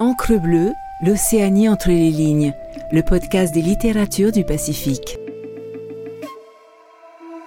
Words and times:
Encre 0.00 0.40
bleue, 0.40 0.74
l'Océanie 1.04 1.68
entre 1.68 1.88
les 1.88 2.12
lignes, 2.12 2.54
le 2.92 3.02
podcast 3.02 3.52
des 3.52 3.62
littératures 3.62 4.30
du 4.30 4.44
Pacifique. 4.44 5.18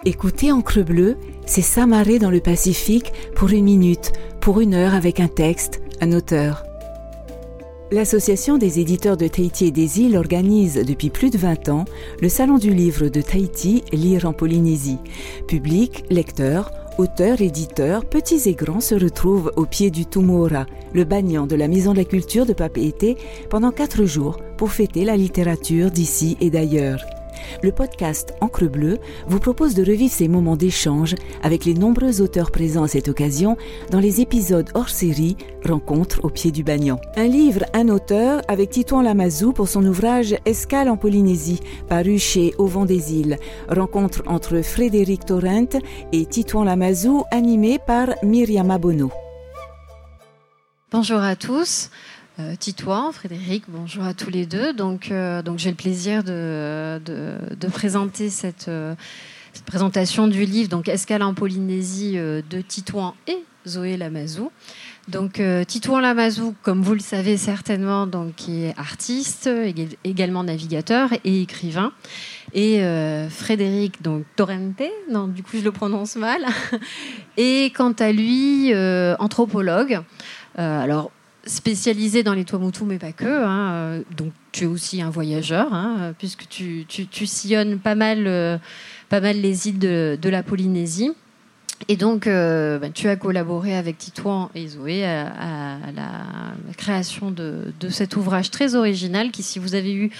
Écoutez 0.04 0.52
Encre 0.52 0.84
bleue, 0.84 1.16
c'est 1.46 1.62
s'amarrer 1.62 2.20
dans 2.20 2.30
le 2.30 2.42
Pacifique 2.42 3.14
pour 3.38 3.52
une 3.52 3.64
minute, 3.64 4.12
pour 4.42 4.60
une 4.60 4.74
heure 4.74 4.96
avec 4.96 5.22
un 5.22 5.30
texte, 5.30 5.82
un 6.02 6.12
auteur. 6.12 6.66
L'Association 7.90 8.58
des 8.58 8.82
éditeurs 8.82 9.16
de 9.16 9.30
Tahiti 9.30 9.68
et 9.68 9.72
des 9.72 10.02
îles 10.02 10.18
organise 10.18 10.76
depuis 10.86 11.10
plus 11.10 11.30
de 11.30 11.38
20 11.38 11.70
ans 11.70 11.86
le 12.22 12.28
Salon 12.28 12.58
du 12.58 12.74
livre 12.74 13.08
de 13.08 13.22
Tahiti, 13.22 13.86
Lire 13.94 14.26
en 14.26 14.34
Polynésie. 14.34 15.00
Public, 15.48 16.04
lecteurs, 16.10 16.72
auteurs, 16.98 17.42
éditeurs, 17.42 18.06
petits 18.06 18.50
et 18.50 18.54
grands 18.54 18.82
se 18.82 18.96
retrouvent 18.96 19.52
au 19.56 19.66
pied 19.66 19.92
du 19.92 20.06
Tumora, 20.06 20.66
le 20.94 21.04
bagnan 21.04 21.48
de 21.48 21.56
la 21.56 21.68
Maison 21.68 21.94
de 21.94 21.98
la 21.98 22.06
Culture 22.06 22.46
de 22.46 22.54
Papeete, 22.54 23.18
pendant 23.50 23.72
quatre 23.72 24.06
jours 24.06 24.38
pour 24.58 24.72
fêter 24.72 25.06
la 25.06 25.18
littérature 25.18 25.92
d'ici 25.92 26.38
et 26.42 26.50
d'ailleurs. 26.50 27.04
Le 27.62 27.72
podcast 27.72 28.34
Encre 28.42 28.70
Bleue 28.70 28.98
vous 29.28 29.40
propose 29.40 29.76
de 29.76 29.84
revivre 29.84 30.14
ces 30.14 30.28
moments 30.28 30.56
d'échange 30.56 31.16
avec 31.44 31.66
les 31.66 31.74
nombreux 31.74 32.22
auteurs 32.22 32.52
présents 32.52 32.84
à 32.84 32.88
cette 32.88 33.08
occasion 33.08 33.58
dans 33.90 34.00
les 34.00 34.22
épisodes 34.22 34.70
hors 34.74 34.90
série 34.90 35.38
Rencontre 35.64 36.22
au 36.24 36.30
pied 36.30 36.52
du 36.52 36.64
Bagnan. 36.64 37.00
Un 37.16 37.28
livre, 37.28 37.66
un 37.74 37.90
auteur 37.90 38.42
avec 38.48 38.72
Titouan 38.72 39.02
Lamazou 39.02 39.54
pour 39.54 39.68
son 39.68 39.86
ouvrage 39.86 40.36
Escale 40.46 40.90
en 40.90 40.98
Polynésie, 40.98 41.60
paru 41.88 42.18
chez 42.18 42.54
Au 42.58 42.66
vent 42.66 42.86
des 42.86 43.14
îles. 43.14 43.38
Rencontre 43.70 44.24
entre 44.26 44.62
Frédéric 44.62 45.26
Torrent 45.26 45.70
et 46.12 46.26
Titouan 46.26 46.64
Lamazou, 46.64 47.24
animé 47.32 47.80
par 47.86 48.08
Myriam 48.24 48.72
Abono. 48.72 49.12
Bonjour 50.92 51.22
à 51.22 51.38
tous. 51.38 51.90
Euh, 52.42 52.56
Titouan, 52.58 53.12
Frédéric, 53.12 53.64
bonjour 53.68 54.04
à 54.04 54.14
tous 54.14 54.30
les 54.30 54.46
deux. 54.46 54.74
Donc, 54.74 55.12
euh, 55.12 55.42
donc 55.42 55.60
j'ai 55.60 55.70
le 55.70 55.76
plaisir 55.76 56.24
de, 56.24 57.00
de, 57.00 57.68
présenter 57.68 58.30
cette, 58.30 58.68
euh, 58.68 58.96
cette, 59.54 59.66
présentation 59.66 60.28
du 60.28 60.46
livre 60.46 60.70
donc 60.70 60.88
Escale 60.88 61.24
en 61.24 61.34
Polynésie 61.34 62.14
de 62.14 62.62
Titouan 62.62 63.16
et 63.28 63.38
Zoé 63.68 63.98
Lamazou. 63.98 64.52
Donc 65.08 65.42
Titouan 65.68 66.00
Lamazou, 66.00 66.56
comme 66.62 66.82
vous 66.82 66.94
le 66.94 67.00
savez 67.00 67.36
certainement, 67.38 68.08
donc, 68.08 68.48
est 68.48 68.74
artiste, 68.78 69.50
également 70.04 70.44
navigateur 70.44 71.10
et 71.24 71.42
écrivain. 71.42 71.92
Et 72.54 72.82
Frédéric, 73.30 74.02
donc 74.02 74.26
Torrente, 74.36 74.84
non, 75.10 75.28
du 75.28 75.44
coup 75.44 75.58
je 75.58 75.64
le 75.64 75.72
prononce 75.72 76.16
mal, 76.16 76.46
et 77.38 77.72
quant 77.76 77.94
à 77.94 78.12
lui, 78.12 78.74
anthropologue. 79.20 80.02
alors 80.56 81.12
spécialisé 81.46 82.24
dans 82.24 82.34
les 82.34 82.46
Tuamotu, 82.46 82.84
mais 82.84 82.98
pas 82.98 83.12
que. 83.12 83.26
Hein, 83.26 83.72
euh, 83.72 84.02
donc, 84.16 84.32
tu 84.52 84.66
es 84.66 84.68
aussi 84.68 85.02
un 85.02 85.10
voyageur, 85.10 85.74
hein, 85.74 86.14
puisque 86.18 86.48
tu, 86.48 86.86
tu, 86.88 87.26
sillonnes 87.26 87.80
pas 87.80 87.96
mal, 87.96 88.28
euh, 88.28 88.58
pas 89.10 89.22
mal 89.22 89.38
les 89.38 89.68
îles 89.68 89.80
de, 89.80 90.30
la 90.30 90.44
Polynésie. 90.44 91.12
Et 91.88 91.98
donc, 91.98 92.28
euh, 92.28 92.78
bah, 92.78 92.90
tu 92.90 93.08
as 93.08 93.16
collaboré 93.16 93.76
avec 93.76 93.98
Titouan 93.98 94.52
et 94.54 94.68
Zoé 94.68 95.04
à, 95.04 95.78
la 95.96 96.74
création 96.78 97.32
de, 97.32 97.74
cet 97.90 98.16
ouvrage 98.16 98.52
très 98.52 98.76
original 98.76 99.32
qui, 99.32 99.42
si 99.42 99.58
vous 99.58 99.74
avez 99.74 99.94
eu 99.94 100.12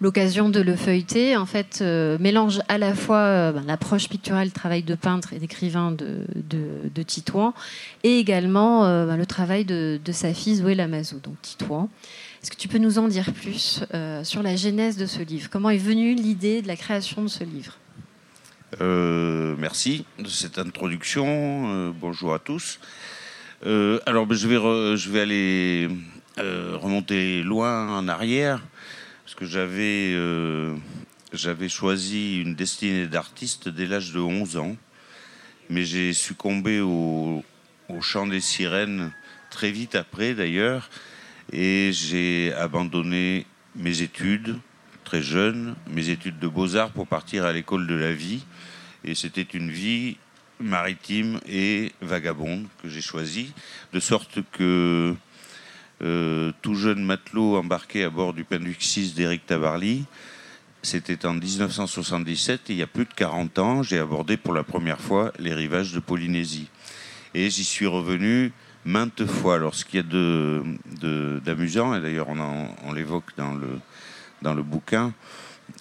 l'occasion 0.00 0.48
de 0.48 0.60
le 0.60 0.76
feuilleter, 0.76 1.36
en 1.36 1.46
fait, 1.46 1.78
euh, 1.80 2.18
mélange 2.20 2.60
à 2.68 2.78
la 2.78 2.94
fois 2.94 3.18
euh, 3.18 3.52
ben, 3.52 3.64
l'approche 3.66 4.08
picturale, 4.08 4.52
travail 4.52 4.82
de 4.82 4.94
peintre 4.94 5.32
et 5.32 5.38
d'écrivain 5.38 5.92
de, 5.92 6.24
de, 6.34 7.02
Titouan, 7.02 7.54
et 8.04 8.18
également 8.18 8.84
euh, 8.84 9.06
ben, 9.06 9.16
le 9.16 9.26
travail 9.26 9.64
de, 9.64 9.98
sa 10.12 10.32
fille 10.34 10.56
Zoé 10.56 10.74
Lamazou, 10.74 11.18
donc 11.18 11.40
Titouan. 11.42 11.88
Est-ce 12.42 12.50
que 12.50 12.56
tu 12.56 12.68
peux 12.68 12.78
nous 12.78 12.98
en 12.98 13.08
dire 13.08 13.32
plus 13.32 13.82
sur 14.22 14.42
la 14.44 14.54
genèse 14.54 14.96
de 14.96 15.06
ce 15.06 15.22
livre? 15.22 15.50
Comment 15.50 15.70
est 15.70 15.76
venue 15.78 16.14
l'idée 16.14 16.62
de 16.62 16.68
la 16.68 16.76
création 16.76 17.22
de 17.22 17.28
ce 17.28 17.42
livre? 17.42 17.76
Merci 18.80 20.04
de 20.20 20.28
cette 20.28 20.56
introduction. 20.56 21.92
bonjour 22.00 22.34
à 22.34 22.38
tous. 22.38 22.78
alors, 23.64 24.26
ben, 24.26 24.36
je, 24.36 24.46
vais 24.46 24.96
je 24.96 25.10
vais 25.10 25.20
aller 25.20 25.88
remonter 26.36 27.42
loin 27.42 27.98
en 27.98 28.06
arrière 28.06 28.62
parce 29.28 29.34
que 29.34 29.44
j'avais 29.44 30.14
euh, 30.14 30.74
j'avais 31.34 31.68
choisi 31.68 32.40
une 32.40 32.54
destinée 32.54 33.06
d'artiste 33.06 33.68
dès 33.68 33.84
l'âge 33.84 34.12
de 34.12 34.20
11 34.20 34.56
ans, 34.56 34.74
mais 35.68 35.84
j'ai 35.84 36.14
succombé 36.14 36.80
au, 36.80 37.44
au 37.90 38.00
chant 38.00 38.26
des 38.26 38.40
sirènes 38.40 39.12
très 39.50 39.70
vite 39.70 39.96
après 39.96 40.32
d'ailleurs, 40.32 40.88
et 41.52 41.90
j'ai 41.92 42.54
abandonné 42.54 43.44
mes 43.76 44.00
études 44.00 44.56
très 45.04 45.20
jeune, 45.20 45.76
mes 45.90 46.08
études 46.08 46.38
de 46.38 46.48
beaux-arts 46.48 46.92
pour 46.92 47.06
partir 47.06 47.44
à 47.44 47.52
l'école 47.52 47.86
de 47.86 47.96
la 47.96 48.14
vie, 48.14 48.46
et 49.04 49.14
c'était 49.14 49.42
une 49.42 49.70
vie 49.70 50.16
maritime 50.58 51.38
et 51.46 51.92
vagabonde 52.00 52.66
que 52.82 52.88
j'ai 52.88 53.02
choisie, 53.02 53.52
de 53.92 54.00
sorte 54.00 54.38
que 54.52 55.14
euh, 56.02 56.52
tout 56.62 56.74
jeune 56.74 57.04
matelot 57.04 57.56
embarqué 57.56 58.04
à 58.04 58.10
bord 58.10 58.32
du 58.32 58.44
Penduc 58.44 58.82
6 58.82 59.14
d'Éric 59.14 59.46
Tabarly. 59.46 60.04
C'était 60.82 61.26
en 61.26 61.34
1977, 61.34 62.62
il 62.68 62.76
y 62.76 62.82
a 62.82 62.86
plus 62.86 63.04
de 63.04 63.12
40 63.12 63.58
ans, 63.58 63.82
j'ai 63.82 63.98
abordé 63.98 64.36
pour 64.36 64.54
la 64.54 64.62
première 64.62 65.00
fois 65.00 65.32
les 65.38 65.52
rivages 65.52 65.92
de 65.92 65.98
Polynésie. 65.98 66.68
Et 67.34 67.50
j'y 67.50 67.64
suis 67.64 67.86
revenu 67.86 68.52
maintes 68.84 69.26
fois. 69.26 69.56
Alors, 69.56 69.74
ce 69.74 69.84
qu'il 69.84 70.00
y 70.00 70.02
a 70.02 71.40
d'amusant, 71.40 71.94
et 71.94 72.00
d'ailleurs 72.00 72.28
on, 72.28 72.92
l'évoque 72.92 73.36
dans 73.36 73.54
le, 73.54 73.80
dans 74.42 74.54
le 74.54 74.62
bouquin, 74.62 75.12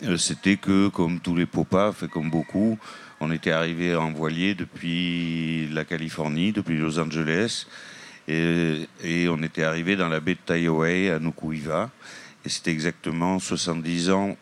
euh, 0.04 0.18
c'était 0.18 0.58
que, 0.58 0.90
comme 0.90 1.20
tous 1.20 1.36
les 1.36 1.46
popas, 1.46 1.92
fait 1.92 2.08
comme 2.08 2.30
beaucoup, 2.30 2.78
on 3.20 3.32
était 3.32 3.52
arrivé 3.52 3.96
en 3.96 4.12
voilier 4.12 4.56
depuis 4.56 5.68
la 5.72 5.86
Californie, 5.86 6.52
depuis 6.52 6.78
Los 6.78 7.00
Angeles, 7.00 7.68
et, 8.28 9.28
on 9.30 9.42
était 9.42 9.64
arrivé 9.64 9.96
dans 9.96 10.10
la 10.10 10.20
baie 10.20 10.36
de 10.36 10.40
Taiohae 10.46 11.16
à 11.16 11.20
Nukuiva. 11.20 11.90
Et 12.46 12.50
c'était 12.50 12.72
exactement 12.72 13.40
70 13.40 14.12
ans 14.12 14.38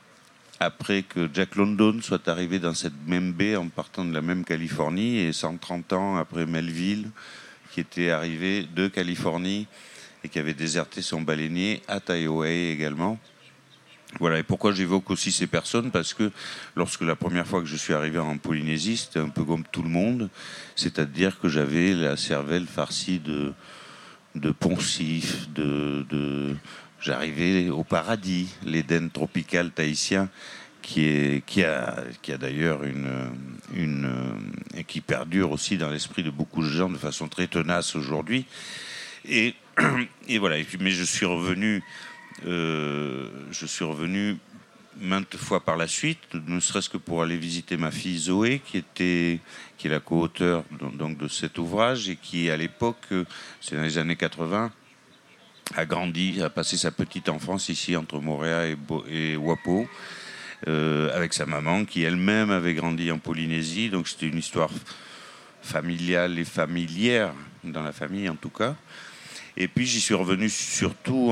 après 0.59 1.03
que 1.03 1.29
Jack 1.33 1.55
London 1.55 1.99
soit 2.01 2.27
arrivé 2.27 2.59
dans 2.59 2.73
cette 2.73 3.07
même 3.07 3.33
baie 3.33 3.55
en 3.55 3.67
partant 3.67 4.05
de 4.05 4.13
la 4.13 4.21
même 4.21 4.45
Californie 4.45 5.19
et 5.19 5.33
130 5.33 5.93
ans 5.93 6.17
après 6.17 6.45
Melville 6.45 7.09
qui 7.71 7.81
était 7.81 8.09
arrivé 8.09 8.65
de 8.73 8.87
Californie 8.87 9.67
et 10.23 10.29
qui 10.29 10.39
avait 10.39 10.53
déserté 10.53 11.01
son 11.01 11.21
baleinier 11.21 11.81
à 11.87 11.99
Taiohae 11.99 12.71
également. 12.71 13.19
Voilà, 14.19 14.39
et 14.39 14.43
pourquoi 14.43 14.71
j'évoque 14.71 15.11
aussi 15.11 15.31
ces 15.31 15.45
personnes? 15.45 15.91
Parce 15.91 16.13
que 16.13 16.31
lorsque 16.77 17.01
la 17.01 17.17
première 17.17 17.45
fois 17.45 17.59
que 17.59 17.65
je 17.65 17.75
suis 17.75 17.93
arrivé 17.93 18.17
en 18.17 18.37
Polynésie, 18.37 18.95
c'était 18.95 19.19
un 19.19 19.27
peu 19.27 19.43
comme 19.43 19.65
tout 19.65 19.83
le 19.83 19.89
monde, 19.89 20.29
c'est-à-dire 20.77 21.37
que 21.39 21.49
j'avais 21.49 21.93
la 21.93 22.15
cervelle 22.15 22.65
farcie 22.65 23.19
de, 23.19 23.53
de 24.35 24.51
poncifs, 24.51 25.49
de, 25.53 26.05
de... 26.09 26.55
j'arrivais 26.99 27.69
au 27.69 27.83
paradis, 27.83 28.49
l'Éden 28.65 29.09
tropical 29.09 29.71
tahitien, 29.71 30.29
qui, 30.81 31.05
est, 31.05 31.45
qui 31.45 31.63
a, 31.63 32.03
qui 32.21 32.31
a 32.31 32.37
d'ailleurs 32.37 32.83
une, 32.83 33.31
une, 33.73 34.11
et 34.75 34.83
qui 34.83 35.01
perdure 35.01 35.51
aussi 35.51 35.77
dans 35.77 35.89
l'esprit 35.89 36.21
de 36.21 36.29
beaucoup 36.29 36.61
de 36.61 36.69
gens 36.69 36.89
de 36.89 36.97
façon 36.97 37.27
très 37.27 37.47
tenace 37.47 37.95
aujourd'hui. 37.95 38.45
Et, 39.27 39.55
et 40.27 40.37
voilà, 40.37 40.57
mais 40.79 40.91
je 40.91 41.03
suis 41.03 41.25
revenu 41.25 41.83
euh, 42.45 43.27
je 43.51 43.65
suis 43.65 43.85
revenu 43.85 44.37
maintes 44.99 45.35
fois 45.35 45.59
par 45.59 45.77
la 45.77 45.87
suite, 45.87 46.33
ne 46.33 46.59
serait-ce 46.59 46.89
que 46.89 46.97
pour 46.97 47.21
aller 47.21 47.37
visiter 47.37 47.77
ma 47.77 47.91
fille 47.91 48.17
Zoé, 48.17 48.61
qui 48.65 48.77
était 48.77 49.39
qui 49.77 49.87
est 49.87 49.89
la 49.91 49.99
co-auteure 49.99 50.63
de 50.71 51.27
cet 51.27 51.57
ouvrage 51.57 52.09
et 52.09 52.15
qui 52.15 52.49
à 52.49 52.57
l'époque, 52.57 53.07
c'est 53.61 53.75
dans 53.75 53.83
les 53.83 53.97
années 53.97 54.15
80, 54.15 54.71
a 55.75 55.85
grandi, 55.85 56.41
a 56.41 56.49
passé 56.49 56.77
sa 56.77 56.91
petite 56.91 57.29
enfance 57.29 57.69
ici 57.69 57.95
entre 57.95 58.19
Montréal 58.19 58.77
et, 59.09 59.33
et 59.33 59.35
Wapo. 59.35 59.87
Euh, 60.67 61.15
avec 61.15 61.33
sa 61.33 61.45
maman 61.45 61.85
qui 61.85 62.01
elle-même 62.03 62.49
avait 62.49 62.73
grandi 62.73 63.11
en 63.11 63.19
Polynésie, 63.19 63.89
donc 63.89 64.07
c'était 64.07 64.27
une 64.27 64.37
histoire 64.37 64.71
familiale 65.61 66.39
et 66.39 66.45
familière 66.45 67.33
dans 67.63 67.83
la 67.83 67.91
famille 67.91 68.27
en 68.29 68.35
tout 68.35 68.49
cas. 68.49 68.75
Et 69.57 69.67
puis 69.67 69.85
j'y 69.85 70.01
suis 70.01 70.15
revenu 70.15 70.49
surtout 70.49 71.31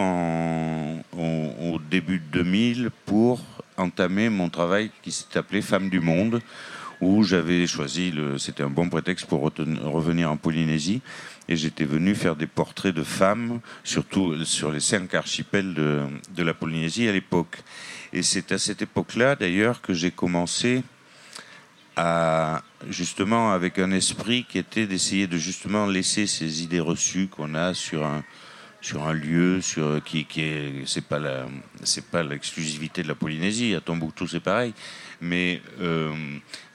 au, 1.14 1.80
début 1.90 2.20
de 2.20 2.44
2000 2.44 2.92
pour 3.06 3.42
entamer 3.78 4.30
mon 4.30 4.50
travail 4.50 4.92
qui 5.02 5.12
s'est 5.12 5.38
appelé 5.38 5.62
Femmes 5.62 5.90
du 5.90 6.00
Monde, 6.00 6.42
où 7.02 7.24
j'avais 7.24 7.68
choisi, 7.68 8.14
c'était 8.38 8.64
un 8.64 8.70
bon 8.70 8.90
prétexte 8.90 9.26
pour 9.26 9.42
revenir 9.42 10.32
en 10.32 10.38
Polynésie, 10.38 11.02
et 11.50 11.58
j'étais 11.58 11.84
venu 11.84 12.16
faire 12.16 12.36
des 12.36 12.48
portraits 12.48 12.96
de 12.96 13.04
femmes, 13.04 13.60
surtout 13.84 14.46
sur 14.46 14.72
les 14.72 14.80
cinq 14.80 15.14
archipels 15.14 15.74
de, 15.74 16.04
de 16.36 16.44
la 16.44 16.54
Polynésie 16.54 17.08
à 17.08 17.12
l'époque. 17.12 17.62
Et 18.14 18.24
c'est 18.24 18.52
à 18.54 18.58
cette 18.58 18.82
époque-là, 18.82 19.36
d'ailleurs, 19.36 19.82
que 19.82 19.94
j'ai 19.94 20.12
commencé 20.12 20.84
à 21.96 22.64
justement 22.90 23.52
avec 23.52 23.80
un 23.80 23.92
esprit 23.92 24.46
qui 24.48 24.58
était 24.58 24.88
d'essayer 24.88 25.28
de 25.28 25.38
justement 25.38 25.86
laisser 25.86 26.26
ces 26.26 26.64
idées 26.64 26.80
reçues 26.80 27.28
qu'on 27.28 27.54
a 27.54 27.74
sur 27.74 28.06
un 28.06 28.24
sur 28.84 29.08
un 29.08 29.14
lieu 29.14 29.62
sur, 29.62 30.04
qui, 30.04 30.26
qui 30.26 30.42
est. 30.42 30.74
C'est 30.86 31.06
pas 31.06 31.18
la, 31.18 31.48
c'est 31.84 32.06
pas 32.06 32.22
l'exclusivité 32.22 33.02
de 33.02 33.08
la 33.08 33.16
Polynésie. 33.16 33.74
À 33.76 33.82
Tombouctou, 33.82 34.28
c'est 34.28 34.42
pareil. 34.42 34.74
Mais 35.22 35.62
euh, 35.80 36.12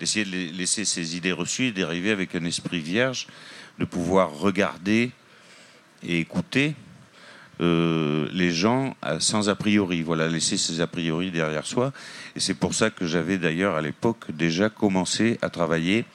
d'essayer 0.01 0.25
de 0.25 0.57
laisser 0.57 0.87
ces 0.87 1.17
idées 1.17 1.33
reçues 1.33 1.67
et 1.67 1.73
d'arriver 1.73 2.11
avec 2.11 2.35
un 2.35 2.45
esprit 2.47 2.81
vierge, 2.81 3.27
de 3.79 3.85
pouvoir 3.85 4.33
regarder 4.33 5.11
et 6.03 6.19
écouter 6.19 6.75
euh, 7.61 8.27
les 8.33 8.53
gens 8.53 8.97
sans 9.19 9.51
a 9.51 9.55
priori. 9.55 10.01
Voilà, 10.01 10.29
laisser 10.29 10.57
ces 10.57 10.81
a 10.81 10.87
priori 10.87 11.31
derrière 11.31 11.67
soi. 11.67 11.93
Et 12.35 12.41
c'est 12.41 12.55
pour 12.55 12.73
ça 12.73 12.89
que 12.89 13.07
j'avais 13.07 13.37
d'ailleurs 13.37 13.77
à 13.77 13.83
l'époque 13.83 14.33
déjà 14.33 14.71
commencé 14.71 15.39
à 15.43 15.51
travailler 15.51 16.07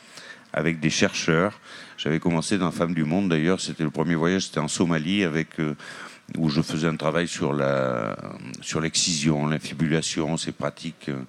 avec 0.54 0.80
des 0.80 0.89
chercheurs 0.89 1.60
j'avais 1.98 2.19
commencé 2.19 2.57
dans 2.57 2.72
Femmes 2.72 2.94
du 2.94 3.04
Monde 3.04 3.30
d'ailleurs, 3.30 3.60
c'était 3.60 3.84
le 3.84 3.92
premier 3.92 4.16
voyage, 4.16 4.45
c'était 4.45 4.60
en 4.60 4.68
Somalie 4.68 5.24
avec 5.24 5.60
euh, 5.60 5.75
où 6.38 6.50
je 6.50 6.62
faisais 6.62 6.88
un 6.88 6.95
travail 6.95 7.28
sur 7.28 7.54
la 7.54 8.18
sur 8.62 8.81
l'excision, 8.81 9.48
l'infibulation, 9.48 10.38
ces 10.38 10.51
pratiques 10.51 11.10
euh, 11.10 11.22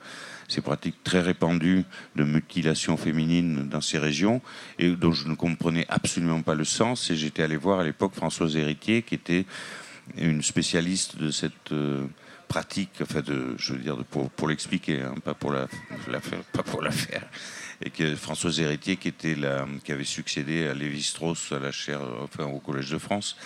ces 0.48 0.60
pratiques 0.60 1.02
très 1.04 1.20
répandues 1.20 1.84
de 2.16 2.24
mutilation 2.24 2.96
féminine 2.96 3.68
dans 3.68 3.80
ces 3.80 3.98
régions 3.98 4.42
et 4.78 4.90
dont 4.90 5.12
je 5.12 5.26
ne 5.26 5.34
comprenais 5.34 5.86
absolument 5.88 6.42
pas 6.42 6.54
le 6.54 6.64
sens. 6.64 7.10
Et 7.10 7.16
j'étais 7.16 7.42
allé 7.42 7.56
voir 7.56 7.80
à 7.80 7.84
l'époque 7.84 8.14
Françoise 8.14 8.56
Héritier 8.56 9.02
qui 9.02 9.14
était 9.14 9.46
une 10.18 10.42
spécialiste 10.42 11.16
de 11.16 11.30
cette 11.30 11.72
euh, 11.72 12.04
pratique, 12.46 12.90
enfin 13.00 13.22
je 13.56 13.72
veux 13.72 13.78
dire 13.78 13.96
pour, 14.10 14.30
pour 14.30 14.48
l'expliquer, 14.48 15.00
hein, 15.00 15.14
pas 15.24 15.34
pour 15.34 15.50
la, 15.50 15.66
pas 16.52 16.62
pour 16.62 16.82
la 16.82 16.90
faire 16.90 17.26
et 17.82 17.90
que 17.90 18.14
Françoise 18.16 18.60
Héritier, 18.60 18.96
qui, 18.96 19.12
avait 19.92 20.04
succédé 20.04 20.66
à 20.66 20.74
Lévi-Strauss 20.74 21.52
à 21.52 21.58
la 21.58 21.72
chaire, 21.72 22.00
au 22.40 22.58
Collège 22.58 22.90
de 22.90 22.98
France. 22.98 23.36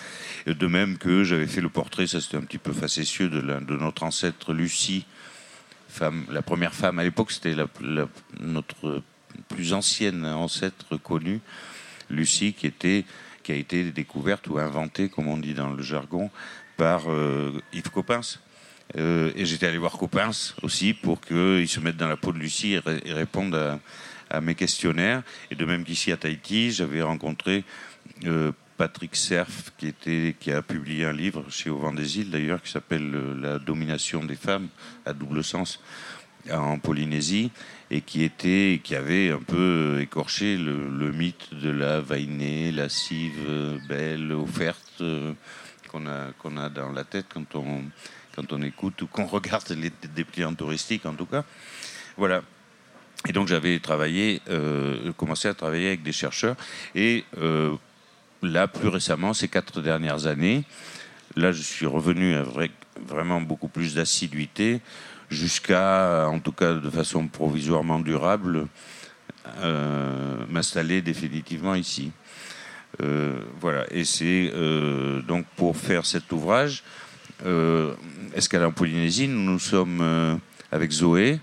De 0.45 0.67
même 0.67 0.97
que 0.97 1.23
j'avais 1.23 1.47
fait 1.47 1.61
le 1.61 1.69
portrait, 1.69 2.07
ça 2.07 2.21
c'était 2.21 2.37
un 2.37 2.41
petit 2.41 2.57
peu 2.57 2.73
facétieux, 2.73 3.29
de, 3.29 3.41
notre 3.41 4.03
ancêtre 4.03 4.53
Lucie, 4.53 5.05
la 6.31 6.41
première 6.41 6.73
femme. 6.73 6.99
À 6.99 7.03
l'époque, 7.03 7.31
c'était 7.31 7.55
notre 8.39 9.01
plus 9.47 9.73
ancienne 9.73 10.25
ancêtre 10.25 10.97
connue, 10.97 11.41
Lucie, 12.09 12.53
qui, 12.53 12.67
a 12.67 13.55
été 13.55 13.83
découverte 13.91 14.47
ou 14.47 14.59
inventée, 14.59 15.09
comme 15.09 15.27
on 15.27 15.37
dit 15.37 15.53
dans 15.53 15.71
le 15.71 15.81
jargon, 15.81 16.29
par 16.77 17.11
euh, 17.11 17.59
Yves 17.73 17.89
Coppens. 17.89 18.39
Euh, 18.97 19.31
et 19.35 19.45
j'étais 19.45 19.67
allé 19.67 19.77
voir 19.77 19.91
Coppens 19.93 20.55
aussi 20.63 20.93
pour 20.93 21.21
qu'il 21.21 21.67
se 21.67 21.79
mette 21.79 21.97
dans 21.97 22.07
la 22.07 22.17
peau 22.17 22.31
de 22.31 22.39
Lucie 22.39 22.73
et, 22.73 22.81
et 23.05 23.13
réponde 23.13 23.53
à, 23.53 23.79
à 24.29 24.41
mes 24.41 24.55
questionnaires. 24.55 25.23
Et 25.51 25.55
de 25.55 25.65
même 25.65 25.83
qu'ici 25.83 26.11
à 26.11 26.17
Tahiti, 26.17 26.71
j'avais 26.71 27.01
rencontré 27.01 27.63
euh, 28.25 28.51
Patrick 28.77 29.15
Cerf, 29.15 29.71
qui, 29.77 30.51
a 30.51 30.61
publié 30.61 31.05
un 31.05 31.13
livre 31.13 31.45
chez 31.49 31.69
Au 31.69 31.77
Vent 31.77 31.93
des 31.93 32.19
Îles, 32.19 32.29
d'ailleurs, 32.29 32.61
qui 32.61 32.71
s'appelle 32.71 33.11
euh, 33.13 33.35
La 33.39 33.59
domination 33.59 34.23
des 34.23 34.35
femmes, 34.35 34.69
à 35.05 35.13
double 35.13 35.43
sens, 35.43 35.81
en 36.49 36.79
Polynésie, 36.79 37.51
et 37.91 38.01
qui, 38.01 38.23
était, 38.23 38.79
qui 38.83 38.95
avait 38.95 39.31
un 39.31 39.41
peu 39.41 39.99
écorché 39.99 40.57
le, 40.57 41.11
mythe 41.11 41.53
de 41.53 41.69
la 41.69 41.99
vainée, 41.99 42.71
lascive, 42.71 43.79
belle, 43.89 44.31
offerte, 44.31 45.01
euh, 45.01 45.33
qu'on 45.89 46.07
a, 46.07 46.31
qu'on 46.37 46.55
a 46.55 46.69
dans 46.69 46.91
la 46.91 47.03
tête 47.03 47.25
quand 47.33 47.55
on, 47.55 47.83
quand 48.35 48.53
on 48.53 48.61
écoute 48.61 49.01
ou 49.01 49.07
qu'on 49.07 49.25
regarde 49.27 49.69
les 49.71 49.91
dépliants 50.15 50.53
touristiques, 50.53 51.05
en 51.05 51.15
tout 51.15 51.25
cas. 51.25 51.43
Voilà. 52.15 52.43
Et 53.27 53.33
donc 53.33 53.47
j'avais 53.47 53.79
travaillé, 53.79 54.41
euh, 54.49 55.11
commencé 55.13 55.47
à 55.47 55.53
travailler 55.53 55.87
avec 55.87 56.03
des 56.03 56.11
chercheurs. 56.11 56.55
Et 56.95 57.25
euh, 57.37 57.75
là, 58.41 58.67
plus 58.67 58.87
récemment, 58.87 59.33
ces 59.33 59.49
quatre 59.49 59.81
dernières 59.81 60.25
années, 60.25 60.63
là, 61.35 61.51
je 61.51 61.61
suis 61.61 61.85
revenu 61.85 62.35
avec 62.35 62.71
vraiment 63.05 63.41
beaucoup 63.41 63.67
plus 63.67 63.95
d'assiduité, 63.95 64.81
jusqu'à, 65.29 66.27
en 66.27 66.39
tout 66.39 66.53
cas 66.53 66.73
de 66.73 66.89
façon 66.89 67.27
provisoirement 67.27 67.99
durable, 67.99 68.67
euh, 69.59 70.37
m'installer 70.49 71.01
définitivement 71.01 71.75
ici. 71.75 72.11
voilà. 73.61 73.85
Et 73.91 74.05
c'est 74.05 74.51
donc 75.27 75.45
pour 75.55 75.77
faire 75.77 76.05
cet 76.05 76.31
ouvrage, 76.31 76.83
Escale 78.33 78.65
en 78.65 78.71
Polynésie, 78.71 79.27
nous 79.27 79.51
nous 79.51 79.59
sommes 79.59 80.39
avec 80.71 80.91
Zoé, 80.91 81.39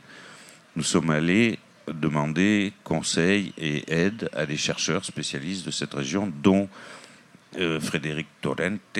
nous 0.74 0.82
sommes 0.82 1.10
allés 1.10 1.58
demander 1.92 2.72
conseil 2.84 3.52
et 3.58 3.84
aide 3.92 4.28
à 4.32 4.46
des 4.46 4.56
chercheurs 4.56 5.04
spécialistes 5.04 5.66
de 5.66 5.70
cette 5.70 5.94
région, 5.94 6.32
dont 6.42 6.68
euh, 7.58 7.80
Frédéric 7.80 8.26
Torrente, 8.40 8.98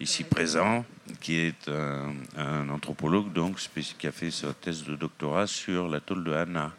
ici 0.00 0.24
présent, 0.24 0.84
qui 1.20 1.36
est 1.36 1.68
un, 1.68 2.68
anthropologue 2.68 3.32
donc, 3.32 3.58
qui 3.98 4.06
a 4.06 4.12
fait 4.12 4.30
sa 4.30 4.52
thèse 4.52 4.84
de 4.84 4.96
doctorat 4.96 5.46
sur 5.46 5.88
l'atoll 5.88 6.24
de 6.24 6.32
Hana. 6.32 6.72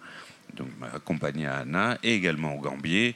Donc, 0.55 0.67
accompagné 0.94 1.47
à 1.47 1.57
Hana 1.57 1.97
et 2.03 2.13
également 2.13 2.55
au 2.55 2.59
Gambier 2.59 3.15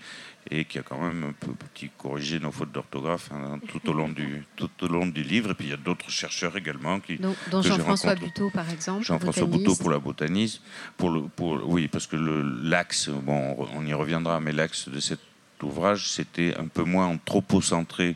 et 0.50 0.66
qui 0.66 0.80
a 0.80 0.82
quand 0.82 1.02
même 1.02 1.24
un 1.24 1.34
peu 1.34 1.52
petit 1.54 1.90
corrigé 1.98 2.40
nos 2.40 2.52
fautes 2.52 2.72
d'orthographe 2.72 3.30
hein, 3.32 3.60
tout 3.68 3.90
au 3.90 3.94
long 3.94 4.10
du 4.10 4.44
tout 4.56 4.70
au 4.82 4.88
long 4.88 5.06
du 5.06 5.24
livre. 5.24 5.52
Et 5.52 5.54
puis 5.54 5.68
il 5.68 5.72
y 5.72 5.74
a 5.74 5.78
d'autres 5.78 6.10
chercheurs 6.10 6.56
également 6.56 7.00
qui 7.00 7.18
dont, 7.18 7.36
Jean-François 7.62 8.16
Buteau 8.16 8.50
par 8.50 8.70
exemple. 8.70 9.04
Jean-François 9.04 9.48
Buteau 9.48 9.76
pour 9.76 9.90
la 9.90 10.00
botanisme, 10.00 10.62
pour 10.96 11.10
le 11.10 11.22
pour 11.24 11.68
oui 11.68 11.88
parce 11.88 12.08
que 12.08 12.16
l'axe 12.64 13.10
bon 13.10 13.68
on 13.74 13.86
y 13.86 13.94
reviendra 13.94 14.40
mais 14.40 14.52
l'axe 14.52 14.90
de 14.90 15.00
cet 15.00 15.20
ouvrage 15.62 16.10
c'était 16.10 16.56
un 16.58 16.68
peu 16.68 16.84
moins 16.84 17.08
anthropocentré 17.08 18.16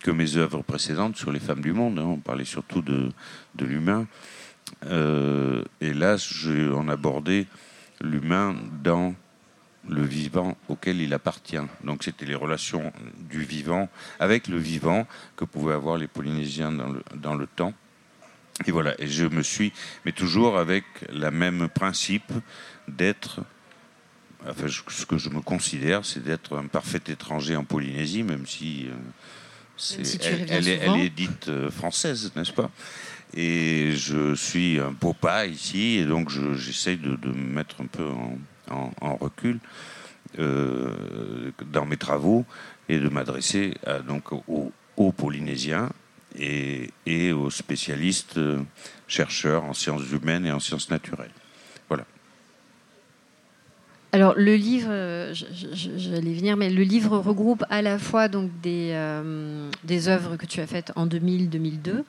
que 0.00 0.10
mes 0.10 0.36
œuvres 0.36 0.62
précédentes 0.62 1.16
sur 1.16 1.32
les 1.32 1.40
femmes 1.40 1.62
du 1.62 1.72
monde. 1.72 1.98
Hein. 1.98 2.04
on 2.06 2.18
parlait 2.18 2.44
surtout 2.44 2.82
de 2.82 3.10
de 3.54 3.64
l'humain. 3.64 4.06
Euh, 4.86 5.62
et 5.80 5.92
là, 5.92 6.16
je, 6.16 6.72
on 6.72 6.88
abordait 6.88 7.46
l'humain 8.00 8.56
dans 8.82 9.14
le 9.88 10.02
vivant 10.02 10.56
auquel 10.68 11.00
il 11.00 11.14
appartient. 11.14 11.60
Donc 11.84 12.02
c'était 12.02 12.26
les 12.26 12.34
relations 12.34 12.92
du 13.30 13.42
vivant 13.42 13.88
avec 14.18 14.48
le 14.48 14.58
vivant 14.58 15.06
que 15.36 15.44
pouvaient 15.44 15.74
avoir 15.74 15.96
les 15.96 16.08
Polynésiens 16.08 16.72
dans 16.72 16.88
le, 16.88 17.02
dans 17.14 17.34
le 17.34 17.46
temps. 17.46 17.72
Et 18.66 18.70
voilà, 18.70 18.94
et 18.98 19.06
je 19.06 19.26
me 19.26 19.42
suis, 19.42 19.72
mais 20.04 20.12
toujours 20.12 20.58
avec 20.58 20.84
le 21.12 21.30
même 21.30 21.68
principe 21.68 22.32
d'être, 22.88 23.40
enfin, 24.48 24.66
ce 24.68 25.04
que 25.04 25.18
je 25.18 25.28
me 25.28 25.42
considère, 25.42 26.06
c'est 26.06 26.22
d'être 26.22 26.56
un 26.56 26.66
parfait 26.66 27.02
étranger 27.08 27.54
en 27.54 27.64
Polynésie, 27.64 28.22
même 28.22 28.46
si, 28.46 28.88
euh, 28.88 30.02
elle, 30.48 30.68
est, 30.68 30.78
elle, 30.80 31.00
est, 31.00 31.10
dite 31.10 31.48
euh, 31.48 31.70
française, 31.70 32.32
n'est-ce 32.34 32.52
pas? 32.52 32.70
Et 33.34 33.92
je 33.92 34.34
suis 34.34 34.78
un 34.78 34.94
pas 35.14 35.46
ici, 35.46 35.96
et 35.96 36.04
donc 36.04 36.30
j'essaye 36.30 36.96
de, 36.96 37.16
me 37.28 37.54
mettre 37.54 37.80
un 37.80 37.86
peu 37.86 38.06
en, 38.70 39.16
recul 39.16 39.58
euh, 40.38 40.90
dans 41.72 41.86
mes 41.86 41.96
travaux 41.96 42.44
et 42.88 42.98
de 42.98 43.08
m'adresser 43.08 43.74
donc 44.06 44.32
aux, 44.32 44.72
Polynésiens 45.12 45.90
et, 46.38 47.32
aux 47.32 47.50
spécialistes 47.50 48.38
euh, 48.38 48.60
chercheurs 49.08 49.64
en 49.64 49.74
sciences 49.74 50.10
humaines 50.10 50.46
et 50.46 50.52
en 50.52 50.60
sciences 50.60 50.90
naturelles. 50.90 51.30
Voilà. 51.88 52.04
Alors 54.12 54.34
le 54.36 54.56
livre, 54.56 54.88
euh, 54.90 55.34
j'allais 55.34 56.32
venir, 56.32 56.56
mais 56.56 56.70
le 56.70 56.82
livre 56.82 57.18
regroupe 57.18 57.64
à 57.68 57.82
la 57.82 57.98
fois 57.98 58.28
donc 58.28 58.50
des 58.62 58.94
œuvres 60.08 60.36
que 60.36 60.46
tu 60.46 60.60
as 60.60 60.66
faites 60.66 60.92
en 60.96 61.06
2000-2002 61.06 62.04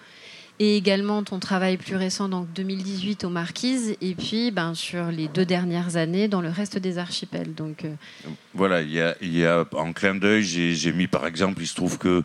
et 0.59 0.75
également 0.75 1.23
ton 1.23 1.39
travail 1.39 1.77
plus 1.77 1.95
récent, 1.95 2.29
donc 2.29 2.51
2018 2.53 3.23
aux 3.25 3.29
Marquises, 3.29 3.95
et 4.01 4.15
puis 4.15 4.51
ben, 4.51 4.73
sur 4.73 5.05
les 5.07 5.27
deux 5.27 5.45
dernières 5.45 5.97
années 5.97 6.27
dans 6.27 6.41
le 6.41 6.49
reste 6.49 6.77
des 6.77 6.97
archipels. 6.97 7.53
Donc, 7.53 7.85
euh, 7.85 7.93
Voilà, 8.53 8.81
y 8.81 9.45
a, 9.45 9.65
en 9.73 9.93
clin 9.93 10.15
d'œil, 10.15 10.43
j'ai 10.43 10.91
mis 10.93 11.07
par 11.07 11.27
exemple, 11.27 11.61
il 11.61 11.67
se 11.67 11.75
trouve 11.75 11.97
que 11.97 12.23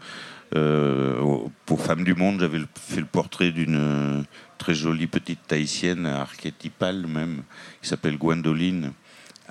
euh, 0.55 1.39
pour 1.67 1.81
Femmes 1.81 2.05
du 2.05 2.15
Monde, 2.15 2.41
j'avais 2.41 2.61
fait 2.75 3.01
le 3.01 3.07
portrait 3.07 3.51
d'une 3.53 4.25
très 4.59 4.75
jolie 4.75 5.07
petite 5.07 5.41
tahitienne, 5.47 6.07
archétypale 6.07 7.07
même, 7.07 7.43
qui 7.81 7.89
s'appelle 7.89 8.17
Gwendoline 8.17 8.93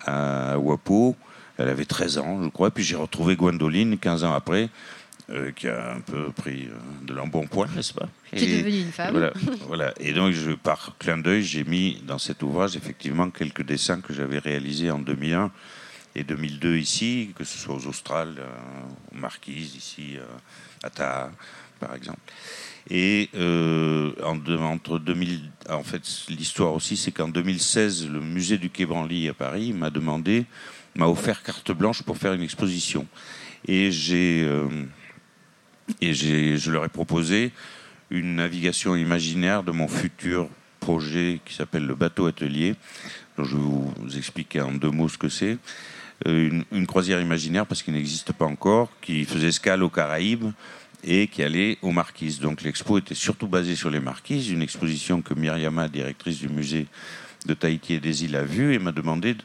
à 0.05 0.57
Wapo. 0.57 1.15
Elle 1.57 1.69
avait 1.69 1.85
13 1.85 2.17
ans, 2.17 2.43
je 2.43 2.49
crois, 2.49 2.71
puis 2.71 2.83
j'ai 2.83 2.95
retrouvé 2.95 3.35
Gwendoline 3.35 3.97
15 3.97 4.23
ans 4.23 4.33
après. 4.33 4.69
Euh, 5.33 5.51
qui 5.51 5.69
a 5.69 5.93
un 5.93 6.01
peu 6.01 6.29
pris 6.31 6.67
euh, 6.67 7.05
de 7.05 7.13
l'embonpoint, 7.13 7.67
n'est-ce 7.73 7.93
pas 7.93 8.09
Qui 8.35 8.43
est 8.43 8.57
devenue 8.57 8.81
une 8.81 8.91
femme. 8.91 9.11
Voilà, 9.11 9.31
voilà, 9.67 9.93
Et 9.97 10.11
donc, 10.11 10.33
je, 10.33 10.51
par 10.51 10.97
clin 10.99 11.17
d'œil, 11.17 11.41
j'ai 11.41 11.63
mis 11.63 12.01
dans 12.05 12.17
cet 12.17 12.43
ouvrage 12.43 12.75
effectivement 12.75 13.29
quelques 13.29 13.61
dessins 13.61 14.01
que 14.01 14.13
j'avais 14.13 14.39
réalisés 14.39 14.91
en 14.91 14.99
2001 14.99 15.49
et 16.15 16.23
2002 16.25 16.75
ici, 16.75 17.31
que 17.37 17.45
ce 17.45 17.57
soit 17.57 17.75
aux 17.75 17.87
Australes, 17.87 18.35
euh, 18.39 19.15
aux 19.15 19.19
Marquises, 19.19 19.75
ici, 19.75 20.17
à 20.83 20.89
Taha, 20.89 21.31
par 21.79 21.95
exemple. 21.95 22.19
Et 22.89 23.29
en, 23.33 24.37
entre 24.63 24.99
2000, 24.99 25.49
en 25.69 25.83
fait, 25.83 26.01
l'histoire 26.27 26.73
aussi, 26.73 26.97
c'est 26.97 27.11
qu'en 27.11 27.29
2016, 27.29 28.09
le 28.09 28.19
musée 28.19 28.57
du 28.57 28.69
Quai 28.69 28.85
Branly 28.85 29.29
à 29.29 29.33
Paris 29.33 29.71
m'a 29.71 29.91
demandé, 29.91 30.45
m'a 30.95 31.07
offert 31.07 31.41
carte 31.41 31.71
blanche 31.71 32.03
pour 32.03 32.17
faire 32.17 32.33
une 32.33 32.41
exposition. 32.41 33.07
Et 33.65 33.91
j'ai 33.91 34.45
Et 36.01 36.13
je 36.13 36.71
leur 36.71 36.85
ai 36.85 36.89
proposé 36.89 37.51
une 38.09 38.35
navigation 38.35 38.95
imaginaire 38.95 39.63
de 39.63 39.71
mon 39.71 39.87
futur 39.87 40.49
projet 40.79 41.39
qui 41.45 41.53
s'appelle 41.53 41.85
le 41.85 41.95
bateau 41.95 42.25
atelier. 42.25 42.75
Donc 43.37 43.47
je 43.47 43.55
vais 43.55 43.63
vous 43.63 44.17
expliquer 44.17 44.61
en 44.61 44.73
deux 44.73 44.91
mots 44.91 45.09
ce 45.09 45.17
que 45.17 45.29
c'est. 45.29 45.57
Euh, 46.27 46.61
une, 46.71 46.87
croisière 46.87 47.19
imaginaire, 47.21 47.65
parce 47.65 47.81
qu'il 47.81 47.93
n'existe 47.93 48.33
pas 48.33 48.45
encore, 48.45 48.89
qui 49.01 49.25
faisait 49.25 49.47
escale 49.47 49.81
aux 49.81 49.89
Caraïbes 49.89 50.51
et 51.03 51.27
qui 51.27 51.41
allait 51.41 51.77
aux 51.81 51.91
Marquises. 51.91 52.39
Donc 52.39 52.61
l'expo 52.61 52.97
était 52.97 53.15
surtout 53.15 53.47
basée 53.47 53.75
sur 53.75 53.89
les 53.89 53.99
Marquises, 53.99 54.49
une 54.49 54.61
exposition 54.61 55.21
que 55.21 55.33
Myriama, 55.33 55.87
directrice 55.87 56.37
du 56.37 56.49
musée 56.49 56.87
de 57.47 57.53
Tahiti 57.55 57.95
et 57.95 57.99
des 57.99 58.25
îles, 58.25 58.35
a 58.35 58.43
vue 58.43 58.75
et 58.75 58.79
m'a 58.79 58.91
demandé 58.91 59.35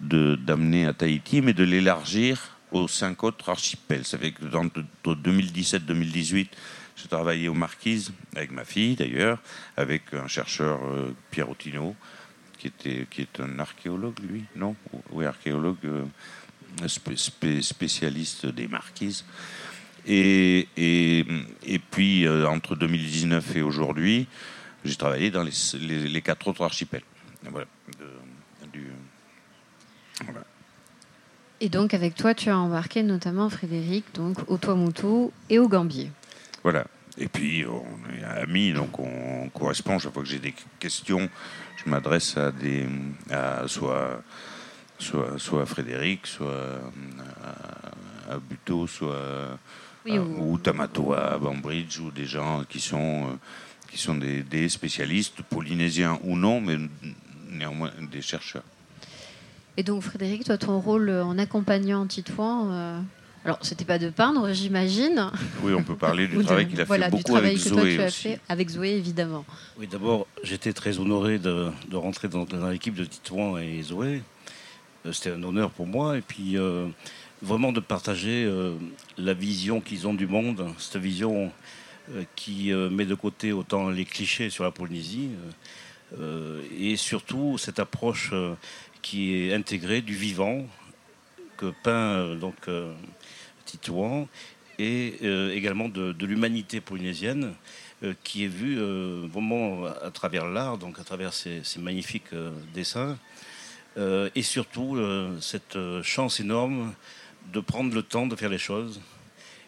d'amener 0.00 0.86
à 0.86 0.92
Tahiti, 0.92 1.40
mais 1.40 1.52
de 1.52 1.64
l'élargir 1.64 2.59
aux 2.72 2.88
cinq 2.88 3.24
autres 3.24 3.48
archipels. 3.48 4.04
Ça 4.04 4.18
fait 4.18 4.32
que 4.32 4.44
dans 4.44 4.64
2017-2018, 4.64 6.48
j'ai 6.96 7.08
travaillé 7.08 7.48
aux 7.48 7.54
Marquises, 7.54 8.12
avec 8.36 8.50
ma 8.50 8.64
fille 8.64 8.96
d'ailleurs, 8.96 9.38
avec 9.76 10.12
un 10.12 10.28
chercheur, 10.28 10.80
euh, 10.84 11.14
Pierre 11.30 11.48
qui, 12.58 12.70
qui 13.10 13.20
est 13.22 13.40
un 13.40 13.58
archéologue, 13.58 14.18
lui, 14.20 14.44
non? 14.54 14.76
Oui, 15.10 15.24
archéologue 15.24 15.78
euh, 15.84 16.04
spécialiste 16.86 18.46
des 18.46 18.68
Marquises. 18.68 19.24
Et, 20.06 20.68
et, 20.76 21.78
puis, 21.90 22.26
euh, 22.26 22.46
entre 22.46 22.74
2019 22.74 23.56
et 23.56 23.62
aujourd'hui, 23.62 24.26
j'ai 24.84 24.96
travaillé 24.96 25.30
dans 25.30 25.44
les, 25.44 26.22
quatre 26.22 26.48
autres 26.48 26.64
archipels. 26.64 27.02
Voilà, 27.50 27.66
du, 28.72 28.86
Et 31.62 31.68
donc, 31.68 31.92
avec 31.92 32.14
toi, 32.14 32.34
tu 32.34 32.48
as 32.48 32.58
embarqué 32.58 33.02
notamment 33.02 33.50
Frédéric 33.50 34.04
donc, 34.14 34.38
au 34.48 34.56
Tuamotu 34.56 35.30
et 35.50 35.58
au 35.58 35.68
Gambier. 35.68 36.10
Voilà. 36.62 36.86
Et 37.18 37.28
puis, 37.28 37.66
on 37.66 38.18
est 38.18 38.24
amis, 38.24 38.72
donc 38.72 38.98
on 38.98 39.50
correspond. 39.50 39.98
Chaque 39.98 40.14
fois 40.14 40.22
que 40.22 40.28
j'ai 40.28 40.38
des 40.38 40.54
questions, 40.78 41.28
je 41.76 41.90
m'adresse 41.90 42.36
à 42.38 42.50
des. 42.50 42.86
À 43.30 43.68
soit, 43.68 44.22
soit, 44.98 45.38
soit 45.38 45.62
à 45.62 45.66
Frédéric, 45.66 46.26
soit 46.26 46.80
à, 48.26 48.38
Buteau, 48.38 48.86
soit. 48.86 49.58
ou... 50.06 50.56
Tamato 50.58 51.12
à 51.12 51.36
Bambridge, 51.36 51.98
ou 51.98 52.10
des 52.10 52.24
gens 52.26 52.64
qui 52.66 52.80
sont, 52.80 53.38
qui 53.90 53.98
sont 53.98 54.14
des, 54.14 54.42
des 54.42 54.70
spécialistes, 54.70 55.42
polynésiens 55.42 56.18
ou 56.22 56.36
non, 56.36 56.62
mais 56.62 56.78
néanmoins 57.50 57.90
des 58.10 58.22
chercheurs. 58.22 58.62
Et 59.80 59.82
donc, 59.82 60.02
Frédéric, 60.02 60.44
toi, 60.44 60.58
ton 60.58 60.78
rôle 60.78 61.08
en 61.08 61.38
accompagnant 61.38 62.06
Titouan, 62.06 62.70
euh, 62.70 63.00
alors, 63.46 63.58
c'était 63.62 63.86
pas 63.86 63.98
de 63.98 64.10
peindre, 64.10 64.52
j'imagine. 64.52 65.30
Oui, 65.62 65.72
on 65.72 65.82
peut 65.82 65.96
parler 65.96 66.28
du 66.28 66.36
travail 66.44 66.68
qu'il 66.68 66.78
a 66.78 66.84
fait 66.84 67.10
beaucoup 67.10 67.34
avec 67.34 67.56
Zoé 67.56 67.94
tu 67.94 68.02
as 68.02 68.10
fait 68.10 68.40
avec 68.50 68.68
Zoé, 68.68 68.90
évidemment. 68.90 69.46
Oui, 69.78 69.86
d'abord, 69.86 70.26
j'étais 70.42 70.74
très 70.74 70.98
honoré 70.98 71.38
de, 71.38 71.70
rentrer 71.94 72.28
dans, 72.28 72.44
l'équipe 72.70 72.94
de 72.94 73.06
Titouan 73.06 73.56
et 73.56 73.80
Zoé. 73.80 74.20
Euh, 75.06 75.12
c'était 75.12 75.30
un 75.30 75.42
honneur 75.42 75.70
pour 75.70 75.86
moi. 75.86 76.18
Et 76.18 76.20
puis, 76.20 76.58
euh, 76.58 76.88
vraiment 77.40 77.72
de 77.72 77.80
partager 77.80 78.44
euh, 78.44 78.74
la 79.16 79.32
vision 79.32 79.80
qu'ils 79.80 80.06
ont 80.06 80.12
du 80.12 80.26
monde, 80.26 80.66
cette 80.76 81.00
vision 81.00 81.50
qui 82.34 82.72
met 82.72 83.04
de 83.04 83.14
côté 83.14 83.52
autant 83.52 83.88
les 83.88 84.04
clichés 84.04 84.50
sur 84.50 84.64
la 84.64 84.72
Polynésie, 84.72 85.30
et 86.76 86.96
surtout 86.96 87.56
cette 87.56 87.78
approche 87.78 88.32
qui 89.02 89.34
est 89.34 89.54
intégrée 89.54 90.02
du 90.02 90.14
vivant, 90.14 90.66
que 91.56 91.72
peint 91.82 92.34
donc 92.36 92.56
Titouan, 93.64 94.28
et 94.80 95.16
euh, 95.22 95.52
également 95.52 95.88
de, 95.88 96.14
l'humanité 96.24 96.80
polynésienne 96.80 97.54
euh, 98.02 98.14
qui 98.24 98.44
est 98.44 98.48
vue 98.48 98.78
euh, 98.78 99.26
vraiment 99.30 99.84
à 99.84 100.10
travers 100.10 100.46
l'art, 100.46 100.78
donc 100.78 100.98
à 100.98 101.04
travers 101.04 101.34
ces, 101.34 101.62
magnifiques 101.78 102.34
dessins, 102.74 103.18
et 104.34 104.42
surtout 104.42 104.96
cette 105.40 105.76
chance 106.02 106.38
énorme 106.40 106.94
de 107.52 107.60
prendre 107.60 107.92
le 107.92 108.02
temps 108.02 108.26
de 108.26 108.36
faire 108.36 108.48
les 108.48 108.56
choses 108.56 109.00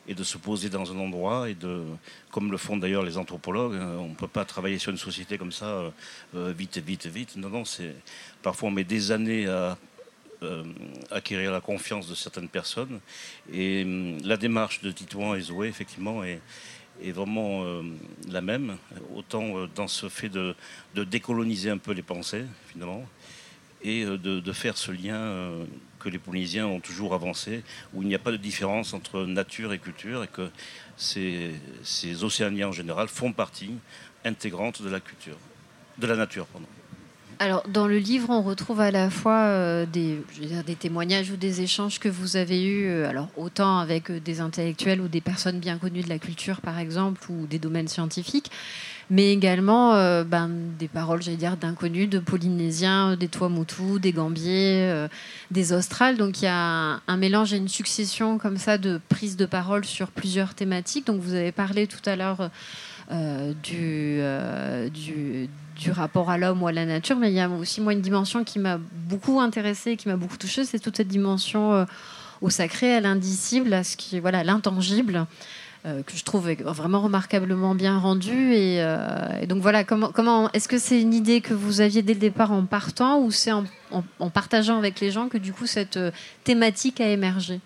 et 0.09 0.14
de 0.14 0.25
se 0.25 0.37
poser 0.37 0.68
dans 0.68 0.90
un 0.92 0.99
endroit 0.99 1.49
et 1.49 1.54
de, 1.54 1.85
comme 2.30 2.50
le 2.50 2.56
font 2.56 2.76
d'ailleurs 2.76 3.04
les 3.04 3.18
anthropologues, 3.18 3.76
hein, 3.76 3.97
on 3.99 4.09
ne 4.09 4.14
peut 4.14 4.26
pas 4.28 4.44
travailler 4.44 4.78
sur 4.78 4.90
une 4.90 4.99
société 4.99 5.38
comme 5.38 5.52
ça 5.52 5.92
vite, 6.35 6.78
vite, 6.78 7.06
vite. 7.06 7.37
Non, 7.37 7.49
non, 7.49 7.64
c'est 7.64 7.94
parfois 8.42 8.68
on 8.68 8.73
met 8.73 8.85
des 8.85 9.12
années 9.12 9.47
à 9.47 9.78
euh, 10.42 10.64
acquérir 11.11 11.52
la 11.52 11.61
confiance 11.61 12.09
de 12.09 12.14
certaines 12.14 12.49
personnes. 12.49 13.00
Et 13.52 13.82
hum, 13.85 14.18
la 14.25 14.37
démarche 14.37 14.80
de 14.80 14.90
Titouan 14.90 15.37
et 15.37 15.40
Zoé, 15.40 15.68
effectivement, 15.68 16.25
est, 16.25 16.40
vraiment 17.12 17.64
euh, 17.64 17.82
la 18.28 18.40
même, 18.40 18.76
autant 19.14 19.56
euh, 19.56 19.68
dans 19.75 19.88
ce 19.88 20.09
fait 20.09 20.28
de, 20.28 20.54
décoloniser 20.94 21.71
un 21.71 21.78
peu 21.78 21.92
les 21.92 22.02
pensées, 22.02 22.44
finalement, 22.68 23.04
et 23.82 24.04
de 24.04 24.52
faire 24.52 24.76
ce 24.76 24.92
lien 24.92 25.66
que 26.02 26.09
les 26.09 26.18
Polynésiens 26.18 26.66
ont 26.66 26.80
toujours 26.80 27.14
avancé, 27.14 27.62
où 27.94 28.02
il 28.02 28.09
n'y 28.09 28.14
a 28.14 28.18
pas 28.18 28.32
de 28.32 28.37
différence 28.37 28.94
entre 28.94 29.25
nature 29.25 29.73
et 29.73 29.78
culture, 29.78 30.25
et 30.25 30.28
que 30.28 30.50
ces, 30.97 31.54
Océaniens 32.23 32.68
en 32.68 32.73
général 32.73 33.09
font 33.09 33.32
partie 33.32 33.75
intégrante 34.25 34.82
de 34.82 34.88
la 34.88 35.00
culture, 35.00 35.37
de 35.99 36.06
la 36.06 36.16
nature. 36.16 36.47
Pardon. 36.47 36.66
Alors, 37.38 37.64
dans 37.66 37.88
le 37.88 37.99
livre, 37.99 38.30
on 38.30 38.42
retrouve 38.42 38.80
à 38.80 38.92
la 38.92 39.11
fois 39.11 39.47
euh, 39.47 39.85
des, 39.85 40.18
des 40.64 40.76
témoignages 40.76 41.30
ou 41.30 41.37
des 41.37 41.61
échanges 41.61 41.99
que 41.99 42.09
vous 42.09 42.37
avez 42.37 42.62
eus, 42.62 42.87
euh, 42.87 43.09
alors 43.09 43.28
autant 43.37 43.78
avec 43.78 44.11
euh, 44.11 44.21
des 44.21 44.40
intellectuels 44.40 45.00
ou 45.00 45.09
des 45.09 45.21
personnes 45.21 45.59
bien 45.59 45.76
connues 45.76 46.02
de 46.02 46.09
la 46.09 46.21
culture, 46.21 46.61
par 46.61 46.78
exemple, 46.78 47.21
ou 47.30 47.47
des 47.47 47.59
domaines 47.59 47.88
scientifiques, 47.88 48.50
mais 49.12 49.31
également 49.31 49.92
ben, 50.25 50.50
des 50.78 50.88
paroles, 50.88 51.23
j'allais 51.23 51.37
dire, 51.37 51.59
d'inconnus, 51.59 52.09
de 52.09 52.19
Polynésiens, 52.19 53.14
des 53.16 53.28
Tuamotu, 53.28 54.00
des 54.00 54.12
Gambiers, 54.12 55.07
des 55.50 55.73
Australes. 55.75 56.16
Donc, 56.16 56.40
il 56.40 56.47
y 56.47 56.49
a 56.49 57.00
un, 57.07 57.16
mélange 57.19 57.52
et 57.52 57.59
une 57.59 57.69
succession 57.69 58.38
comme 58.38 58.57
ça 58.57 58.78
de 58.78 59.00
prises 59.11 59.37
de 59.37 59.45
parole 59.45 59.85
sur 59.85 60.11
plusieurs 60.11 60.54
thématiques. 60.54 61.07
Donc, 61.07 61.21
vous 61.21 61.35
avez 61.35 61.52
parlé 61.52 61.87
tout 61.87 62.00
à 62.09 62.16
l'heure 62.16 62.50
du, 63.62 64.23
du 65.76 65.90
rapport 65.90 66.31
à 66.31 66.38
l'homme 66.38 66.62
ou 66.62 66.69
à 66.69 66.73
la 66.73 66.85
nature, 66.85 67.16
mais 67.16 67.31
il 67.31 67.35
y 67.35 67.40
a 67.40 67.49
aussi 67.49 67.81
moi 67.81 67.92
une 67.92 68.00
dimension 68.00 68.45
qui 68.45 68.59
m'a 68.59 68.78
beaucoup 68.78 69.40
intéressée, 69.40 69.97
qui 69.97 70.09
m'a 70.09 70.16
beaucoup 70.16 70.37
touchée, 70.37 70.64
c'est 70.64 70.78
toute 70.78 70.97
cette 70.97 71.09
dimension 71.09 71.73
euh, 71.73 71.85
au 72.40 72.50
sacré, 72.50 72.95
à 72.95 73.00
l'indicible, 73.00 73.73
à 73.73 73.85
ce 73.85 73.97
qui 73.97 74.21
voilà 74.21 74.45
l'intangible. 74.45 75.26
Euh, 75.85 76.05
que 76.05 76.17
je 76.17 76.23
trouve 76.23 76.49
vraiment 76.49 77.01
remarquablement 77.01 77.75
bien 77.75 77.99
rendue. 77.99 78.53
Euh, 78.55 79.41
et, 79.41 79.47
donc 79.49 79.62
voilà, 79.62 79.83
comment, 79.83 80.12
comment 80.12 80.49
est-ce 80.53 80.69
que 80.69 80.79
c'est 80.79 81.01
une 81.01 81.12
idée 81.12 81.41
que 81.41 81.55
vous 81.55 81.81
aviez 81.81 82.03
dès 82.03 82.15
le 82.15 82.21
départ 82.21 82.53
en 82.53 82.65
partant 82.67 83.19
ou 83.19 83.33
c'est 83.33 83.51
en, 83.51 83.65
partageant 84.33 84.79
avec 84.79 85.01
les 85.01 85.11
gens 85.11 85.29
que 85.29 85.39
du 85.39 85.53
coup 85.53 85.67
cette 85.67 85.99
thématique 86.45 87.01
a 87.01 87.09
émergé? 87.09 87.59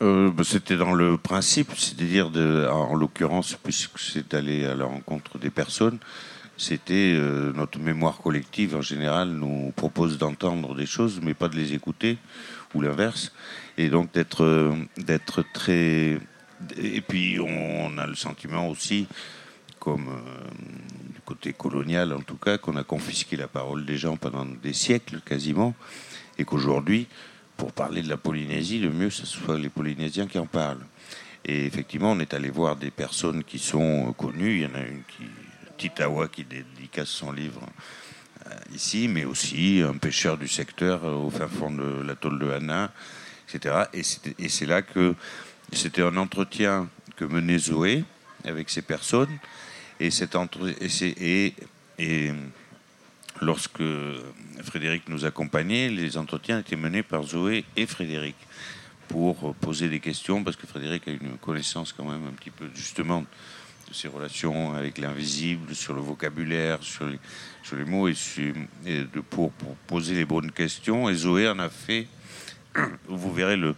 Bah, 0.00 0.44
C'était 0.44 0.76
dans 0.76 0.92
le 0.92 1.16
principe, 1.16 1.72
c'est-à-dire 1.74 2.30
en 2.70 2.94
l'occurrence, 2.94 3.56
puisque 3.62 3.98
c'est 3.98 4.34
aller 4.34 4.66
à 4.66 4.74
la 4.74 4.84
rencontre 4.84 5.38
des 5.38 5.50
personnes, 5.50 5.98
c'était 6.60 7.14
euh, 7.16 7.54
notre 7.54 7.78
mémoire 7.78 8.18
collective 8.18 8.76
en 8.76 8.82
général 8.82 9.30
nous 9.30 9.72
propose 9.74 10.18
d'entendre 10.18 10.74
des 10.74 10.84
choses 10.84 11.18
mais 11.22 11.32
pas 11.32 11.48
de 11.48 11.56
les 11.56 11.72
écouter 11.72 12.18
ou 12.74 12.82
l'inverse 12.82 13.32
et 13.78 13.88
donc 13.88 14.12
d'être 14.12 14.44
euh, 14.44 14.74
d'être 14.98 15.42
très 15.54 16.18
et 16.76 17.00
puis 17.00 17.38
on 17.40 17.96
a 17.98 18.06
le 18.06 18.14
sentiment 18.14 18.68
aussi 18.68 19.06
comme 19.78 20.08
euh, 20.08 20.50
du 21.14 21.20
côté 21.24 21.52
colonial 21.52 22.12
en 22.12 22.20
tout 22.20 22.36
cas 22.36 22.58
qu'on 22.58 22.76
a 22.76 22.84
confisqué 22.84 23.36
la 23.36 23.48
parole 23.48 23.84
des 23.86 23.96
gens 23.96 24.16
pendant 24.16 24.44
des 24.44 24.72
siècles 24.72 25.20
quasiment. 25.24 25.74
Et 26.38 26.44
qu'aujourd'hui 26.44 27.06
pour 27.56 27.72
parler 27.72 28.02
de 28.02 28.08
la 28.08 28.16
Polynésie 28.16 28.78
le 28.78 28.90
mieux 28.90 29.10
ce 29.10 29.26
soit 29.26 29.58
les 29.58 29.68
Polynésiens 29.68 30.26
qui 30.26 30.38
en 30.38 30.46
parlent. 30.46 30.84
Et 31.44 31.64
effectivement 31.64 32.12
on 32.12 32.20
est 32.20 32.34
allé 32.34 32.50
voir 32.50 32.76
des 32.76 32.90
personnes 32.90 33.42
qui 33.44 33.58
sont 33.58 34.12
connues. 34.16 34.56
Il 34.56 34.62
y 34.62 34.66
en 34.66 34.74
a 34.74 34.82
une 34.82 35.02
qui 35.04 35.24
Titawa 35.80 36.28
qui 36.28 36.44
dédicace 36.44 37.08
son 37.08 37.32
livre 37.32 37.62
euh, 38.46 38.50
ici, 38.74 39.08
mais 39.08 39.24
aussi 39.24 39.82
un 39.82 39.96
pêcheur 39.96 40.36
du 40.36 40.46
secteur 40.46 41.04
euh, 41.06 41.14
au 41.14 41.30
fin 41.30 41.48
fond 41.48 41.70
de 41.70 42.02
l'atoll 42.02 42.38
de 42.38 42.50
Hana, 42.50 42.92
etc. 43.48 43.84
Et 43.94 44.48
c'est 44.50 44.66
là 44.66 44.82
que 44.82 45.14
c'était 45.72 46.02
un 46.02 46.16
entretien 46.16 46.88
que 47.16 47.24
menait 47.24 47.58
Zoé 47.58 48.04
avec 48.44 48.70
ces 48.70 48.82
personnes. 48.82 49.38
Et, 49.98 50.10
lorsque 53.42 53.82
Frédéric 54.62 55.08
nous 55.08 55.24
accompagnait, 55.24 55.88
les 55.90 56.16
entretiens 56.16 56.60
étaient 56.60 56.76
menés 56.76 57.02
par 57.02 57.22
Zoé 57.22 57.64
et 57.76 57.86
Frédéric 57.86 58.36
pour 59.08 59.54
poser 59.56 59.88
des 59.88 60.00
questions, 60.00 60.44
parce 60.44 60.56
que 60.56 60.66
Frédéric 60.66 61.08
a 61.08 61.10
une 61.10 61.36
connaissance 61.38 61.92
quand 61.92 62.04
même 62.04 62.26
un 62.26 62.32
petit 62.32 62.50
peu 62.50 62.68
justement 62.74 63.24
ses 63.92 64.08
relations 64.08 64.72
avec 64.72 64.98
l'invisible, 64.98 65.74
sur 65.74 65.94
le 65.94 66.00
vocabulaire, 66.00 66.82
sur 66.82 67.06
les, 67.06 67.18
sur 67.62 67.76
mots, 67.86 68.08
et, 68.08 68.14
de, 68.86 69.20
pour, 69.20 69.50
poser 69.86 70.14
les 70.14 70.24
bonnes 70.24 70.52
questions. 70.52 71.08
Et 71.08 71.14
Zoé 71.14 71.48
en 71.48 71.58
a 71.58 71.68
fait. 71.68 72.06
Vous 73.08 73.32
verrez, 73.32 73.56
le 73.56 73.74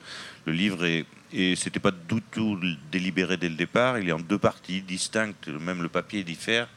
livre 0.47 0.85
est, 0.85 1.07
Et 1.35 1.57
c'était 1.57 1.81
pas 1.81 1.91
du 1.91 2.21
tout 2.31 2.61
délibéré 2.91 3.39
dès 3.39 3.49
le 3.49 3.55
départ. 3.55 3.99
Il 3.99 4.09
est 4.09 4.13
en 4.13 4.21
deux 4.21 4.39
parties 4.39 4.83
distinctes. 4.83 5.49
Même 5.49 5.83
le 5.83 5.89
papier 5.89 6.25
diffère. 6.25 6.69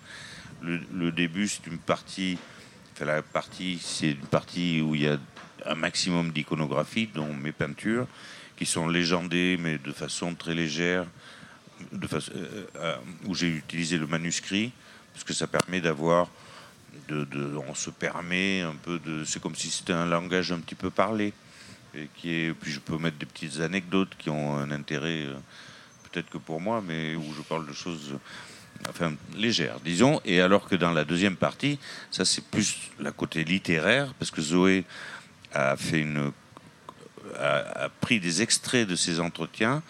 Le, 0.61 1.11
début, 1.11 1.47
c'est 1.47 1.67
une 1.67 1.77
partie. 1.77 2.37
Enfin, 2.93 3.05
la 3.05 3.21
partie, 3.21 3.79
c'est 3.83 4.11
une 4.11 4.27
partie 4.27 4.81
où 4.81 4.95
il 4.95 5.01
y 5.01 5.07
a 5.07 5.17
un 5.65 5.75
maximum 5.75 6.31
d'iconographie, 6.31 7.07
dont 7.13 7.33
mes 7.33 7.51
peintures, 7.51 8.07
qui 8.55 8.65
sont 8.65 8.87
légendées, 8.87 9.57
mais 9.59 9.77
de 9.77 9.91
façon 9.91 10.33
très 10.33 10.55
légère, 10.55 11.05
euh, 11.93 12.67
euh, 12.77 12.95
où 13.25 13.35
j'ai 13.35 13.49
utilisé 13.49 13.97
le 13.97 14.07
manuscrit, 14.07 14.71
parce 15.13 15.25
que 15.25 15.33
ça 15.33 15.47
permet 15.47 15.81
d'avoir. 15.81 16.29
On 17.67 17.75
se 17.75 17.89
permet 17.89 18.61
un 18.61 18.75
peu 18.75 18.99
de. 18.99 19.25
C'est 19.25 19.41
comme 19.41 19.55
si 19.55 19.69
c'était 19.69 19.93
un 19.93 20.05
langage 20.05 20.53
un 20.53 20.59
petit 20.59 20.75
peu 20.75 20.89
parlé 20.89 21.33
est, 21.97 22.53
puis 22.53 22.71
je 22.71 22.79
peux 22.79 22.97
mettre 22.97 23.17
des 23.17 23.25
petites 23.25 23.59
anecdotes 23.59 24.11
qui 24.17 24.29
ont 24.29 24.55
un 24.55 24.71
intérêt 24.71 25.25
euh, 25.25 25.35
peut-être 26.11 26.29
que 26.29 26.37
pour 26.37 26.61
moi, 26.61 26.81
mais 26.85 27.15
où 27.15 27.33
je 27.35 27.41
parle 27.41 27.67
de 27.67 27.73
choses 27.73 28.17
enfin 28.89 29.13
légères, 29.35 29.79
disons. 29.83 30.21
Et 30.25 30.41
alors 30.41 30.67
que 30.67 30.75
dans 30.75 30.91
la 30.91 31.05
deuxième 31.05 31.35
partie, 31.35 31.79
ça 32.11 32.25
c'est 32.25 32.43
plus 32.43 32.91
la 32.99 33.11
côté 33.11 33.43
littéraire, 33.43 34.13
parce 34.19 34.31
que 34.31 34.41
Zoé 34.41 34.85
a 35.53 35.75
fait 35.77 36.01
une 36.01 36.31
a, 37.37 37.89
pris 38.01 38.19
des 38.19 38.41
extraits 38.41 38.87
de 38.87 38.95
ses 38.95 39.19
entretiens 39.19 39.81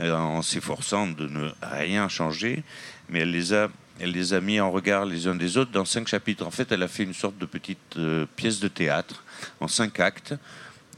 euh, 0.00 0.14
en 0.14 0.42
s'efforçant 0.42 1.06
de 1.06 1.26
ne 1.28 1.50
rien 1.62 2.08
changer, 2.08 2.62
mais 3.08 3.20
elle 3.20 3.30
les 3.30 3.52
a 3.52 3.68
elle 4.00 4.12
les 4.12 4.32
a 4.32 4.40
mis 4.40 4.60
en 4.60 4.70
regard 4.70 5.04
les 5.06 5.26
uns 5.26 5.34
des 5.34 5.56
autres 5.56 5.72
dans 5.72 5.84
cinq 5.84 6.06
chapitres. 6.06 6.46
En 6.46 6.52
fait, 6.52 6.70
elle 6.70 6.84
a 6.84 6.88
fait 6.88 7.02
une 7.02 7.14
sorte 7.14 7.36
de 7.36 7.46
petite 7.46 7.96
euh, 7.96 8.26
pièce 8.36 8.60
de 8.60 8.68
théâtre 8.68 9.24
en 9.58 9.66
cinq 9.66 9.98
actes 9.98 10.34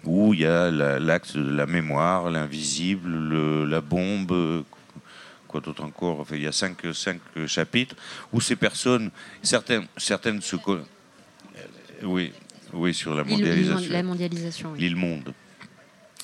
où 0.04 0.32
il 0.34 0.40
y 0.40 0.46
a 0.46 0.70
l'acte 0.70 1.36
de 1.36 1.50
la 1.50 1.66
mémoire, 1.66 2.30
l'invisible, 2.30 3.64
la 3.64 3.80
bombe, 3.80 4.64
quoi 5.46 5.60
d'autre 5.60 5.84
encore. 5.84 6.20
Enfin, 6.20 6.36
il 6.36 6.42
y 6.42 6.46
a 6.46 6.52
cinq, 6.52 6.78
cinq 6.94 7.20
chapitres 7.46 7.96
où 8.32 8.40
ces 8.40 8.56
personnes, 8.56 9.10
certaines, 9.42 9.86
certaines 9.96 10.40
se 10.40 10.56
euh, 10.56 10.82
oui, 12.02 12.32
oui, 12.72 12.94
sur 12.94 13.14
la 13.14 13.24
mondialisation. 13.24 13.92
La 13.92 14.02
mondialisation. 14.02 14.74
L'île 14.74 14.96
monde. 14.96 15.34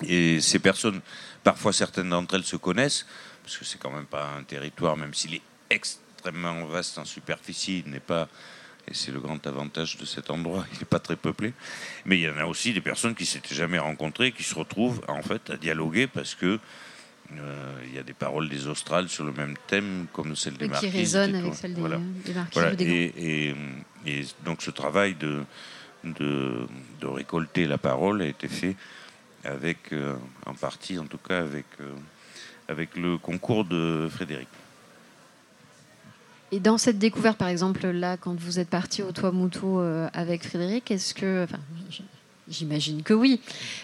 Et 0.07 0.41
ces 0.41 0.59
personnes, 0.59 1.01
parfois 1.43 1.73
certaines 1.73 2.11
d'entre 2.11 2.37
elles 2.37 2.45
se 2.45 2.57
connaissent, 2.57 3.07
parce 3.43 3.57
que 3.59 3.65
c'est 3.65 3.79
quand 3.79 3.91
même 3.91 4.07
pas 4.07 4.31
un 4.39 4.43
territoire, 4.43 4.97
même 4.97 5.15
s'il 5.15 5.35
est 5.35 5.43
extrêmement 5.71 6.65
vaste 6.67 6.99
en 6.99 7.05
superficie, 7.05 7.83
il 7.85 7.93
n'est 7.93 8.01
pas 8.01 8.29
et 8.89 8.95
c'est 8.95 9.13
le 9.13 9.21
grand 9.21 9.45
avantage 9.47 9.97
de 9.97 10.05
cet 10.05 10.31
endroit. 10.31 10.65
Il 10.73 10.79
n'est 10.79 10.85
pas 10.85 11.01
très 11.01 11.17
peuplé. 11.17 11.53
Mais 12.05 12.19
il 12.19 12.23
y 12.23 12.31
en 12.31 12.37
a 12.39 12.45
aussi 12.45 12.73
des 12.73 12.81
personnes 12.81 13.15
qui 13.15 13.27
s'étaient 13.27 13.55
jamais 13.55 13.79
rencontrées, 13.79 14.33
qui 14.33 14.45
se 14.45 14.55
retrouvent 14.55 15.03
en 15.09 15.23
fait 15.23 15.51
à 15.51 15.57
dialoguer 15.57 16.07
parce 16.07 16.35
que 16.35 16.59
euh, 17.33 17.81
il 17.87 17.95
y 17.95 17.99
a 17.99 18.03
des 18.03 18.13
paroles 18.13 18.49
des 18.49 18.69
Australes 18.69 19.09
sur 19.09 19.25
le 19.25 19.33
même 19.33 19.55
thème, 19.67 20.07
comme 20.13 20.37
celle 20.37 20.57
des 20.57 20.69
Marquises. 20.69 20.91
Qui 20.91 20.97
résonnent 20.97 21.35
avec 21.35 21.55
celles 21.55 21.75
des, 21.75 21.81
voilà. 21.81 22.01
Et, 22.79 23.55
et, 24.07 24.25
donc 24.45 24.63
ce 24.63 24.71
travail 24.71 25.15
de, 25.15 25.43
de, 26.05 26.67
de, 27.01 27.07
récolter 27.07 27.67
la 27.67 27.79
parole 27.79 28.23
a 28.23 28.27
été 28.27 28.47
fait 28.47 28.77
avec, 29.43 29.93
euh, 29.93 30.17
en 30.45 30.55
partie 30.55 30.99
en 30.99 31.07
tout 31.07 31.19
cas, 31.19 31.41
avec, 31.41 31.67
euh, 31.81 31.93
avec 32.69 32.97
le 32.97 33.19
concours 33.19 33.65
de 33.65 34.09
Frédéric. 34.11 34.49
Et 36.53 36.61
dans 36.61 36.79
cette 36.79 36.99
découverte, 36.99 37.39
par 37.39 37.49
exemple, 37.49 37.87
là, 37.89 38.17
quand 38.17 38.39
vous 38.39 38.61
êtes 38.61 38.69
parti 38.69 39.03
au 39.03 39.11
Tuamotu 39.11 39.61
euh, 39.65 40.09
avec 40.13 40.45
Frédéric, 40.45 40.91
est-ce 40.91 41.13
que. 41.13 41.45
Enfin, 41.45 41.59
j'imagine 42.49 43.03
que 43.03 43.13
oui, 43.13 43.41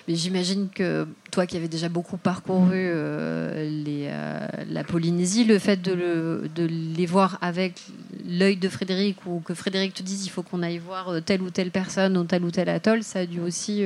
mais 0.07 0.15
j'imagine 0.15 0.69
que 0.73 1.09
toi 1.33 1.47
qui 1.47 1.57
avais 1.57 1.67
déjà 1.67 1.89
beaucoup 1.89 2.17
parcouru 2.17 2.77
euh, 2.77 3.83
euh, 3.89 4.47
la 4.69 4.85
Polynésie, 4.85 5.43
le 5.43 5.59
fait 5.59 5.83
de, 5.83 5.93
le, 5.93 6.49
de 6.55 6.65
les 6.97 7.07
voir 7.07 7.39
avec 7.41 7.81
l'œil 8.25 8.57
de 8.57 8.69
Frédéric 8.69 9.27
ou 9.27 9.41
que 9.41 9.55
Frédéric 9.55 9.95
te 9.95 10.05
dise 10.05 10.25
il 10.27 10.29
faut 10.29 10.45
qu'on 10.45 10.63
aille 10.63 10.79
voir 10.79 11.21
telle 11.25 11.43
ou 11.43 11.51
telle 11.51 11.73
personne 11.73 12.17
ou 12.17 12.23
tel 12.23 12.45
ou 12.45 12.53
tel 12.53 12.69
atoll, 12.69 13.03
ça 13.03 13.21
a 13.21 13.27
dû 13.27 13.41
aussi 13.41 13.85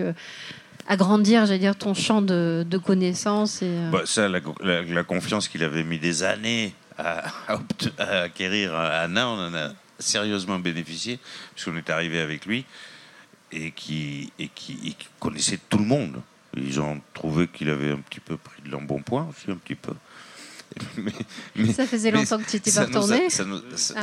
agrandir, 0.87 1.47
j'allais 1.47 1.59
dire, 1.59 1.77
ton 1.77 1.95
champ 1.95 2.21
de, 2.21 2.79
connaissances. 2.85 3.65
Bah, 3.91 4.03
ça, 4.05 4.29
la 4.29 5.05
confiance 5.05 5.49
qu'il 5.49 5.65
avait 5.65 5.85
mis 5.85 5.99
des 5.99 6.23
années 6.23 6.75
à, 7.99 8.23
acquérir 8.23 8.75
à 8.75 9.03
Anna, 9.03 9.29
on 9.29 9.49
en 9.49 9.55
a 9.55 9.73
sérieusement 9.99 10.59
bénéficié, 10.59 11.19
puisqu'on 11.55 11.77
est 11.77 11.91
arrivé 11.91 12.21
avec 12.21 12.47
lui, 12.47 12.65
et 13.53 13.71
qui, 13.71 14.33
et 14.39 14.49
qui, 14.49 14.97
connaissait 15.21 15.61
tout 15.69 15.79
le 15.79 15.85
monde. 15.85 16.21
Ils 16.57 16.81
ont 16.81 17.01
trouvé 17.13 17.49
qu'il 17.49 17.69
avait 17.69 17.91
un 17.91 17.99
petit 17.99 18.21
peu 18.21 18.37
pris 18.37 18.63
de 18.63 18.71
l'embonpoint 18.71 19.29
aussi, 19.31 19.51
un 19.51 19.57
petit 19.57 19.75
peu. 19.75 19.93
Mais, 21.57 21.73
ça 21.73 21.87
faisait 21.87 22.11
longtemps 22.11 22.39
que 22.39 22.49
tu 22.49 22.57
étais 22.57 22.73
pas 22.73 22.85
retourné 22.85 23.31
ça, 23.31 23.45
ah 23.97 24.03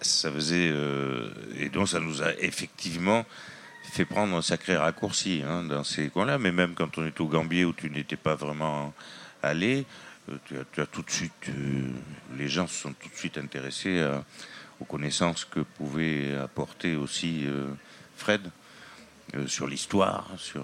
ça, 0.00 0.30
faisait. 0.30 0.70
Euh, 0.70 1.30
et 1.58 1.68
donc, 1.70 1.88
ça 1.88 2.00
nous 2.00 2.22
a 2.22 2.32
effectivement 2.38 3.24
fait 3.92 4.04
prendre 4.04 4.36
un 4.36 4.42
sacré 4.42 4.76
raccourci 4.76 5.42
hein, 5.46 5.64
dans 5.64 5.84
ces 5.84 6.08
coins-là. 6.08 6.38
Mais 6.38 6.52
même 6.52 6.74
quand 6.74 6.98
on 6.98 7.06
est 7.06 7.18
au 7.20 7.26
Gambier 7.26 7.64
où 7.64 7.72
tu 7.72 7.90
n'étais 7.90 8.16
pas 8.16 8.34
vraiment 8.34 8.92
allé, 9.42 9.86
euh, 10.30 10.64
tu 10.72 10.80
as, 10.80 10.86
tout 10.86 11.02
de 11.02 11.10
suite, 11.10 11.48
euh, 11.48 11.90
les 12.36 12.48
gens 12.48 12.66
se 12.66 12.74
sont 12.74 12.92
tout 12.92 13.08
de 13.08 13.14
suite 13.14 13.38
intéressés 13.38 14.02
aux 14.80 14.84
connaissances 14.84 15.44
que 15.44 15.60
pouvait 15.60 16.34
apporter 16.36 16.96
aussi 16.96 17.44
euh, 17.46 17.68
Fred 18.16 18.50
sur 19.46 19.66
l'histoire, 19.66 20.28
sur 20.36 20.62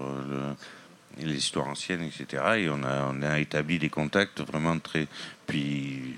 l'histoire 1.18 1.66
ancienne, 1.66 2.02
etc. 2.02 2.42
Et 2.58 2.68
on 2.68 2.82
a, 2.84 3.40
établi 3.40 3.80
des 3.80 3.88
contacts 3.88 4.42
vraiment 4.42 4.78
très. 4.78 5.08
Puis 5.46 6.14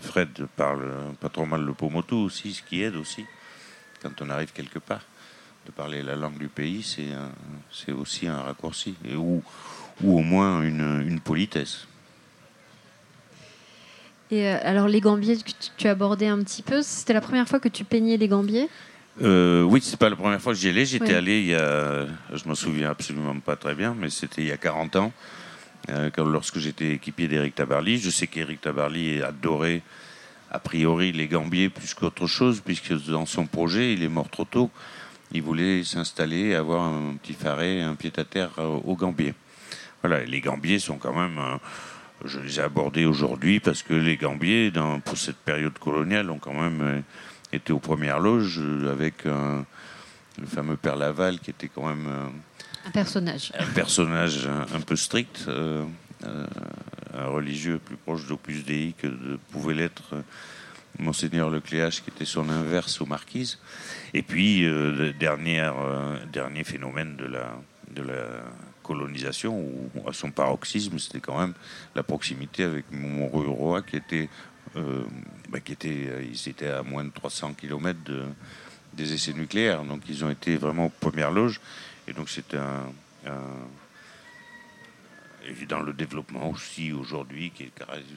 Fred 0.00 0.46
parle 0.56 1.14
pas 1.20 1.28
trop 1.28 1.44
mal 1.44 1.62
le 1.62 1.74
pomoto 1.74 2.16
aussi, 2.16 2.54
ce 2.54 2.62
qui 2.62 2.82
aide 2.82 2.96
aussi 2.96 3.26
quand 4.00 4.22
on 4.22 4.30
arrive 4.30 4.52
quelque 4.52 4.78
part. 4.78 5.02
De 5.66 5.72
parler 5.72 6.02
la 6.02 6.16
langue 6.16 6.38
du 6.38 6.48
pays, 6.48 6.82
c'est 7.70 7.92
aussi 7.92 8.26
un 8.26 8.40
raccourci, 8.40 8.94
ou, 9.14 9.42
au 10.02 10.20
moins 10.20 10.62
une 10.62 11.20
politesse. 11.20 11.86
Et 14.30 14.46
euh, 14.46 14.58
alors 14.62 14.86
les 14.86 15.00
gambiers 15.00 15.36
que 15.36 15.50
tu, 15.76 15.88
abordé 15.88 16.26
un 16.26 16.38
petit 16.42 16.62
peu, 16.62 16.82
c'était 16.82 17.12
la 17.12 17.20
première 17.20 17.48
fois 17.48 17.58
que 17.58 17.68
tu 17.68 17.84
peignais 17.84 18.16
les 18.16 18.28
gambiers? 18.28 18.68
Euh, 19.22 19.62
oui, 19.62 19.80
c'est 19.82 19.98
pas 19.98 20.08
la 20.08 20.16
première 20.16 20.40
fois 20.40 20.52
que 20.52 20.58
j'y 20.58 20.68
allais. 20.68 20.84
J'étais 20.86 21.14
allé 21.14 21.40
il 21.40 21.46
y 21.46 21.54
a, 21.54 22.06
je 22.32 22.48
me 22.48 22.54
souviens 22.54 22.90
absolument 22.90 23.38
pas 23.40 23.56
très 23.56 23.74
bien, 23.74 23.94
mais 23.98 24.08
c'était 24.08 24.42
il 24.42 24.48
y 24.48 24.52
a 24.52 24.56
40 24.56 24.96
ans, 24.96 25.12
euh, 25.90 26.10
lorsque 26.18 26.58
j'étais 26.58 26.92
équipier 26.92 27.26
d'Éric 27.26 27.56
Tabarly. 27.56 27.98
Je 27.98 28.10
sais 28.10 28.28
qu'Éric 28.28 28.60
Tabarly 28.60 29.20
adorait 29.20 29.82
a 30.52 30.58
priori 30.58 31.12
les 31.12 31.26
gambiers 31.26 31.68
plus 31.68 31.92
qu'autre 31.94 32.26
chose, 32.26 32.62
puisque 32.64 32.92
dans 33.08 33.26
son 33.26 33.46
projet, 33.46 33.92
il 33.92 34.02
est 34.02 34.08
mort 34.08 34.30
trop 34.30 34.44
tôt. 34.44 34.70
Il 35.32 35.42
voulait 35.42 35.84
s'installer, 35.84 36.54
avoir 36.54 36.82
un 36.82 37.14
petit 37.20 37.34
faré, 37.34 37.82
un 37.82 37.94
pied 37.94 38.12
à 38.16 38.24
terre 38.24 38.50
au 38.58 38.96
Gambier. 38.96 39.34
Voilà, 40.02 40.24
les 40.24 40.40
Gambiers 40.40 40.80
sont 40.80 40.96
quand 40.96 41.14
même 41.14 41.38
je 42.24 42.40
les 42.40 42.58
ai 42.58 42.62
abordés 42.62 43.04
aujourd'hui 43.04 43.60
parce 43.60 43.82
que 43.82 43.94
les 43.94 44.16
Gambiers, 44.16 44.70
dans, 44.70 45.00
pour 45.00 45.16
cette 45.16 45.36
période 45.36 45.78
coloniale, 45.78 46.30
ont 46.30 46.38
quand 46.38 46.54
même 46.54 46.80
euh, 46.80 47.00
été 47.52 47.72
aux 47.72 47.78
premières 47.78 48.20
loges 48.20 48.58
euh, 48.58 48.92
avec 48.92 49.24
le 49.24 50.46
fameux 50.46 50.76
Père 50.76 50.96
Laval 50.96 51.38
qui 51.40 51.50
était 51.50 51.68
quand 51.68 51.88
même 51.88 52.06
euh, 52.08 52.26
un 52.86 52.90
personnage, 52.90 53.52
un 53.58 53.66
personnage 53.66 54.46
un, 54.46 54.80
peu 54.80 54.96
strict, 54.96 55.46
un 55.48 57.26
religieux 57.26 57.78
plus 57.78 57.96
proche 57.96 58.26
d'Opus 58.26 58.64
Dei 58.64 58.94
que 58.96 59.06
de, 59.06 59.38
pouvait 59.52 59.74
l'être 59.74 60.14
Monseigneur 60.98 61.50
Lecléache 61.50 62.02
qui 62.02 62.10
était 62.10 62.24
son 62.24 62.48
inverse 62.48 63.00
aux 63.02 63.06
marquises. 63.06 63.58
Et 64.14 64.22
puis, 64.22 64.66
dernier, 65.18 65.70
dernier 66.32 66.64
phénomène 66.64 67.16
de 67.16 67.26
la, 67.26 67.54
de 67.94 68.02
la 68.02 68.44
colonisation, 68.90 69.52
ou 69.56 70.08
à 70.08 70.12
son 70.12 70.32
paroxysme, 70.32 70.98
c'était 70.98 71.20
quand 71.20 71.38
même 71.38 71.54
la 71.94 72.02
proximité 72.02 72.64
avec 72.64 72.84
Montruroa 72.90 73.82
qui 73.82 73.96
était, 73.96 74.28
euh, 74.74 75.04
bah, 75.48 75.60
qui 75.60 75.72
était, 75.72 76.08
euh, 76.08 76.24
ils 76.28 76.48
étaient 76.48 76.70
à 76.70 76.82
moins 76.82 77.04
de 77.04 77.10
300 77.10 77.54
km 77.54 77.96
de, 78.04 78.24
des 78.94 79.12
essais 79.12 79.32
nucléaires, 79.32 79.84
donc 79.84 80.02
ils 80.08 80.24
ont 80.24 80.30
été 80.30 80.56
vraiment 80.56 80.86
aux 80.86 80.96
premières 81.06 81.30
loges, 81.30 81.60
et 82.08 82.12
donc 82.12 82.28
c'était 82.28 82.56
un, 82.56 82.92
dans 85.68 85.82
le 85.82 85.92
développement 85.92 86.50
aussi 86.50 86.92
aujourd'hui, 86.92 87.52
qui 87.54 87.64
est 87.64 87.72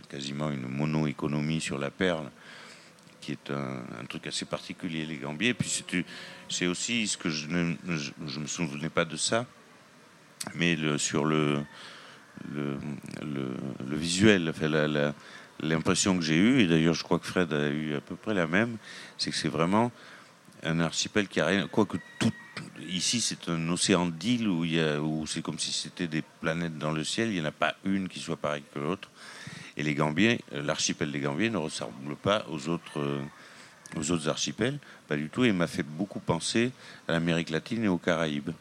quasiment 0.10 0.50
une 0.50 0.68
mono-économie 0.68 1.62
sur 1.62 1.78
la 1.78 1.92
perle, 1.92 2.32
qui 3.22 3.34
est 3.34 3.52
un, 3.52 4.06
truc 4.10 4.26
assez 4.26 4.46
particulier, 4.46 5.06
les 5.06 5.18
Gambiers. 5.18 5.54
Puis 5.54 5.84
c'est 6.50 6.66
aussi 6.66 7.08
ce 7.08 7.16
que 7.16 7.30
je 7.30 7.48
ne 7.48 7.76
me 8.42 8.48
souvenais 8.48 8.90
pas 8.90 9.06
de 9.06 9.18
ça, 9.18 9.46
mais 10.56 10.78
sur 10.98 11.26
le, 11.26 11.64
visuel, 13.90 14.54
l'impression 15.62 16.18
que 16.18 16.24
j'ai 16.24 16.38
eue, 16.38 16.62
et 16.62 16.68
d'ailleurs 16.68 16.94
je 16.94 17.04
crois 17.04 17.20
que 17.20 17.28
Fred 17.28 17.54
a 17.54 17.70
eu 17.70 17.96
à 17.96 18.02
peu 18.02 18.16
près 18.16 18.34
la 18.34 18.48
même, 18.48 18.78
c'est 19.18 19.32
que 19.32 19.38
c'est 19.38 19.50
vraiment 19.50 19.92
un 20.64 20.80
archipel 20.80 21.28
qui 21.28 21.40
a 21.40 21.46
rien, 21.46 21.68
quoique 21.68 21.98
tout, 22.20 22.32
ici, 22.90 23.22
c'est 23.22 23.50
un 23.50 23.70
océan 23.70 24.08
d'îles 24.08 24.48
où, 24.48 24.64
où 24.64 25.28
c'est 25.28 25.42
comme 25.42 25.60
si 25.60 25.72
c'était 25.72 26.08
des 26.08 26.24
planètes 26.42 26.78
dans 26.78 26.92
le 26.92 27.04
ciel. 27.04 27.30
Il 27.30 27.36
n'y 27.36 27.42
en 27.42 27.46
a 27.46 27.52
pas 27.52 27.76
une 27.86 28.08
qui 28.08 28.20
soit 28.20 28.38
pareille 28.38 28.64
que 28.74 28.80
l'autre. 28.80 29.10
Et 29.76 29.84
les 29.84 29.96
Gambiers, 29.96 30.42
l'archipel 30.52 31.12
des 31.12 31.20
Gambiers 31.20 31.50
ne 31.50 31.58
ressemble 31.58 32.16
pas 32.16 32.46
aux 32.50 32.70
autres, 32.70 33.22
aux 33.96 34.12
autres 34.12 34.30
archipels, 34.30 34.80
pas 35.08 35.16
du 35.16 35.30
tout. 35.30 35.44
Et 35.44 35.52
m'a 35.52 35.68
fait 35.68 35.84
beaucoup 35.84 36.20
penser 36.20 36.72
à 37.08 37.14
l'Amérique 37.14 37.50
latine 37.50 37.84
et 37.84 37.88
aux 37.88 37.98
Caraïbes. 37.98 38.52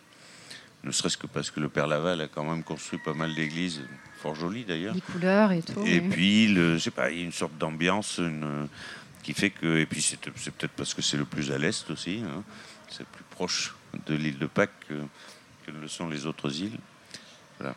Ne 0.85 0.91
serait-ce 0.91 1.17
que 1.17 1.27
parce 1.27 1.51
que 1.51 1.61
le 1.61 1.69
Père 1.69 1.87
Laval 1.87 2.21
a 2.21 2.29
quand 2.29 2.45
même 2.45 2.65
construit 2.65 2.99
pas 2.99 3.15
mal 3.15 3.35
d'églises, 3.35 3.83
fort 4.17 4.35
jolies 4.35 4.65
d'ailleurs. 4.65 4.95
Les 4.95 5.01
couleurs 5.01 5.53
et 5.53 5.63
tout. 5.63 5.81
Et 5.87 6.01
puis, 6.01 6.53
je 6.55 6.79
sais 6.79 6.91
pas, 6.91 7.11
il 7.11 7.19
y 7.19 7.23
a 7.23 7.25
une 7.25 7.33
sorte 7.33 7.57
d'ambiance 7.57 8.21
qui 9.23 9.33
fait 9.33 9.51
que. 9.51 9.79
Et 9.79 9.87
puis, 9.87 10.03
c'est 10.03 10.19
peut-être 10.19 10.73
parce 10.73 10.93
que 10.95 11.03
c'est 11.03 11.17
le 11.17 11.25
plus 11.25 11.53
à 11.53 11.59
l'est 11.59 11.89
aussi. 11.91 12.23
Hein, 12.27 12.43
c'est 12.89 13.07
plus 13.07 13.25
proche 13.31 13.75
de 14.07 14.15
l'île 14.15 14.39
de 14.39 14.47
Pâques 14.47 14.71
que, 14.89 14.95
que, 15.67 15.71
le 15.71 15.89
sont 15.89 16.09
les 16.09 16.27
autres 16.27 16.61
îles. 16.61 16.79
Voilà. 17.59 17.75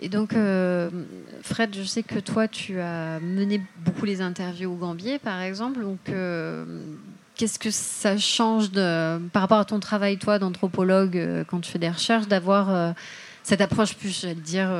Et 0.00 0.08
donc, 0.08 0.34
euh, 0.34 0.90
Fred, 1.42 1.74
je 1.74 1.82
sais 1.82 2.02
que 2.02 2.18
toi, 2.18 2.48
tu 2.48 2.80
as 2.80 3.20
mené 3.20 3.60
beaucoup 3.78 4.04
les 4.04 4.20
interviews 4.20 4.72
au 4.72 4.76
Gambier, 4.76 5.18
par 5.18 5.40
exemple. 5.40 5.80
Donc, 5.80 6.08
euh, 6.08 6.84
qu'est-ce 7.36 7.58
que 7.58 7.70
ça 7.70 8.16
change 8.16 8.70
par 9.32 9.42
rapport 9.42 9.58
à 9.58 9.64
ton 9.64 9.80
travail, 9.80 10.18
toi, 10.18 10.38
d'anthropologue, 10.38 11.16
euh, 11.16 11.44
quand 11.44 11.60
tu 11.60 11.70
fais 11.70 11.78
des 11.78 11.90
recherches, 11.90 12.28
d'avoir 12.28 12.94
cette 13.42 13.60
approche 13.60 13.94
plus, 13.94 14.22
je 14.22 14.28
dire, 14.28 14.70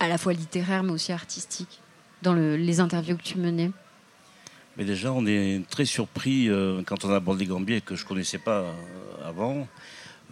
à 0.00 0.08
la 0.08 0.18
fois 0.18 0.32
littéraire, 0.32 0.82
mais 0.82 0.92
aussi 0.92 1.12
artistique, 1.12 1.80
dans 2.22 2.34
les 2.34 2.80
interviews 2.80 3.16
que 3.16 3.22
tu 3.22 3.38
menais? 3.38 3.70
Mais 4.76 4.84
déjà, 4.84 5.12
on 5.12 5.26
est 5.26 5.68
très 5.68 5.84
surpris 5.84 6.48
quand 6.86 7.04
on 7.04 7.12
aborde 7.12 7.38
les 7.38 7.46
Gambiers 7.46 7.80
que 7.80 7.96
je 7.96 8.04
ne 8.04 8.08
connaissais 8.08 8.38
pas 8.38 8.64
avant. 9.24 9.66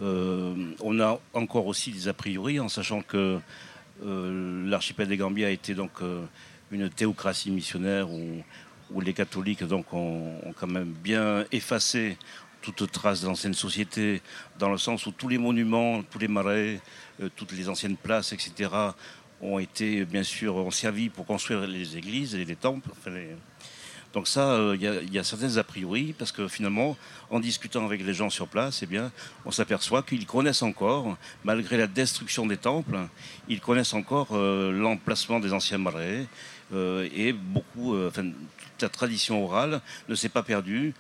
Euh, 0.03 0.55
on 0.81 0.99
a 1.01 1.21
encore 1.35 1.67
aussi 1.67 1.91
des 1.91 2.09
a 2.09 2.15
priori, 2.15 2.59
en 2.59 2.69
sachant 2.69 3.03
que 3.03 3.39
euh, 4.05 4.69
l'archipel 4.69 5.09
des 5.09 5.17
Gambiers 5.17 5.45
a 5.45 5.51
été 5.51 5.75
donc 5.75 5.91
euh, 6.01 6.25
une 6.71 6.89
théocratie 6.89 7.51
missionnaire 7.51 8.09
les 8.99 9.13
catholiques 9.13 9.63
ont, 9.71 9.85
quand 10.59 10.67
même 10.67 10.93
bien 10.93 11.45
effacé 11.53 12.17
toute 12.63 12.91
trace 12.91 13.23
de 13.23 13.27
l'ancienne 13.27 13.55
société, 13.55 14.21
dans 14.59 14.71
le 14.71 14.79
sens 14.79 15.07
où 15.07 15.13
tous 15.13 15.29
les 15.29 15.39
monuments, 15.39 16.03
tous 16.03 16.19
les 16.19 16.29
marais, 16.29 16.81
toutes 17.37 17.53
les 17.53 17.69
anciennes 17.69 17.97
places, 17.97 18.33
etc., 18.33 18.71
ont 19.41 19.59
été 19.59 20.05
bien 20.05 20.23
sûr 20.23 20.57
ont 20.57 20.71
servi 20.71 21.09
pour 21.09 21.27
construire 21.27 21.67
les 21.67 21.97
églises 21.97 22.35
et 22.35 22.45
les 22.45 22.57
temples. 22.57 22.91
Donc 24.13 24.27
ça, 24.27 24.51
euh, 24.53 24.77
il 24.77 25.15
y, 25.15 25.19
a 25.19 25.25
certaines 25.25 25.57
a 25.59 25.63
priori, 25.63 26.15
parce 26.19 26.33
que 26.33 26.49
finalement, 26.49 26.97
en 27.31 27.39
discutant 27.39 27.85
avec 27.85 28.05
les 28.05 28.13
gens 28.13 28.29
sur 28.29 28.49
place, 28.49 28.83
eh 28.83 28.87
bien, 28.87 29.13
on 29.45 29.53
s'aperçoit 29.53 30.03
qu'ils 30.03 30.27
connaissent 30.27 30.63
encore, 30.63 31.17
malgré 31.45 31.77
la 31.77 31.87
destruction 31.87 32.45
des 32.45 32.57
temples, 32.57 32.99
ils 33.49 33.61
connaissent 33.61 33.95
encore 33.95 34.31
euh, 34.33 34.73
l'emplacement 34.73 35.39
des 35.39 35.53
anciens 35.53 35.79
marais, 35.79 36.27
euh, 36.73 37.09
et 37.15 37.33
beaucoup, 37.33 37.97
enfin, 38.07 38.25
toute 38.25 38.83
la 38.83 38.89
tradition 38.89 39.45
orale 39.45 39.81
ne 40.09 40.15
s'est 40.15 40.29
pas 40.29 40.43
perdue, 40.43 40.95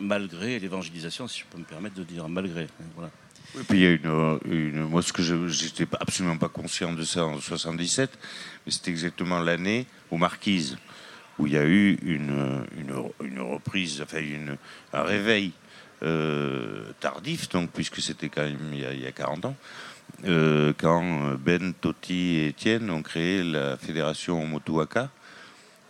malgré 0.00 0.58
l'évangélisation, 0.58 1.26
si 1.28 1.40
je 1.40 1.44
peux 1.50 1.58
me 1.58 1.64
permettre 1.64 1.96
de 1.96 2.04
dire, 2.04 2.28
malgré. 2.28 2.64
Hein, 2.64 2.84
voilà. 2.94 3.10
Puis 3.68 3.78
il 3.78 3.82
y 3.82 3.86
a 3.86 3.90
une, 3.90 4.84
moi 4.84 5.02
ce 5.02 5.12
que 5.12 5.22
je 5.22 5.34
n'étais 5.34 5.86
absolument 6.00 6.38
pas 6.38 6.48
conscient 6.48 6.92
de 6.92 7.04
ça 7.04 7.26
en 7.26 7.38
77, 7.38 8.10
mais 8.64 8.72
c'était 8.72 8.90
exactement 8.90 9.40
l'année 9.40 9.86
où 10.10 10.16
Marquise 10.16 10.78
où 11.38 11.46
il 11.46 11.54
y 11.54 11.56
a 11.56 11.64
eu 11.64 11.98
une, 12.02 12.64
une, 12.78 13.40
reprise, 13.40 14.02
enfin 14.02 14.20
une, 14.20 14.56
un 14.92 15.02
réveil 15.02 15.52
euh, 16.02 16.92
tardif, 17.00 17.48
donc, 17.48 17.70
puisque 17.70 18.00
c'était 18.00 18.28
quand 18.28 18.42
même 18.42 18.72
il 18.72 18.80
y, 18.80 19.06
a, 19.06 19.12
40 19.12 19.46
ans, 19.46 19.56
euh, 20.24 20.72
quand 20.78 21.34
Ben, 21.34 21.74
Totti 21.74 22.36
et 22.36 22.46
Étienne 22.48 22.90
ont 22.90 23.02
créé 23.02 23.42
la 23.42 23.76
fédération 23.76 24.44
Motuaka, 24.46 25.10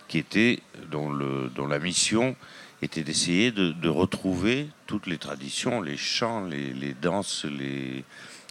qui 0.09 0.19
était, 0.19 0.61
dont, 0.91 1.11
le, 1.11 1.51
la 1.69 1.79
mission 1.79 2.37
était 2.83 3.03
d'essayer 3.03 3.53
de, 3.53 3.89
retrouver 3.89 4.69
toutes 4.87 5.07
les 5.07 5.19
traditions, 5.19 5.81
les 5.81 5.97
chants, 5.97 6.45
les, 6.45 6.95
danses, 6.95 7.45
les, 7.45 8.05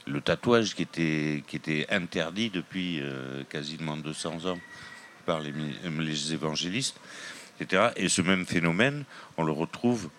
le 0.08 0.22
tatouage 0.22 0.74
qui 0.74 0.84
était, 0.84 1.44
qui 1.48 1.58
était 1.58 1.86
interdit 1.90 2.50
depuis 2.50 3.00
euh, 3.02 3.44
quasiment 3.50 3.98
200 3.98 4.46
ans 4.46 4.60
par 5.26 5.40
les, 5.40 5.54
les, 6.00 6.34
évangélistes, 6.34 7.00
etc. 7.60 7.90
Et 7.96 8.10
ce 8.10 8.22
même 8.22 8.46
phénomène, 8.46 9.04
on 9.38 9.44
le 9.44 9.52
retrouve 9.52 10.10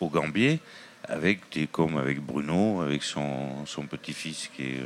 au 0.00 0.08
Gambier, 0.08 0.60
avec 1.08 1.40
des, 1.52 1.66
comme 1.66 1.96
avec 1.96 2.20
Bruno, 2.20 2.80
avec 2.82 3.02
son, 3.02 3.66
son 3.66 3.86
petit-fils 3.86 4.50
qui 4.54 4.62
est 4.62 4.82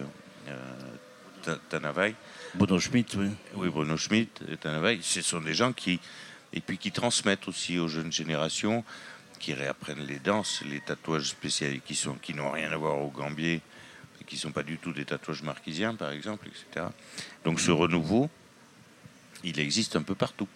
euh, 0.48 1.56
Tanavai. 1.68 2.14
Bruno 2.54 2.78
Schmitt, 2.78 3.14
oui. 3.14 3.28
Oui, 3.54 3.68
Bruno 3.68 3.96
Schmitt 3.96 4.40
et 4.50 4.56
Tanavai. 4.56 4.98
Ce 5.02 5.22
sont 5.22 5.40
des 5.40 5.54
gens 5.54 5.72
qui, 5.72 6.00
et 6.52 6.60
puis 6.60 6.78
qui 6.78 6.92
transmettent 6.92 7.48
aussi 7.48 7.78
aux 7.78 7.88
jeunes 7.88 8.12
générations, 8.12 8.84
qui 9.38 9.54
réapprennent 9.54 10.04
les 10.06 10.18
danses, 10.18 10.62
les 10.68 10.80
tatouages 10.80 11.28
spéciaux 11.28 11.68
qui 11.86 11.94
sont 11.94 12.14
qui 12.14 12.34
n'ont 12.34 12.50
rien 12.50 12.72
à 12.72 12.76
voir 12.76 12.98
au 12.98 13.08
Gambier, 13.08 13.60
qui 14.26 14.34
ne 14.34 14.40
sont 14.40 14.52
pas 14.52 14.62
du 14.62 14.78
tout 14.78 14.92
des 14.92 15.04
tatouages 15.04 15.42
marquisiens, 15.42 15.94
par 15.94 16.10
exemple, 16.10 16.48
etc. 16.48 16.86
Donc 17.44 17.60
ce 17.60 17.70
renouveau, 17.70 18.28
il 19.44 19.58
existe 19.58 19.96
un 19.96 20.02
peu 20.02 20.14
partout. 20.14 20.48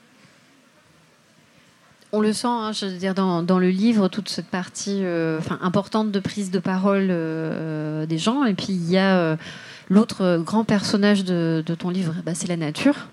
On 2.15 2.21
le 2.21 2.35
sent, 2.35 2.47
hein, 2.47 2.73
je 2.73 2.85
veux 2.85 2.99
dire, 2.99 3.15
dans, 3.15 3.59
le 3.59 3.71
livre, 3.71 4.09
toute 4.09 4.29
cette 4.29 4.49
partie 4.49 5.01
euh, 5.03 5.41
importante 5.63 6.13
de 6.13 6.21
prise 6.21 6.51
de 6.51 6.59
parole 6.59 7.09
euh, 7.09 8.05
des 8.05 8.19
gens. 8.19 8.45
Et 8.45 8.53
puis 8.53 8.75
il 8.75 8.91
y 8.91 8.99
a 8.99 9.17
euh, 9.17 9.37
l'autre 9.89 10.43
grand 10.45 10.65
personnage 10.65 11.25
de, 11.25 11.65
ton 11.79 11.89
livre, 11.89 12.15
bah, 12.27 12.33
c'est 12.35 12.49
la 12.49 12.59
nature. 12.59 13.09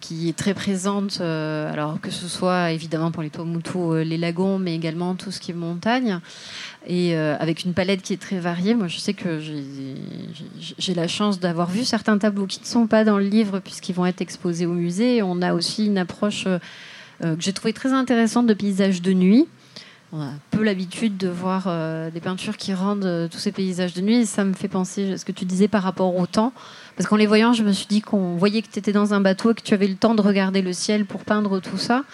qui 0.00 0.28
est 0.28 0.36
très 0.36 0.54
présente, 0.54 1.20
alors 1.20 2.00
que 2.00 2.10
ce 2.10 2.26
soit 2.26 2.72
évidemment 2.72 3.12
pour 3.12 3.22
les 3.22 3.30
Tuamutu, 3.30 4.02
les 4.04 4.16
lagons, 4.16 4.58
mais 4.58 4.74
également 4.74 5.14
tout 5.14 5.30
ce 5.30 5.38
qui 5.38 5.52
est 5.52 5.54
montagne 5.54 6.18
et 6.86 7.14
avec 7.14 7.64
une 7.64 7.74
palette 7.74 8.02
qui 8.02 8.14
est 8.14 8.20
très 8.20 8.40
variée. 8.40 8.74
Moi, 8.74 8.88
je 8.88 8.98
sais 8.98 9.14
que 9.14 9.38
j'ai 10.78 10.94
la 10.94 11.06
chance 11.06 11.38
d'avoir 11.38 11.68
vu 11.68 11.84
certains 11.84 12.18
tableaux 12.18 12.46
qui 12.46 12.60
ne 12.60 12.66
sont 12.66 12.86
pas 12.88 13.04
dans 13.04 13.18
le 13.18 13.26
livre 13.26 13.60
puisqu'ils 13.60 13.94
vont 13.94 14.06
être 14.06 14.22
exposés 14.22 14.66
au 14.66 14.72
musée. 14.72 15.22
on 15.22 15.42
a 15.42 15.52
aussi 15.52 15.86
une 15.86 15.98
approche 15.98 16.48
que 17.20 17.40
j'ai 17.40 17.52
trouvée 17.52 17.72
très 17.72 17.92
intéressante 17.92 18.46
de 18.46 18.54
paysages 18.54 19.02
de 19.02 19.12
nuit. 19.12 19.46
On 20.12 20.20
a 20.20 20.30
peu 20.50 20.64
l'habitude 20.64 21.16
de 21.16 21.28
voir 21.28 21.68
des 22.10 22.20
peintures 22.20 22.56
qui 22.56 22.74
rendent 22.74 23.28
tous 23.30 23.38
ces 23.38 23.52
paysages 23.52 23.94
de 23.94 24.00
nuit. 24.00 24.16
Et 24.16 24.26
ça 24.26 24.44
me 24.44 24.54
fait 24.54 24.68
penser 24.68 25.12
à 25.12 25.18
ce 25.18 25.24
que 25.24 25.32
tu 25.32 25.44
disais 25.44 25.68
par 25.68 25.82
rapport 25.82 26.16
au 26.16 26.26
temps. 26.26 26.52
Parce 26.96 27.08
qu'en 27.08 27.16
les 27.16 27.26
voyant, 27.26 27.52
je 27.52 27.62
me 27.62 27.72
suis 27.72 27.86
dit 27.86 28.00
qu'on 28.00 28.34
voyait 28.34 28.60
que 28.62 28.68
tu 28.68 28.78
étais 28.78 28.92
dans 28.92 29.14
un 29.14 29.20
bateau 29.20 29.52
et 29.52 29.54
que 29.54 29.62
tu 29.62 29.72
avais 29.72 29.86
le 29.86 29.94
temps 29.94 30.14
de 30.14 30.20
regarder 30.20 30.62
le 30.62 30.72
ciel 30.72 31.06
pour 31.06 31.24
peindre 31.24 31.60
tout 31.60 31.78
ça. 31.78 32.04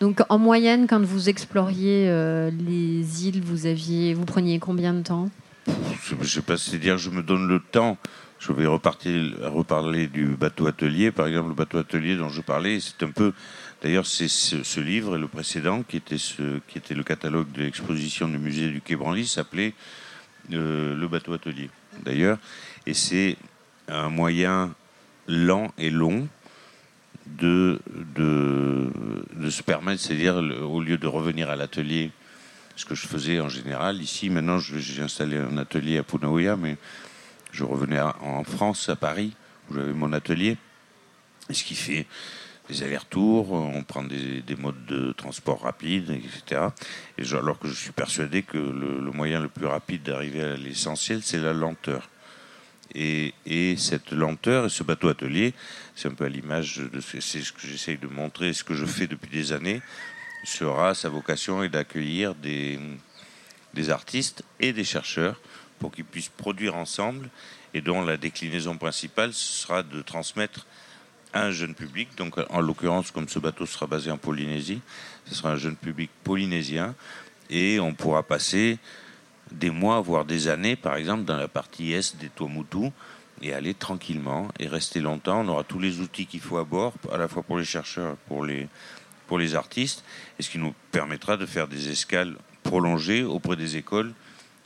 Donc 0.00 0.20
en 0.28 0.38
moyenne, 0.38 0.86
quand 0.86 1.02
vous 1.02 1.28
exploriez 1.28 2.08
euh, 2.08 2.50
les 2.50 3.26
îles, 3.26 3.42
vous 3.42 3.66
aviez, 3.66 4.14
vous 4.14 4.24
preniez 4.24 4.58
combien 4.60 4.94
de 4.94 5.02
temps? 5.02 5.28
Je 6.04 6.14
ne 6.14 6.24
sais 6.24 6.42
pas 6.42 6.56
si 6.56 6.78
dire 6.78 6.98
je 6.98 7.10
me 7.10 7.22
donne 7.22 7.48
le 7.48 7.60
temps. 7.60 7.96
Je 8.38 8.52
vais 8.52 8.66
repartir, 8.66 9.34
reparler 9.52 10.06
du 10.06 10.36
bateau 10.36 10.68
atelier, 10.68 11.10
par 11.10 11.26
exemple 11.26 11.48
le 11.48 11.54
bateau 11.56 11.78
atelier 11.78 12.16
dont 12.16 12.28
je 12.28 12.40
parlais. 12.40 12.78
C'est 12.78 13.04
un 13.04 13.10
peu, 13.10 13.32
d'ailleurs, 13.82 14.06
c'est 14.06 14.28
ce, 14.28 14.80
livre 14.80 15.16
et 15.16 15.18
le 15.18 15.28
précédent 15.28 15.82
qui 15.82 15.96
était 15.96 16.94
le 16.94 17.02
catalogue 17.02 17.50
de 17.52 17.62
l'exposition 17.62 18.28
du 18.28 18.38
musée 18.38 18.68
du 18.68 18.80
Quai 18.80 18.96
Branly 18.96 19.26
s'appelait 19.26 19.74
euh, 20.52 20.94
le 20.94 21.08
bateau 21.08 21.32
atelier. 21.32 21.70
D'ailleurs, 22.04 22.38
et 22.86 22.94
c'est 22.94 23.36
un 23.88 24.08
moyen 24.08 24.74
lent 25.26 25.72
et 25.78 25.90
long 25.90 26.28
de, 27.26 27.80
de, 28.16 29.50
se 29.50 29.62
permettre, 29.62 30.02
c'est-à-dire 30.02 30.36
au 30.36 30.80
lieu 30.80 30.98
de 30.98 31.06
revenir 31.06 31.50
à 31.50 31.56
l'atelier, 31.56 32.10
ce 32.76 32.84
que 32.84 32.94
je 32.94 33.06
faisais 33.06 33.40
en 33.40 33.48
général, 33.48 34.00
ici 34.00 34.30
maintenant 34.30 34.58
j'ai 34.58 35.02
installé 35.02 35.36
un 35.36 35.58
atelier 35.58 35.98
à 35.98 36.02
Punaouia, 36.02 36.56
mais 36.56 36.76
je 37.52 37.64
revenais 37.64 38.00
en 38.00 38.44
France, 38.44 38.88
à 38.88 38.96
Paris, 38.96 39.32
où 39.68 39.74
j'avais 39.74 39.92
mon 39.92 40.12
atelier, 40.12 40.56
et 41.48 41.54
ce 41.54 41.64
qui 41.64 41.74
fait 41.74 42.06
des 42.68 42.82
allers-retours, 42.82 43.52
on 43.52 43.82
prend 43.82 44.02
des, 44.02 44.42
modes 44.58 44.86
de 44.86 45.12
transport 45.12 45.62
rapides, 45.62 46.10
etc. 46.10 46.68
Et 47.16 47.32
alors 47.34 47.58
que 47.58 47.68
je 47.68 47.74
suis 47.74 47.92
persuadé 47.92 48.42
que 48.42 48.58
le 48.58 49.10
moyen 49.10 49.40
le 49.40 49.48
plus 49.48 49.66
rapide 49.66 50.02
d'arriver 50.02 50.42
à 50.42 50.56
l'essentiel, 50.56 51.22
c'est 51.22 51.38
la 51.38 51.52
lenteur. 51.52 52.08
Et, 52.94 53.34
cette 53.76 54.12
lenteur 54.12 54.66
et 54.66 54.68
ce 54.68 54.82
bateau 54.82 55.08
atelier, 55.08 55.54
c'est 55.94 56.08
un 56.08 56.14
peu 56.14 56.24
à 56.24 56.28
l'image 56.28 56.76
de 56.76 57.00
c'est 57.00 57.20
ce 57.20 57.52
que 57.52 57.60
j'essaye 57.60 57.98
de 57.98 58.06
montrer, 58.06 58.52
ce 58.52 58.64
que 58.64 58.74
je 58.74 58.86
fais 58.86 59.06
depuis 59.06 59.30
des 59.30 59.52
années, 59.52 59.82
sera 60.44 60.94
sa 60.94 61.08
vocation 61.08 61.62
est 61.62 61.68
d'accueillir 61.68 62.34
des 62.34 62.78
artistes 63.90 64.42
et 64.60 64.72
des 64.72 64.84
chercheurs 64.84 65.40
pour 65.78 65.92
qu'ils 65.92 66.04
puissent 66.04 66.30
produire 66.30 66.76
ensemble 66.76 67.30
et 67.74 67.80
dont 67.80 68.02
la 68.02 68.16
déclinaison 68.16 68.76
principale 68.76 69.32
sera 69.32 69.82
de 69.82 70.02
transmettre 70.02 70.66
un 71.34 71.50
jeune 71.50 71.74
public. 71.74 72.08
Donc, 72.16 72.34
en 72.50 72.60
l'occurrence, 72.60 73.10
comme 73.10 73.28
ce 73.28 73.38
bateau 73.38 73.66
sera 73.66 73.86
basé 73.86 74.10
en 74.10 74.18
Polynésie, 74.18 74.80
ce 75.26 75.34
sera 75.34 75.50
un 75.50 75.56
jeune 75.56 75.76
public 75.76 76.10
polynésien 76.24 76.94
et 77.50 77.80
on 77.80 77.94
pourra 77.94 78.22
passer 78.22 78.78
des 79.50 79.70
mois, 79.70 80.00
voire 80.00 80.24
des 80.24 80.48
années, 80.48 80.76
par 80.76 80.96
exemple, 80.96 81.24
dans 81.24 81.36
la 81.36 81.48
partie 81.48 81.92
est 81.92 82.16
des 82.16 82.28
Tuamutu, 82.28 82.90
et 83.40 83.54
aller 83.54 83.72
tranquillement 83.72 84.48
et 84.58 84.66
rester 84.66 85.00
longtemps. 85.00 85.40
On 85.40 85.48
aura 85.48 85.64
tous 85.64 85.78
les 85.78 86.00
outils 86.00 86.26
qu'il 86.26 86.40
faut 86.40 86.58
à 86.58 86.64
bord, 86.64 86.94
à 87.12 87.16
la 87.16 87.28
fois 87.28 87.42
pour 87.42 87.58
les 87.58 87.64
chercheurs, 87.64 88.16
pour 88.26 88.44
les, 88.44 88.68
pour 89.26 89.38
les 89.38 89.54
artistes, 89.54 90.04
et 90.38 90.42
ce 90.42 90.50
qui 90.50 90.58
nous 90.58 90.74
permettra 90.90 91.36
de 91.36 91.46
faire 91.46 91.68
des 91.68 91.90
escales 91.90 92.36
prolongées 92.62 93.22
auprès 93.22 93.56
des 93.56 93.76
écoles 93.76 94.12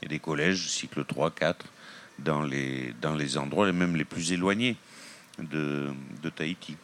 et 0.01 0.07
des 0.07 0.19
collèges, 0.19 0.67
cycle 0.69 1.05
3, 1.05 1.31
4, 1.31 1.65
dans 2.19 2.41
les, 2.41 2.93
dans 3.01 3.15
les 3.15 3.37
endroits 3.37 3.71
même 3.71 3.95
les 3.95 4.05
plus 4.05 4.31
éloignés 4.31 4.75
de, 5.39 5.89
de 6.21 6.29
Tahiti. 6.29 6.75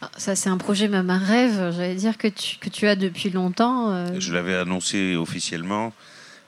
Ah, 0.00 0.10
ça, 0.16 0.34
c'est 0.34 0.48
un 0.48 0.58
projet, 0.58 0.88
même 0.88 1.10
un 1.10 1.18
rêve, 1.18 1.72
j'allais 1.72 1.94
dire, 1.94 2.18
que 2.18 2.28
tu, 2.28 2.58
que 2.58 2.68
tu 2.68 2.88
as 2.88 2.96
depuis 2.96 3.30
longtemps. 3.30 3.92
Euh. 3.92 4.18
Je 4.18 4.32
l'avais 4.32 4.56
annoncé 4.56 5.14
officiellement 5.14 5.92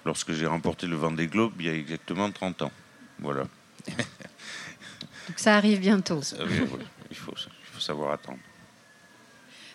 lorsque 0.05 0.33
j'ai 0.33 0.47
remporté 0.47 0.87
le 0.87 0.97
Vendée 0.97 1.29
Globe 1.29 1.53
il 1.61 1.67
y 1.67 1.69
a 1.69 1.75
exactement 1.75 2.31
30 2.31 2.63
ans. 2.63 2.73
Voilà. 3.21 3.45
Donc 3.87 5.39
ça 5.39 5.57
arrive 5.57 5.81
bientôt. 5.81 6.21
il, 7.11 7.17
faut, 7.17 7.35
savoir 7.79 8.13
attendre. 8.13 8.39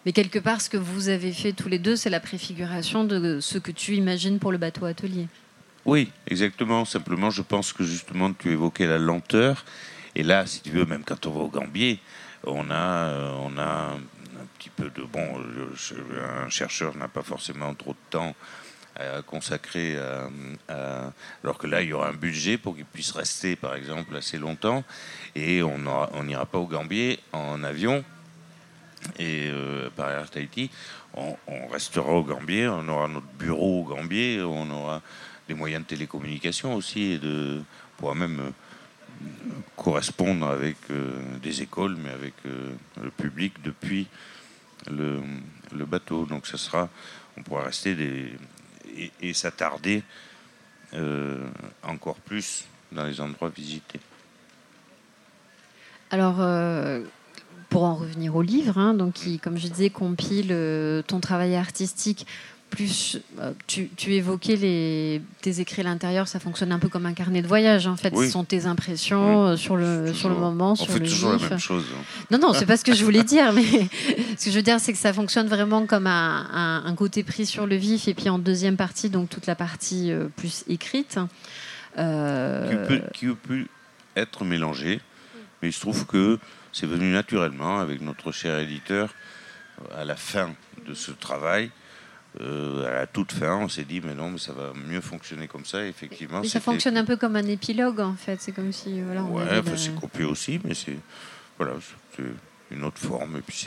Mais 0.06 0.12
quelque 0.12 0.40
part, 0.40 0.62
ce 0.62 0.70
que 0.70 0.78
vous 0.78 1.10
avez 1.10 1.32
fait 1.32 1.54
tous 1.54 1.70
les 1.70 1.80
deux, 1.80 1.96
c'est 1.96 2.10
la 2.10 2.20
préfiguration 2.20 3.04
de 3.04 3.40
ce 3.40 3.58
que 3.58 3.72
tu 3.72 3.96
imagines 3.96 4.40
pour 4.40 4.52
le 4.52 4.58
bateau 4.58 4.86
atelier. 4.86 5.28
Oui, 5.86 6.12
exactement. 6.28 6.86
Simplement, 6.86 7.30
je 7.30 7.42
pense 7.42 7.74
que 7.74 7.84
justement, 7.84 8.34
tu 8.34 8.52
évoquais 8.52 8.88
la 8.88 8.98
lenteur. 8.98 9.66
Et 10.20 10.24
là, 10.24 10.46
si 10.46 10.60
tu 10.60 10.72
veux, 10.72 10.84
même 10.84 11.06
quand 11.06 11.28
on 11.28 11.32
va 11.32 11.40
au 11.40 11.48
Gambier, 11.48 11.98
on 12.44 12.70
a, 12.70 12.76
euh, 12.76 13.32
on 13.40 13.58
a 13.58 13.94
un 13.94 14.46
petit 14.58 14.70
peu 14.70 14.90
de... 14.90 15.04
Bon, 15.04 15.26
un 16.46 16.50
chercheur 16.50 16.98
n'a 16.98 17.08
pas 17.08 17.24
forcément 17.24 17.74
trop 17.74 17.94
de 17.94 18.10
temps 18.10 18.36
à 18.98 19.22
consacrer, 19.22 19.98
alors 20.68 21.58
que 21.58 21.68
là, 21.68 21.82
il 21.82 21.88
y 21.88 21.94
aura 21.94 22.10
un 22.10 22.14
budget 22.14 22.58
pour 22.58 22.76
qu'il 22.76 22.84
puisse 22.84 23.12
rester, 23.12 23.56
par 23.56 23.76
exemple, 23.76 24.14
assez 24.14 24.38
longtemps, 24.38 24.84
et 25.36 25.64
on 25.64 26.24
n'ira 26.26 26.46
pas 26.46 26.58
au 26.58 26.68
Gambier 26.68 27.22
en 27.32 27.64
avion, 27.64 28.04
et 29.18 29.48
euh, 29.50 29.90
par 29.96 30.12
Air 30.12 30.30
Tahiti, 30.30 30.70
on, 31.14 31.36
restera 31.72 32.12
au 32.12 32.24
Gambier, 32.24 32.68
on 32.68 32.90
aura 32.90 33.08
notre 33.08 33.32
bureau 33.38 33.82
au 33.82 33.84
Gambier, 33.86 34.42
on 34.42 34.70
aura 34.70 35.02
des 35.48 35.54
moyens 35.54 35.84
de 35.84 35.88
télécommunication 35.88 36.76
aussi, 36.76 37.14
et 37.14 37.20
de, 37.20 37.62
on 37.62 38.02
pourra 38.02 38.16
même 38.16 38.40
euh, 38.42 38.52
correspondre 39.76 40.48
avec 40.48 40.78
euh, 40.92 41.22
des 41.42 41.62
écoles, 41.62 41.98
mais 42.04 42.10
avec 42.12 42.34
le 42.46 43.10
public 43.12 43.54
depuis 43.64 44.08
le, 44.90 45.22
bateau. 45.86 46.26
Donc 46.26 46.48
ça 46.48 46.58
sera, 46.58 46.90
on 47.38 47.44
pourra 47.44 47.64
rester 47.64 47.96
des, 47.96 48.34
et, 49.22 49.34
s'attarder 49.34 50.04
euh, 50.94 51.48
encore 51.84 52.16
plus 52.16 52.66
dans 52.92 53.04
les 53.04 53.22
endroits 53.22 53.50
visités. 53.50 54.00
Alors, 56.12 56.38
euh, 56.40 57.04
pour 57.70 57.84
en 57.84 57.96
revenir 57.96 58.36
au 58.36 58.42
livre, 58.42 58.78
hein, 58.78 58.96
donc 58.96 59.14
qui, 59.14 59.40
comme 59.40 59.58
je 59.58 59.68
disais, 59.68 59.92
compile 59.92 60.50
euh, 60.52 61.04
ton 61.04 61.20
travail 61.20 61.56
artistique 61.56 62.26
plus 62.70 63.20
euh, 63.40 63.52
tu, 63.68 63.90
évoquais 64.08 64.56
les, 64.56 65.22
tes 65.42 65.60
écrits 65.60 65.82
à 65.82 65.86
l'intérieur, 65.86 66.28
ça 66.28 66.40
fonctionne 66.40 66.72
un 66.72 66.80
peu 66.80 66.88
comme 66.88 67.06
un 67.06 67.14
carnet 67.14 67.42
de 67.42 67.48
voyage 67.48 67.88
en 67.88 67.96
fait. 67.96 68.16
Ce 68.16 68.30
sont 68.30 68.44
tes 68.44 68.66
impressions 68.66 69.48
euh, 69.48 69.58
sur 69.58 69.76
le 69.76 70.14
sur 70.14 70.30
le 70.30 70.36
moment, 70.36 70.76
sur 70.76 70.88
fait 70.88 71.00
le 71.00 71.10
toujours 71.10 71.34
la 71.34 71.50
même 71.50 71.60
chose. 71.60 71.86
Non 72.32 72.38
non, 72.40 72.54
c'est 72.54 72.66
pas 72.66 72.78
ce 72.78 72.86
que 72.86 72.94
je 72.94 73.04
voulais 73.04 73.24
dire, 73.26 73.52
mais 73.54 73.64
ce 74.38 74.46
que 74.46 74.52
je 74.52 74.56
veux 74.56 74.62
dire 74.62 74.80
c'est 74.80 74.94
que 74.94 75.00
ça 75.00 75.14
fonctionne 75.14 75.48
vraiment 75.48 75.86
comme 75.86 76.08
un, 76.08 76.84
un, 76.86 76.96
côté 76.96 77.24
pris 77.24 77.46
sur 77.46 77.66
le 77.66 77.76
vif 77.76 78.08
et 78.08 78.14
puis 78.14 78.30
en 78.30 78.40
deuxième 78.40 78.78
partie 78.78 79.10
donc 79.10 79.30
toute 79.30 79.48
la 79.48 79.56
partie 79.56 80.12
euh, 80.12 80.28
plus 80.36 80.64
écrite. 80.68 81.20
Qui 81.96 82.76
peut, 82.88 83.02
qui, 83.14 83.26
peut, 83.28 83.66
être 84.16 84.46
mélangé, 84.46 85.02
mais 85.62 85.70
il 85.70 85.74
se 85.74 85.82
trouve 85.82 86.06
que 86.06 86.40
c'est 86.72 86.86
venu 86.86 87.12
naturellement 87.12 87.80
avec 87.80 88.00
notre 88.02 88.32
cher 88.32 88.58
éditeur 88.60 89.14
à 89.98 90.06
la 90.06 90.16
fin 90.16 90.52
de 90.88 90.94
ce 90.94 91.12
travail 91.12 91.72
euh, 92.42 92.88
à 92.88 92.94
la 92.94 93.08
toute 93.08 93.34
fin, 93.34 93.56
on 93.58 93.68
s'est 93.70 93.84
dit, 93.84 94.02
mais 94.02 94.16
non, 94.16 94.32
mais 94.32 94.38
ça 94.38 94.54
va 94.54 94.72
mieux 94.74 95.02
fonctionner 95.02 95.48
comme 95.48 95.66
ça, 95.66 95.86
effectivement. 95.86 96.42
Mais 96.42 96.48
ça 96.48 96.62
fonctionne 96.62 96.98
un 96.98 97.06
peu 97.06 97.18
comme 97.18 97.36
un 97.36 97.46
épilogue, 97.46 98.00
en 98.00 98.16
fait. 98.16 98.40
C'est 98.42 98.54
comme 98.54 98.72
si. 98.72 99.02
Voilà, 99.02 99.24
ouais, 99.24 99.62
c'est 99.76 99.96
copié 100.00 100.26
aussi, 100.26 100.60
mais 100.64 100.74
c'est. 100.74 100.98
Voilà, 101.58 101.74
c'est 102.16 102.24
une 102.72 102.84
autre 102.84 103.00
forme. 103.00 103.38
Et 103.38 103.42
puis 103.42 103.58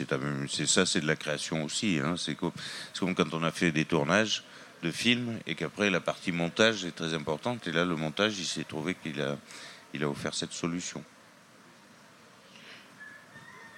c'est 0.49 0.67
ça, 0.67 0.85
c'est 0.85 1.01
de 1.01 1.07
la 1.07 1.15
création 1.15 1.63
aussi. 1.63 1.99
Hein. 2.03 2.15
C'est 2.17 2.35
comme, 2.35 2.51
comme, 2.99 3.13
quand 3.13 3.33
on 3.33 3.43
a 3.43 3.51
fait 3.51 3.71
des 3.71 3.85
tournages 3.85 4.43
de 4.81 4.91
films 4.91 5.39
et 5.47 5.55
qu'après 5.55 5.89
la 5.89 5.99
partie 5.99 6.31
montage 6.31 6.85
est 6.85 6.95
très 6.95 7.13
importante. 7.13 7.67
Et 7.67 7.71
là, 7.71 7.85
le 7.85 7.95
montage, 7.95 8.37
il 8.39 8.45
s'est 8.45 8.63
trouvé 8.63 8.95
qu'il 8.95 9.21
a, 9.21 9.37
il 9.93 10.03
a 10.03 10.09
offert 10.09 10.33
cette 10.33 10.53
solution. 10.53 11.03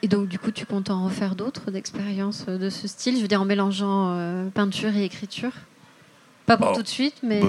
Et 0.01 0.07
donc, 0.07 0.27
du 0.27 0.37
coup, 0.37 0.51
tu 0.51 0.65
comptes 0.65 0.89
en 0.89 1.05
refaire 1.05 1.35
d'autres 1.35 1.71
d'expériences 1.71 2.45
euh, 2.47 2.57
de 2.57 2.69
ce 2.69 2.87
style 2.87 3.15
Je 3.15 3.21
veux 3.21 3.27
dire, 3.27 3.41
en 3.41 3.45
mélangeant 3.45 4.11
euh, 4.11 4.49
peinture 4.49 4.95
et 4.95 5.03
écriture? 5.03 5.51
Pas 6.45 6.57
pour 6.57 6.71
oh. 6.71 6.75
tout 6.75 6.83
de 6.83 6.87
suite, 6.87 7.15
mais. 7.23 7.41
Bah, 7.41 7.47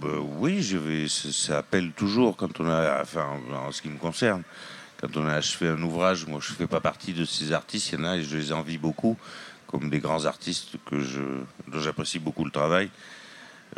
bah, 0.00 0.18
oui, 0.38 0.60
je 0.62 0.76
vais, 0.76 1.06
ça 1.08 1.58
appelle 1.58 1.92
toujours 1.92 2.36
quand 2.36 2.60
on 2.60 2.68
a. 2.68 3.00
Enfin, 3.00 3.26
en 3.52 3.70
ce 3.70 3.80
qui 3.80 3.88
me 3.88 3.98
concerne, 3.98 4.42
quand 5.00 5.16
on 5.16 5.26
a 5.26 5.34
achevé 5.34 5.68
un 5.68 5.82
ouvrage, 5.82 6.26
moi 6.26 6.40
je 6.42 6.50
ne 6.50 6.56
fais 6.56 6.66
pas 6.66 6.80
partie 6.80 7.12
de 7.12 7.24
ces 7.24 7.52
artistes, 7.52 7.92
il 7.92 7.98
y 7.98 8.02
en 8.02 8.04
a 8.04 8.16
et 8.16 8.22
je 8.22 8.36
les 8.36 8.52
envie 8.52 8.78
beaucoup, 8.78 9.16
comme 9.66 9.90
des 9.90 9.98
grands 9.98 10.24
artistes 10.24 10.76
que 10.86 11.00
je, 11.00 11.20
dont 11.68 11.80
j'apprécie 11.80 12.18
beaucoup 12.18 12.44
le 12.44 12.50
travail. 12.50 12.88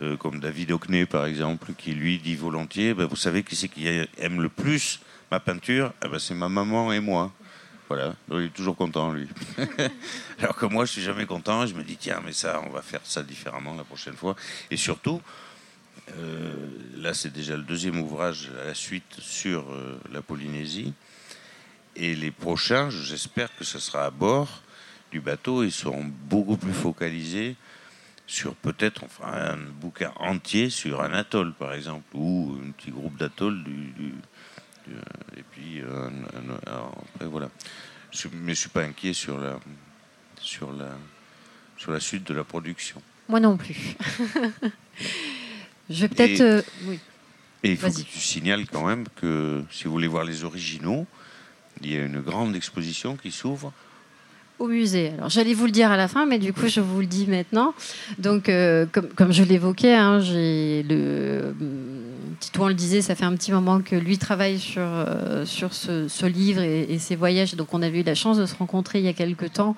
Euh, 0.03 0.17
comme 0.17 0.41
David 0.41 0.73
Hockney 0.73 1.07
par 1.07 1.25
exemple, 1.27 1.73
qui 1.77 1.93
lui 1.93 2.19
dit 2.19 2.37
volontiers, 2.37 2.95
ben, 2.95 3.07
vous 3.07 3.17
savez 3.17 3.43
qui 3.43 3.57
c'est 3.57 3.69
qui 3.69 3.89
aime 4.19 4.41
le 4.41 4.49
plus 4.49 5.01
ma 5.31 5.41
peinture? 5.41 5.93
Eh 6.05 6.09
ben, 6.09 6.19
C'est 6.19 6.35
ma 6.35 6.49
maman 6.49 6.93
et 6.93 7.01
moi. 7.01 7.33
Voilà, 7.89 8.17
il 8.33 8.45
est 8.45 8.55
toujours 8.55 8.77
content, 8.77 9.13
lui. 9.13 9.29
Alors 10.41 10.57
que 10.57 10.67
moi, 10.67 10.85
je 10.87 10.93
suis 10.93 11.03
jamais 11.03 11.25
content. 11.25 11.67
Je 11.67 11.75
me 11.75 11.85
dis, 11.85 11.97
tiens, 11.97 12.21
mais 12.25 12.33
ça, 12.33 12.61
on 12.67 12.71
va 12.71 12.83
faire 12.83 13.01
ça 13.05 13.23
différemment 13.23 13.75
la 13.75 13.85
prochaine 13.85 14.17
fois. 14.17 14.35
Et 14.73 14.77
surtout, 14.77 15.23
euh, 16.17 16.53
là, 16.97 17.15
c'est 17.15 17.33
déjà 17.33 17.57
le 17.57 17.63
deuxième 17.63 18.01
ouvrage 18.01 18.51
à 18.61 18.67
la 18.67 18.75
suite 18.75 19.21
sur 19.21 19.71
euh, 19.71 20.01
la 20.13 20.21
Polynésie. 20.21 20.95
Et 21.95 22.17
les 22.17 22.33
prochains, 22.33 22.91
j'espère 22.91 23.55
que 23.57 23.65
ce 23.65 23.79
sera 23.79 24.05
à 24.05 24.11
bord 24.11 24.63
du 25.13 25.21
bateau. 25.21 25.63
Ils 25.63 25.73
seront 25.73 26.05
beaucoup 26.29 26.57
plus 26.57 26.75
focalisés 26.75 27.55
sur 28.27 28.57
peut-être 28.57 29.05
enfin, 29.05 29.33
un 29.33 29.57
bouquin 29.57 30.13
entier 30.17 30.71
sur 30.71 31.03
un 31.03 31.13
atoll, 31.13 31.55
par 31.55 31.73
exemple, 31.73 32.05
ou 32.15 32.59
un 32.67 32.73
petit 32.73 32.91
groupe 32.91 33.17
d'atolls 33.17 33.63
du 33.63 34.15
et 35.37 35.43
puis, 35.51 35.81
euh, 35.81 36.09
après, 37.15 37.27
voilà. 37.27 37.51
Je, 38.11 38.29
mais 38.29 38.45
je 38.45 38.51
ne 38.51 38.55
suis 38.55 38.69
pas 38.69 38.83
inquiet 38.83 39.13
sur 39.13 39.39
la, 39.39 39.59
sur, 40.41 40.73
la, 40.73 40.97
sur 41.77 41.93
la 41.93 42.01
suite 42.01 42.27
de 42.27 42.35
la 42.35 42.45
production. 42.45 43.03
Moi 43.29 43.41
non 43.41 43.57
plus. 43.57 43.77
je 45.91 46.01
vais 46.01 46.09
peut-être. 46.09 46.41
Euh, 46.41 46.63
oui. 46.85 46.99
Et 47.63 47.73
il 47.73 47.77
faut 47.77 47.89
que 47.89 48.03
tu 48.03 48.21
signales 48.21 48.67
quand 48.67 48.87
même 48.87 49.07
que 49.17 49.65
si 49.71 49.85
vous 49.85 49.91
voulez 49.91 50.07
voir 50.07 50.25
les 50.25 50.45
originaux, 50.45 51.07
il 51.83 51.93
y 51.93 51.97
a 51.97 52.05
une 52.05 52.21
grande 52.21 52.55
exposition 52.55 53.17
qui 53.17 53.33
s'ouvre 53.33 53.73
au 54.59 54.69
musée. 54.69 55.13
Alors 55.19 55.29
j'allais 55.29 55.55
vous 55.55 55.67
le 55.67 55.73
dire 55.73 55.91
à 55.91 55.97
la 55.97 56.09
fin, 56.09 56.27
mais 56.27 56.39
du 56.39 56.53
coup 56.53 56.69
je 56.69 56.81
vous 56.81 57.01
le 57.01 57.07
dis 57.07 57.27
maintenant. 57.27 57.75
Donc 58.19 58.49
euh, 58.49 58.87
comme, 58.91 59.09
comme, 59.09 59.33
je 59.33 59.43
l'évoquais, 59.43 59.95
hein, 59.95 60.21
j'ai 60.21 60.83
le 60.85 61.55
Titouan 62.41 62.69
le 62.69 62.75
disait, 62.75 63.03
ça 63.03 63.15
fait 63.15 63.25
un 63.25 63.35
petit 63.35 63.53
moment 63.53 63.81
que 63.81 63.97
lui 63.97 64.19
travaille 64.19 64.59
sur, 64.59 64.83
euh, 64.83 65.45
sur 65.45 65.73
ce, 65.75 66.27
livre 66.27 66.63
et, 66.63 66.99
ses 66.99 67.17
voyages. 67.17 67.55
Donc 67.55 67.75
on 67.75 67.83
avait 67.83 68.01
eu 68.01 68.03
la 68.03 68.15
chance 68.15 68.39
de 68.39 68.47
se 68.47 68.55
rencontrer 68.55 68.99
il 68.99 69.05
y 69.05 69.09
a 69.09 69.13
quelques 69.13 69.53
temps 69.53 69.77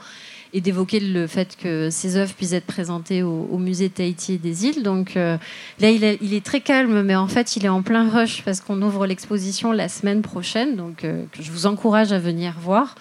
et 0.52 0.60
d'évoquer 0.60 1.00
le 1.00 1.26
fait 1.26 1.56
que 1.56 1.90
ses 1.90 2.16
œuvres 2.16 2.32
puissent 2.32 2.52
être 2.52 2.66
présentées 2.66 3.22
au, 3.22 3.58
musée 3.58 3.90
Tahiti 3.90 4.34
et 4.34 4.38
des 4.38 4.66
îles. 4.66 4.82
Donc 4.82 5.16
euh, 5.16 5.36
là, 5.80 5.90
il, 5.90 6.18
il, 6.20 6.34
est 6.34 6.44
très 6.44 6.60
calme, 6.60 7.02
mais 7.02 7.16
en 7.16 7.28
fait, 7.28 7.56
il 7.56 7.64
est 7.64 7.70
en 7.70 7.82
plein 7.82 8.08
rush 8.08 8.42
parce 8.42 8.60
qu'on 8.60 8.80
ouvre 8.82 9.06
l'exposition 9.06 9.72
la 9.72 9.88
semaine 9.88 10.22
prochaine. 10.22 10.76
Donc 10.76 11.06
je 11.38 11.50
vous 11.50 11.66
encourage 11.66 12.12
à 12.12 12.18
venir 12.18 12.54
voir. 12.60 12.94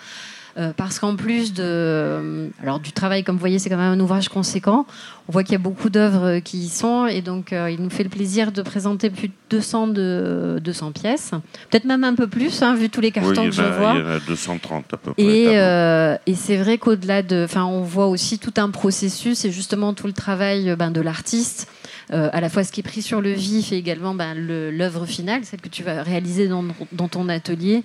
Euh, 0.57 0.71
parce 0.75 0.97
qu'en 0.97 1.15
plus 1.15 1.53
de, 1.53 1.63
euh, 1.63 2.47
alors 2.63 2.79
du 2.79 2.91
travail, 2.91 3.23
comme 3.23 3.35
vous 3.35 3.39
voyez, 3.39 3.59
c'est 3.59 3.69
quand 3.69 3.77
même 3.77 3.91
un 3.91 3.99
ouvrage 3.99 4.27
conséquent. 4.27 4.87
On 5.27 5.31
voit 5.31 5.43
qu'il 5.43 5.51
y 5.51 5.55
a 5.55 5.59
beaucoup 5.59 5.91
d'œuvres 5.91 6.39
qui 6.39 6.57
y 6.57 6.69
sont, 6.69 7.05
et 7.05 7.21
donc 7.21 7.53
euh, 7.53 7.69
il 7.69 7.79
nous 7.79 7.91
fait 7.91 8.03
le 8.03 8.09
plaisir 8.09 8.51
de 8.51 8.63
présenter 8.63 9.11
plus 9.11 9.27
de 9.27 9.33
200, 9.51 9.87
de, 9.89 10.59
200 10.63 10.93
pièces, 10.93 11.31
peut-être 11.69 11.85
même 11.85 12.03
un 12.03 12.15
peu 12.15 12.25
plus, 12.25 12.63
hein, 12.63 12.73
vu 12.73 12.89
tous 12.89 13.01
les 13.01 13.11
cartons 13.11 13.45
que 13.45 13.51
je 13.51 13.61
vois. 13.61 13.93
Il 13.95 13.99
y 13.99 14.03
en 14.03 14.09
a 14.09 14.19
230 14.19 14.93
à 14.93 14.97
peu 14.97 15.13
près. 15.13 15.23
Et, 15.23 16.31
et 16.31 16.35
c'est 16.35 16.57
vrai 16.57 16.79
qu'au-delà 16.79 17.21
de, 17.21 17.43
enfin, 17.43 17.65
on 17.65 17.81
voit 17.81 18.07
aussi 18.07 18.39
tout 18.39 18.53
un 18.57 18.71
processus, 18.71 19.45
et 19.45 19.51
justement 19.51 19.93
tout 19.93 20.07
le 20.07 20.13
travail 20.13 20.75
ben, 20.75 20.89
de 20.89 21.01
l'artiste. 21.01 21.67
À 22.09 22.39
la 22.39 22.49
fois 22.49 22.63
ce 22.63 22.71
qui 22.71 22.79
est 22.79 22.83
pris 22.83 23.01
sur 23.01 23.21
le 23.21 23.31
vif 23.31 23.71
et 23.71 23.77
également 23.77 24.13
ben, 24.15 24.33
l'œuvre 24.33 25.05
finale, 25.05 25.43
celle 25.43 25.61
que 25.61 25.69
tu 25.69 25.83
vas 25.83 26.03
réaliser 26.03 26.47
dans, 26.47 26.63
dans 26.93 27.07
ton 27.07 27.27
atelier 27.27 27.83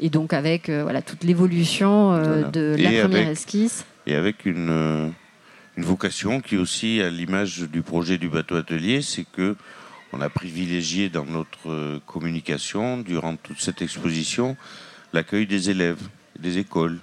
et 0.00 0.10
donc 0.10 0.32
avec 0.32 0.68
euh, 0.68 0.82
voilà 0.82 1.02
toute 1.02 1.24
l'évolution 1.24 2.12
euh, 2.12 2.48
de 2.50 2.76
la 2.78 3.02
première 3.02 3.28
esquisse. 3.28 3.84
Et 4.06 4.14
avec 4.14 4.44
une, 4.44 4.70
euh, 4.70 5.08
une 5.76 5.84
vocation 5.84 6.40
qui 6.40 6.56
est 6.56 6.58
aussi 6.58 7.00
à 7.00 7.10
l'image 7.10 7.60
du 7.60 7.82
projet 7.82 8.18
du 8.18 8.28
bateau 8.28 8.56
atelier, 8.56 9.02
c'est 9.02 9.24
que 9.24 9.56
on 10.12 10.20
a 10.20 10.28
privilégié 10.28 11.08
dans 11.08 11.24
notre 11.24 11.98
communication 12.06 12.98
durant 12.98 13.34
toute 13.34 13.60
cette 13.60 13.82
exposition 13.82 14.56
l'accueil 15.12 15.44
des 15.44 15.70
élèves, 15.70 15.98
des 16.38 16.58
écoles, 16.58 17.00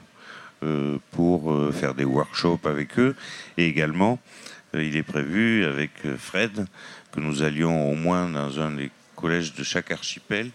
euh, 0.63 0.99
pour 1.09 1.51
euh, 1.51 1.71
faire 1.71 1.95
des 1.95 2.05
workshops 2.05 2.67
avec 2.67 2.99
eux. 2.99 3.15
Et 3.57 3.65
également, 3.65 4.19
euh, 4.19 4.40
il 4.73 4.95
est 4.95 5.03
prévu 5.03 5.65
avec 5.65 5.91
Fred 6.17 6.65
que 7.11 7.19
nous 7.19 7.41
allions 7.43 7.91
au 7.91 7.95
moins 7.95 8.29
dans 8.29 8.59
un 8.59 8.71
des 8.71 8.89
collèges 9.15 9.53
de 9.53 9.63
chaque 9.63 9.91
archipel 9.91 10.49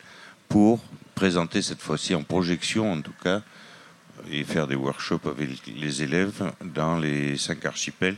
pour 0.48 0.82
présenter 1.14 1.62
cette 1.62 1.80
fois-ci 1.82 2.14
en 2.14 2.22
projection 2.22 2.92
en 2.92 3.00
tout 3.00 3.14
cas 3.22 3.42
et 4.30 4.44
faire 4.44 4.66
des 4.66 4.74
workshops 4.74 5.26
avec 5.26 5.48
les 5.66 6.02
élèves 6.02 6.52
dans 6.64 6.98
les 6.98 7.36
cinq 7.36 7.64
archipels 7.64 8.16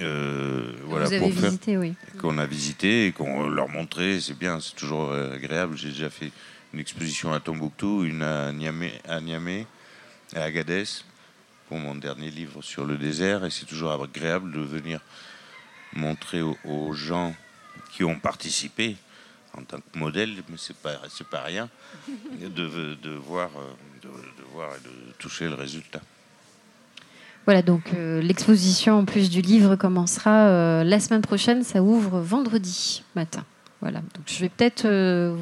euh, 0.00 0.72
voilà, 0.84 1.06
Vous 1.06 1.12
avez 1.14 1.30
visité, 1.30 1.76
oui. 1.76 1.94
Qu'on 2.18 2.38
a 2.38 2.46
visité 2.46 3.06
et 3.06 3.12
qu'on 3.12 3.48
leur 3.48 3.68
montrait, 3.68 4.20
c'est 4.20 4.38
bien, 4.38 4.60
c'est 4.60 4.76
toujours 4.76 5.10
euh, 5.10 5.34
agréable. 5.34 5.76
J'ai 5.76 5.88
déjà 5.88 6.10
fait 6.10 6.30
une 6.72 6.80
exposition 6.80 7.32
à 7.32 7.40
Tombouctou, 7.40 8.04
une 8.04 8.22
à 8.22 8.52
Niamey, 8.52 8.92
à, 9.08 9.20
Niamey, 9.20 9.66
à 10.36 10.42
Agadez, 10.42 10.84
pour 11.68 11.78
mon 11.78 11.94
dernier 11.94 12.30
livre 12.30 12.62
sur 12.62 12.84
le 12.84 12.96
désert, 12.96 13.44
et 13.44 13.50
c'est 13.50 13.66
toujours 13.66 13.92
agréable 13.92 14.52
de 14.52 14.60
venir 14.60 15.00
montrer 15.94 16.42
aux, 16.42 16.92
gens 16.92 17.34
qui 17.92 18.04
ont 18.04 18.18
participé 18.18 18.96
en 19.56 19.62
tant 19.62 19.78
que 19.78 19.98
modèle, 19.98 20.34
mais 20.48 20.56
c'est 20.56 20.76
pas 20.76 20.96
c'est 21.08 21.26
pas 21.26 21.42
rien, 21.42 21.68
de, 22.40 22.94
de 22.94 23.10
voir 23.10 23.50
euh, 23.56 23.72
de, 24.02 24.08
de 24.08 24.48
voir 24.52 24.70
et 24.74 24.80
de 24.80 25.12
toucher 25.18 25.48
le 25.48 25.54
résultat. 25.54 26.00
Voilà, 27.48 27.62
donc 27.62 27.94
euh, 27.94 28.20
l'exposition 28.20 28.98
en 28.98 29.04
plus 29.06 29.30
du 29.30 29.40
livre 29.40 29.74
commencera 29.74 30.48
euh, 30.48 30.84
la 30.84 31.00
semaine 31.00 31.22
prochaine. 31.22 31.62
Ça 31.62 31.82
ouvre 31.82 32.20
vendredi 32.20 33.02
matin. 33.16 33.42
Voilà, 33.80 34.00
donc 34.00 34.24
je 34.26 34.38
vais 34.40 34.50
peut-être. 34.50 34.84
Euh, 34.84 35.34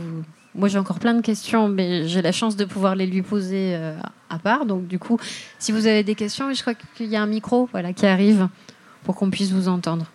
moi, 0.57 0.69
j'ai 0.69 0.79
encore 0.79 0.99
plein 0.99 1.15
de 1.15 1.21
questions, 1.21 1.69
mais 1.69 2.09
j'ai 2.09 2.23
la 2.23 2.33
chance 2.33 2.57
de 2.57 2.65
pouvoir 2.65 2.97
les 2.97 3.07
lui 3.07 3.23
poser 3.23 3.79
à 4.31 4.39
part. 4.39 4.67
Donc, 4.67 4.87
du 4.87 4.99
coup, 4.99 5.19
si 5.59 5.71
vous 5.71 5.87
avez 5.87 6.03
des 6.03 6.15
questions, 6.15 6.53
je 6.53 6.61
crois 6.61 6.75
qu'il 6.75 7.07
y 7.07 7.17
a 7.17 7.23
un 7.23 7.27
micro 7.27 7.69
voilà, 7.73 7.93
qui 7.93 8.07
arrive 8.07 8.49
pour 9.05 9.15
qu'on 9.17 9.31
puisse 9.31 9.53
vous 9.53 9.69
entendre. 9.69 10.07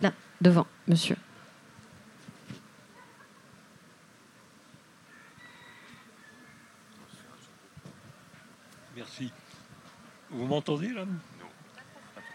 Là, 0.00 0.12
devant, 0.40 0.66
monsieur. 0.88 1.16
Vous 10.32 10.46
m'entendez 10.46 10.88
là? 10.88 11.04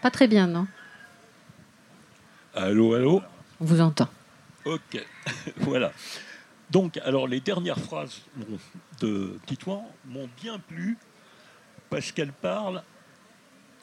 Pas 0.02 0.10
très 0.10 0.28
bien, 0.28 0.46
non? 0.46 0.66
Allô, 2.54 2.94
allô? 2.94 3.22
On 3.60 3.64
vous 3.64 3.80
entend. 3.80 4.08
Ok, 4.64 5.04
voilà. 5.58 5.92
Donc, 6.70 6.98
alors, 6.98 7.26
les 7.26 7.40
dernières 7.40 7.78
phrases 7.78 8.20
de 9.00 9.38
Titouan 9.46 9.86
m'ont 10.06 10.28
bien 10.42 10.58
plu 10.58 10.98
parce 11.88 12.12
qu'elles 12.12 12.32
parlent 12.32 12.82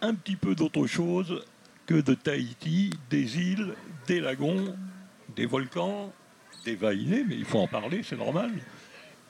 un 0.02 0.14
petit 0.14 0.36
peu 0.36 0.54
d'autre 0.54 0.86
chose 0.86 1.44
que 1.88 1.96
de 1.96 2.14
Tahiti, 2.14 2.92
des 3.10 3.38
îles, 3.40 3.74
des 4.08 4.20
lagons, 4.20 4.76
des 5.36 5.46
volcans, 5.46 6.14
des 6.64 6.76
va 6.76 6.94
mais 6.94 7.26
il 7.30 7.46
faut 7.46 7.60
en 7.60 7.68
parler, 7.68 8.02
c'est 8.04 8.18
normal. 8.18 8.52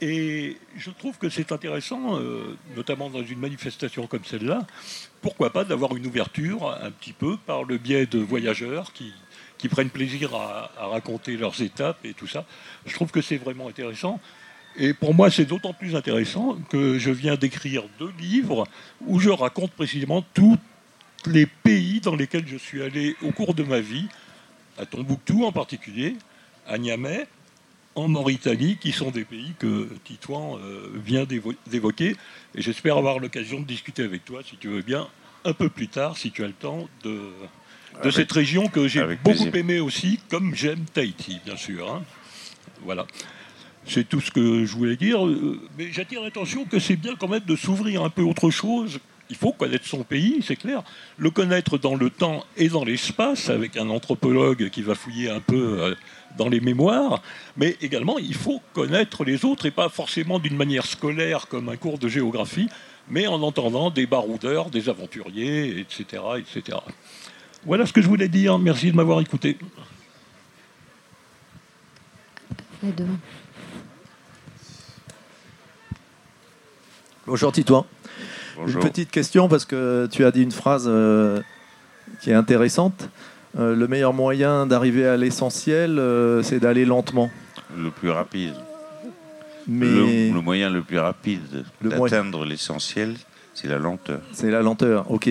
Et 0.01 0.57
je 0.75 0.91
trouve 0.91 1.17
que 1.17 1.29
c'est 1.29 1.53
intéressant, 1.53 2.19
euh, 2.19 2.57
notamment 2.75 3.09
dans 3.09 3.23
une 3.23 3.39
manifestation 3.39 4.07
comme 4.07 4.25
celle-là, 4.25 4.67
pourquoi 5.21 5.51
pas 5.51 5.63
d'avoir 5.63 5.95
une 5.95 6.05
ouverture 6.05 6.69
un 6.81 6.91
petit 6.91 7.13
peu 7.13 7.37
par 7.37 7.63
le 7.63 7.77
biais 7.77 8.05
de 8.05 8.19
voyageurs 8.19 8.91
qui, 8.91 9.13
qui 9.57 9.69
prennent 9.69 9.89
plaisir 9.89 10.35
à, 10.35 10.71
raconter 10.77 11.37
leurs 11.37 11.61
étapes 11.61 12.03
et 12.03 12.13
tout 12.13 12.27
ça. 12.27 12.45
Je 12.85 12.93
trouve 12.93 13.11
que 13.11 13.21
c'est 13.21 13.37
vraiment 13.37 13.67
intéressant. 13.67 14.19
Et 14.77 14.93
pour 14.93 15.13
moi, 15.13 15.31
c'est 15.31 15.45
d'autant 15.45 15.73
plus 15.73 15.95
intéressant 15.95 16.57
que 16.69 16.99
je 16.99 17.11
viens 17.11 17.35
d'écrire 17.35 17.83
deux 17.97 18.11
livres 18.19 18.67
où 19.05 19.19
je 19.19 19.29
raconte 19.29 19.71
précisément 19.71 20.23
tous 20.33 20.57
les 21.27 21.45
pays 21.45 22.01
dans 22.01 22.15
lesquels 22.15 22.47
je 22.47 22.57
suis 22.57 22.83
allé 22.83 23.15
au 23.21 23.31
cours 23.31 23.53
de 23.53 23.63
ma 23.63 23.79
vie, 23.79 24.07
à 24.77 24.85
Tombouctou 24.85 25.45
en 25.45 25.51
particulier, 25.51 26.17
à 26.67 26.77
Niamey, 26.77 27.25
en 27.95 28.09
Mauritanie, 28.09 28.77
qui 28.77 28.91
sont 28.91 29.11
des 29.11 29.23
pays 29.23 29.53
que 29.57 29.87
Titouan 30.03 30.59
euh, 30.59 30.91
vient 31.03 31.25
d'évoquer. 31.67 32.17
Et 32.53 32.61
j'espère 32.61 32.97
avoir 32.97 33.19
l'occasion 33.19 33.61
de 33.61 33.65
discuter 33.65 34.03
avec 34.03 34.25
toi, 34.25 34.41
si 34.43 34.57
tu 34.57 34.67
veux 34.67 34.81
bien, 34.81 35.07
un 35.45 35.53
peu 35.53 35.69
plus 35.69 35.87
tard, 35.87 36.17
si 36.17 36.31
tu 36.31 36.43
as 36.43 36.47
le 36.47 36.53
temps, 36.53 36.89
de, 37.03 37.31
de 38.03 38.11
cette 38.11 38.31
région 38.31 38.67
que 38.67 38.87
j'ai 38.87 39.03
beaucoup 39.23 39.47
aimée 39.53 39.79
aussi, 39.79 40.19
comme 40.29 40.55
j'aime 40.55 40.85
Tahiti, 40.93 41.39
bien 41.45 41.55
sûr. 41.55 41.91
Hein. 41.91 42.03
Voilà. 42.83 43.05
C'est 43.87 44.07
tout 44.07 44.19
ce 44.19 44.31
que 44.31 44.65
je 44.65 44.73
voulais 44.75 44.95
dire. 44.95 45.25
Euh, 45.25 45.59
mais 45.77 45.91
j'attire 45.91 46.21
l'attention 46.21 46.65
que 46.65 46.79
c'est 46.79 46.95
bien 46.95 47.15
quand 47.15 47.27
même 47.27 47.43
de 47.45 47.55
s'ouvrir 47.55 48.03
un 48.03 48.09
peu 48.09 48.23
autre 48.23 48.49
chose. 48.49 48.99
Il 49.29 49.35
faut 49.35 49.51
connaître 49.51 49.85
son 49.85 50.03
pays, 50.03 50.39
c'est 50.43 50.55
clair. 50.55 50.83
Le 51.17 51.31
connaître 51.31 51.77
dans 51.77 51.95
le 51.95 52.09
temps 52.09 52.45
et 52.57 52.69
dans 52.69 52.83
l'espace, 52.83 53.49
avec 53.49 53.75
un 53.75 53.89
anthropologue 53.89 54.69
qui 54.69 54.81
va 54.81 54.93
fouiller 54.93 55.29
un 55.29 55.39
peu 55.39 55.81
euh, 55.81 55.95
dans 56.37 56.47
les 56.47 56.59
mémoires, 56.59 57.21
mais 57.57 57.75
également 57.81 58.19
il 58.19 58.35
faut 58.35 58.61
connaître 58.73 59.23
les 59.23 59.45
autres 59.45 59.65
et 59.65 59.71
pas 59.71 59.89
forcément 59.89 60.37
d'une 60.37 60.57
manière 60.57 60.85
scolaire 60.85 61.47
comme 61.47 61.69
un 61.69 61.77
cours 61.77 61.97
de 61.97 62.07
géographie, 62.07 62.69
mais 63.09 63.25
en 63.27 63.41
entendant 63.41 63.89
des 63.89 64.05
baroudeurs, 64.05 64.69
des 64.69 64.89
aventuriers, 64.89 65.79
etc., 65.79 66.21
etc. 66.37 66.77
Voilà 67.65 67.85
ce 67.85 67.93
que 67.93 68.01
je 68.01 68.07
voulais 68.07 68.27
dire. 68.27 68.59
Merci 68.59 68.91
de 68.91 68.95
m'avoir 68.95 69.19
écouté. 69.21 69.57
Bonjour 77.25 77.51
Titouan. 77.51 77.87
Une 78.67 78.79
petite 78.79 79.09
question 79.09 79.49
parce 79.49 79.65
que 79.65 80.07
tu 80.11 80.23
as 80.23 80.31
dit 80.31 80.43
une 80.43 80.51
phrase 80.51 80.85
euh, 80.87 81.41
qui 82.21 82.29
est 82.29 82.35
intéressante. 82.35 83.09
Euh, 83.57 83.75
le 83.75 83.87
meilleur 83.87 84.13
moyen 84.13 84.67
d'arriver 84.67 85.07
à 85.07 85.17
l'essentiel, 85.17 85.97
euh, 85.97 86.43
c'est 86.43 86.59
d'aller 86.59 86.85
lentement. 86.85 87.31
Le 87.75 87.89
plus 87.89 88.11
rapide. 88.11 88.53
Mais 89.67 90.29
le, 90.29 90.41
moyen 90.41 90.69
le 90.69 90.83
plus 90.83 90.99
rapide 90.99 91.65
d'atteindre 91.81 92.45
l'essentiel, 92.45 93.15
c'est 93.55 93.67
la 93.67 93.79
lenteur. 93.79 94.19
C'est 94.31 94.51
la 94.51 94.61
lenteur, 94.61 95.09
ok. 95.09 95.29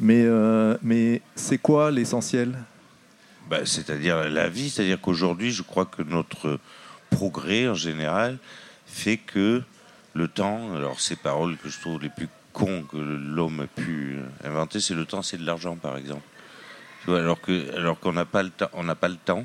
Mais, 0.00 0.22
euh, 0.24 0.76
mais 0.82 1.22
c'est 1.34 1.58
quoi 1.58 1.90
l'essentiel? 1.90 2.58
Bah, 3.48 3.64
C'est-à-dire 3.64 4.28
la 4.28 4.48
vie, 4.48 4.70
c'est-à-dire 4.70 5.00
qu'aujourd'hui, 5.00 5.52
je 5.52 5.62
crois 5.62 5.86
que 5.86 6.02
notre 6.02 6.58
progrès 7.10 7.68
en 7.68 7.74
général 7.74 8.38
fait 8.86 9.18
que 9.18 9.62
le 10.14 10.28
temps, 10.28 10.74
alors 10.74 11.00
ces 11.00 11.16
paroles 11.16 11.56
que 11.56 11.68
je 11.68 11.78
trouve 11.80 12.02
les 12.02 12.08
plus 12.08 12.28
cons 12.52 12.84
que 12.90 12.96
l'homme 12.96 13.60
a 13.60 13.66
pu 13.66 14.18
inventer, 14.44 14.80
c'est 14.80 14.94
le 14.94 15.06
temps, 15.06 15.22
c'est 15.22 15.38
de 15.38 15.46
l'argent 15.46 15.76
par 15.76 15.96
exemple 15.96 16.22
alors 17.08 17.40
que 17.40 17.76
alors 17.76 17.98
qu'on 17.98 18.12
n'a 18.12 18.24
pas 18.24 18.42
le 18.42 18.50
temps, 18.50 18.70
on 18.74 18.86
pas 18.94 19.08
le 19.08 19.16
temps. 19.16 19.44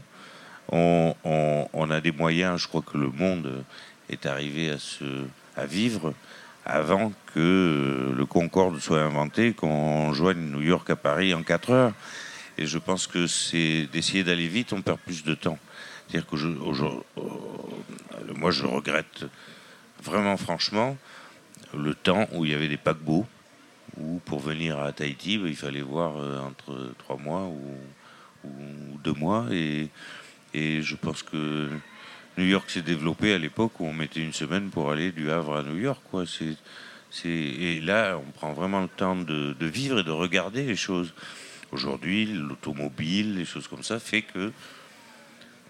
On, 0.70 1.16
on, 1.24 1.92
a 1.92 2.02
des 2.02 2.12
moyens. 2.12 2.60
Je 2.60 2.68
crois 2.68 2.82
que 2.82 2.98
le 2.98 3.10
monde 3.10 3.64
est 4.10 4.26
arrivé 4.26 4.70
à 4.70 4.78
se 4.78 5.06
à 5.56 5.66
vivre 5.66 6.14
avant 6.68 7.14
que 7.34 8.14
le 8.16 8.26
Concorde 8.26 8.80
soit 8.80 9.02
inventé, 9.02 9.54
qu'on 9.54 10.14
joigne 10.14 10.52
New 10.52 10.62
York 10.62 10.90
à 10.90 10.96
Paris 10.96 11.34
en 11.34 11.44
4 11.44 11.70
heures. 11.72 11.94
Et 12.58 12.66
je 12.66 12.78
pense 12.78 13.08
que 13.08 13.28
c'est 13.28 13.88
d'essayer 13.92 14.24
d'aller 14.24 14.48
vite, 14.48 14.74
on 14.74 14.82
perd 14.82 15.00
plus 15.00 15.24
de 15.24 15.34
temps. 15.34 15.60
C'est-à-dire 16.08 16.30
que 16.30 16.38
je, 16.38 16.48
moi, 18.36 18.52
je 18.52 18.66
regrette 18.66 19.26
vraiment 20.04 20.38
franchement 20.38 20.98
le 21.76 21.94
temps 21.94 22.28
où 22.34 22.46
il 22.46 22.52
y 22.52 22.54
avait 22.54 22.68
des 22.68 22.78
paquebots 22.78 23.26
ou 24.00 24.20
pour 24.26 24.40
venir 24.40 24.80
à 24.80 24.92
Tahiti, 24.92 25.38
bah, 25.38 25.48
il 25.48 25.56
fallait 25.56 25.82
voir 25.82 26.18
euh, 26.18 26.40
entre 26.40 26.94
trois 27.00 27.18
mois 27.18 27.44
ou, 27.46 27.60
deux 29.04 29.14
mois. 29.14 29.46
Et, 29.52 29.90
je 30.54 30.96
pense 30.96 31.22
que 31.22 31.70
New 32.38 32.46
York 32.46 32.70
s'est 32.70 32.84
développé 32.84 33.34
à 33.34 33.40
l'époque 33.40 33.80
où 33.80 33.86
on 33.86 33.94
mettait 33.94 34.20
une 34.20 34.34
semaine 34.34 34.70
pour 34.70 34.92
aller 34.92 35.12
du 35.12 35.32
Havre 35.32 35.58
à 35.58 35.64
New 35.64 35.78
York. 35.78 36.02
Quoi. 36.12 36.26
et 37.26 37.82
là, 37.82 38.18
on 38.18 38.32
prend 38.32 38.54
vraiment 38.54 38.82
le 38.82 38.88
temps 38.88 39.16
de, 39.16 39.56
vivre 39.62 40.00
et 40.00 40.04
de 40.04 40.12
regarder 40.12 40.64
les 40.64 40.76
choses. 40.76 41.14
Aujourd'hui, 41.72 42.26
l'automobile, 42.28 43.36
les 43.36 43.46
choses 43.46 43.68
comme 43.68 43.82
ça, 43.82 44.00
fait 44.00 44.22
que 44.22 44.52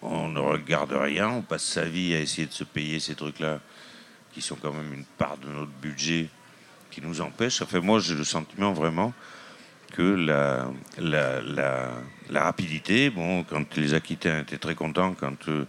on 0.01 0.27
ne 0.27 0.39
regarde 0.39 0.91
rien, 0.91 1.29
on 1.29 1.41
passe 1.41 1.63
sa 1.63 1.85
vie 1.85 2.13
à 2.13 2.19
essayer 2.19 2.47
de 2.47 2.53
se 2.53 2.63
payer 2.63 2.99
ces 2.99 3.15
trucs-là, 3.15 3.59
qui 4.33 4.41
sont 4.41 4.55
quand 4.55 4.73
même 4.73 4.93
une 4.93 5.05
part 5.05 5.37
de 5.37 5.47
notre 5.47 5.71
budget 5.81 6.29
qui 6.91 7.01
nous 7.01 7.21
empêche. 7.21 7.61
Enfin, 7.61 7.79
moi, 7.79 7.99
j'ai 7.99 8.13
le 8.13 8.23
sentiment 8.23 8.73
vraiment 8.73 9.13
que 9.93 10.03
la, 10.03 10.69
rapidité, 12.29 13.09
bon, 13.09 13.43
quand 13.43 13.75
les 13.77 13.93
Aquitains 13.93 14.41
étaient 14.41 14.57
très 14.57 14.75
contents, 14.75 15.15
quand 15.17 15.47
euh, 15.47 15.65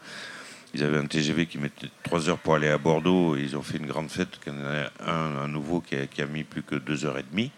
ils 0.74 0.84
avaient 0.84 0.98
un 0.98 1.06
TGV 1.06 1.46
qui 1.46 1.58
mettait 1.58 1.88
trois 2.02 2.28
heures 2.28 2.38
pour 2.38 2.54
aller 2.54 2.68
à 2.68 2.78
Bordeaux, 2.78 3.36
et 3.36 3.40
ils 3.40 3.56
ont 3.56 3.62
fait 3.62 3.78
une 3.78 3.86
grande 3.86 4.10
fête, 4.10 4.38
qu'il 4.40 4.52
y 4.52 4.56
en 4.56 4.64
a 4.64 5.10
un, 5.10 5.48
nouveau 5.48 5.80
qui 5.80 5.94
a, 5.96 6.26
mis 6.26 6.44
plus 6.44 6.62
que 6.62 6.74
deux 6.74 7.04
heures 7.04 7.18
et 7.18 7.24
demie. 7.30 7.50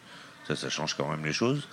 Ça, 0.46 0.56
ça 0.56 0.70
change 0.70 0.94
quand 0.94 1.08
même 1.08 1.24
les 1.24 1.32
choses. 1.32 1.68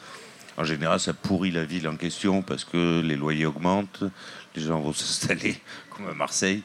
En 0.58 0.64
général, 0.64 1.00
ça 1.00 1.14
pourrit 1.14 1.52
la 1.52 1.64
ville 1.64 1.88
en 1.88 1.96
question 1.96 2.42
parce 2.42 2.66
que 2.66 3.02
les 3.02 3.16
loyers 3.16 3.46
augmentent, 3.46 4.04
les 4.56 4.62
gens 4.64 4.80
vont 4.80 4.94
s'installer 4.94 5.60
comme 5.92 6.08
à 6.08 6.14
Marseille. 6.14 6.64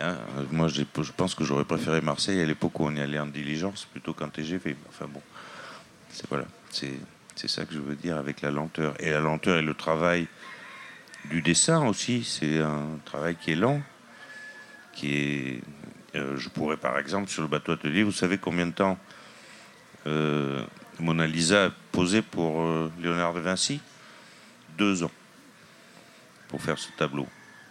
Hein, 0.00 0.16
moi, 0.50 0.68
je 0.68 0.82
pense 1.16 1.34
que 1.34 1.44
j'aurais 1.44 1.64
préféré 1.64 2.00
Marseille 2.00 2.40
à 2.40 2.44
l'époque 2.44 2.78
où 2.80 2.84
on 2.84 2.94
y 2.94 3.00
allait 3.00 3.18
en 3.18 3.26
diligence 3.26 3.84
plutôt 3.84 4.14
qu'en 4.14 4.28
TGV. 4.28 4.76
Enfin 4.88 5.06
bon, 5.12 5.20
c'est 6.10 6.28
voilà, 6.28 6.46
c'est 6.70 7.48
ça 7.48 7.64
que 7.64 7.74
je 7.74 7.80
veux 7.80 7.96
dire 7.96 8.16
avec 8.16 8.40
la 8.40 8.50
lenteur. 8.50 8.94
Et 9.00 9.10
la 9.10 9.20
lenteur 9.20 9.58
et 9.58 9.62
le 9.62 9.74
travail 9.74 10.26
du 11.26 11.42
dessin 11.42 11.86
aussi, 11.86 12.24
c'est 12.24 12.60
un 12.60 12.98
travail 13.04 13.36
qui 13.36 13.52
est 13.52 13.56
lent, 13.56 13.82
Euh, 15.04 16.36
je 16.36 16.48
pourrais 16.48 16.76
par 16.76 16.98
exemple 16.98 17.28
sur 17.28 17.42
le 17.42 17.48
bateau 17.48 17.72
atelier, 17.72 18.02
vous 18.02 18.12
savez 18.12 18.38
combien 18.38 18.66
de 18.66 18.72
temps 18.72 18.98
euh, 20.06 20.64
Mona 21.00 21.26
Lisa 21.26 21.66
a 21.66 21.70
posé 21.92 22.22
pour 22.22 22.62
euh, 22.62 22.90
Léonard 23.00 23.34
de 23.34 23.40
Vinci? 23.40 23.80
Deux 24.76 25.02
ans 25.02 25.10
pour 26.48 26.62
faire 26.62 26.78
ce 26.78 26.88
tableau. 26.96 27.26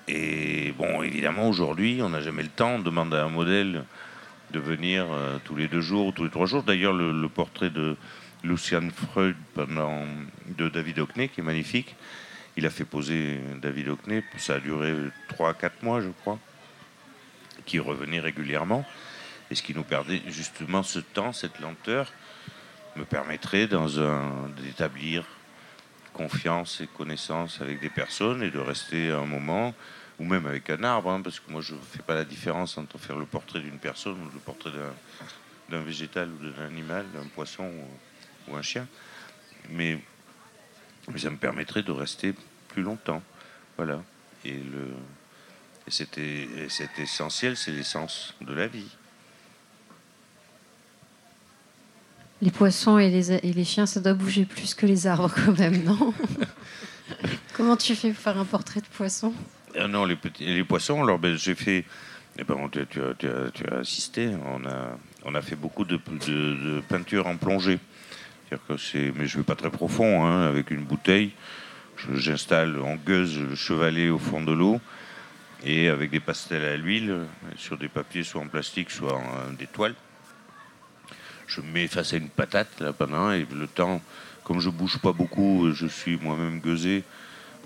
Et 0.08 0.72
bon, 0.78 1.02
évidemment, 1.02 1.50
aujourd'hui, 1.50 2.00
on 2.02 2.10
n'a 2.10 2.22
jamais 2.22 2.44
le 2.44 2.50
temps. 2.50 2.76
On 2.76 2.80
demande 2.80 3.14
à 3.14 3.24
un 3.24 3.30
modèle 3.30 3.84
de 4.52 4.60
venir 4.60 5.08
tous 5.46 5.56
les 5.56 5.68
deux 5.68 5.82
jours, 5.82 6.14
tous 6.14 6.26
les 6.26 6.30
trois 6.30 6.46
jours. 6.46 6.64
D'ailleurs, 6.64 6.94
le, 6.94 7.28
portrait 7.28 7.72
de 7.72 7.98
Lucian 8.44 8.88
Freud 8.90 9.36
de 9.58 10.70
David 10.70 11.00
Hockney, 11.00 11.28
qui 11.28 11.42
est 11.42 11.44
magnifique, 11.44 11.96
il 12.56 12.66
a 12.68 12.70
fait 12.70 12.86
poser 12.86 13.40
David 13.62 13.88
Hockney. 13.88 14.24
Ça 14.38 14.56
a 14.56 14.60
duré 14.60 14.94
trois, 15.28 15.56
quatre 15.56 15.82
mois, 15.82 16.00
je 16.02 16.10
crois, 16.22 16.40
qui 17.68 17.78
revenait 17.78 18.20
régulièrement. 18.20 18.84
Et 19.51 19.55
ce 19.55 19.61
qui 19.61 19.76
nous 19.76 19.84
perdait 19.84 20.22
justement 20.28 20.82
ce 20.82 20.99
temps, 20.99 21.32
cette 21.32 21.59
lenteur, 21.59 22.11
me 22.95 23.05
permettrait 23.05 23.68
d'établir 23.68 25.26
confiance 26.13 26.82
et 26.82 26.88
connaissance 26.88 27.61
avec 27.61 27.80
des 27.80 27.91
personnes 27.91 28.41
et 28.41 28.49
de 28.49 28.57
rester 28.57 29.11
un 29.11 29.26
moment, 29.26 29.76
ou 30.20 30.26
même 30.26 30.47
avec 30.47 30.70
un 30.72 30.84
arbre, 30.84 31.11
hein, 31.11 31.22
parce 31.22 31.39
que 31.39 31.51
moi 31.51 31.61
je 31.61 31.76
ne 31.76 31.80
fais 31.80 32.01
pas 32.01 32.15
la 32.15 32.26
différence 32.26 32.78
entre 32.78 32.97
faire 32.97 33.18
le 33.18 33.26
portrait 33.26 33.59
d'une 33.59 33.78
personne 33.78 34.20
ou 34.20 34.30
le 34.34 34.39
portrait 34.39 34.72
d'un 35.70 35.82
végétal 35.82 36.30
ou 36.30 36.49
d'un 36.49 36.65
animal, 36.65 37.05
d'un 37.13 37.28
poisson 37.28 37.72
ou, 38.47 38.55
un 38.55 38.61
chien. 38.63 38.88
Mais, 39.70 39.99
mais, 41.09 41.20
ça 41.20 41.30
me 41.30 41.38
permettrait 41.38 41.84
de 41.84 41.91
rester 41.91 42.34
plus 42.70 42.82
longtemps. 42.82 43.22
Voilà. 43.76 44.01
Et, 44.45 44.53
le, 44.53 44.88
et 45.88 46.68
c'est 46.70 47.00
essentiel, 47.00 47.56
c'est 47.56 47.72
l'essence 47.72 48.34
de 48.42 48.54
la 48.54 48.68
vie. 48.68 48.90
Les 52.42 52.52
poissons 52.52 53.00
et 53.00 53.10
les, 53.10 53.32
et 53.32 53.54
les, 53.54 53.64
chiens, 53.64 53.86
ça 53.86 54.00
doit 54.02 54.14
bouger 54.14 54.46
plus 54.46 54.74
que 54.74 54.86
les 54.86 55.08
arbres 55.08 55.34
quand 55.34 55.58
même, 55.58 55.84
non 55.84 56.14
Comment 57.54 57.78
tu 57.78 57.96
fais 57.96 58.12
pour 58.12 58.22
faire 58.22 58.38
un 58.38 58.46
portrait 58.46 58.82
de 58.82 58.86
poisson? 58.86 59.34
Ah 59.80 59.88
Non, 59.88 60.06
les, 60.06 60.18
petits, 60.18 60.46
les 60.46 60.64
poissons, 60.64 61.02
alors 61.02 61.20
ben, 61.20 61.36
j'ai 61.36 61.56
fait... 61.56 61.86
Eh 62.38 62.44
ben, 62.44 62.70
tu, 62.72 62.86
tu, 62.88 63.00
tu, 63.18 63.28
as, 63.28 63.50
tu, 63.52 63.64
as, 63.68 63.78
assisté, 63.78 64.30
on 64.46 64.64
a, 64.66 65.00
on 65.26 65.34
a 65.34 65.42
fait 65.42 65.56
beaucoup 65.56 65.86
de, 65.86 66.00
de, 66.28 66.82
peinture 66.82 67.26
en 67.26 67.38
plongée. 67.38 67.80
Que 68.52 68.58
mais 69.18 69.26
je 69.26 69.38
ne 69.38 69.42
vais 69.42 69.46
pas 69.46 69.56
très 69.56 69.72
profond, 69.72 70.26
hein, 70.26 70.48
avec 70.48 70.70
une 70.70 70.84
bouteille. 70.84 71.32
J'installe 72.14 72.80
en 72.80 72.96
gueuse 72.96 73.40
le 73.40 73.56
chevalet 73.56 74.10
au 74.10 74.20
fond 74.20 74.44
de 74.44 74.52
l'eau 74.52 74.80
et 75.64 75.89
avec 75.89 76.12
des 76.12 76.20
pastels 76.20 76.64
à 76.64 76.78
l'huile 76.78 77.26
sur 77.58 77.78
des 77.78 77.88
papiers 77.88 78.24
soit 78.24 78.41
en 78.41 78.47
plastique, 78.47 78.91
soit 78.91 79.16
en, 79.16 79.53
des 79.53 79.68
toiles 79.68 79.95
je 81.47 81.62
me 81.62 81.72
mets 81.72 81.88
face 81.88 82.14
à 82.14 82.18
une 82.18 82.30
patate 82.30 82.80
là 82.80 82.93
pendant 82.93 83.32
et 83.32 83.47
le 83.51 83.68
temps, 83.68 84.01
comme 84.43 84.60
je 84.60 84.70
bouge 84.70 84.99
pas 84.99 85.14
beaucoup, 85.14 85.72
je 85.74 85.88
suis 85.88 86.18
moi-même 86.18 86.60
gueusé, 86.60 87.03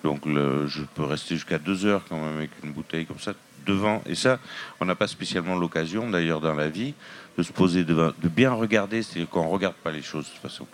donc 0.04 0.22
je 0.26 0.84
peux 0.96 1.04
rester 1.04 1.36
jusqu'à 1.36 1.58
deux 1.58 1.86
heures 1.86 2.04
quand 2.08 2.20
même 2.20 2.38
avec 2.38 2.52
une 2.64 2.72
bouteille 2.72 3.06
comme 3.06 3.20
ça 3.20 3.34
devant. 3.66 4.02
Et 4.06 4.16
ça, 4.16 4.40
on 4.80 4.86
n'a 4.86 4.96
pas 4.96 5.08
spécialement 5.08 5.56
l'occasion 5.56 6.10
d'ailleurs 6.10 6.42
dans 6.42 6.56
la 6.56 6.70
vie 6.70 6.94
de 7.38 7.44
se 7.44 7.52
poser 7.52 7.84
devant, 7.84 8.12
de 8.22 8.30
bien 8.30 8.52
regarder, 8.52 9.04
c'est-à-dire 9.04 9.30
qu'on 9.30 9.48
regarde 9.48 9.76
pas 9.76 9.92
les 9.92 10.02
choses 10.02 10.26
de 10.26 10.32
toute 10.32 10.42
façon, 10.42 10.68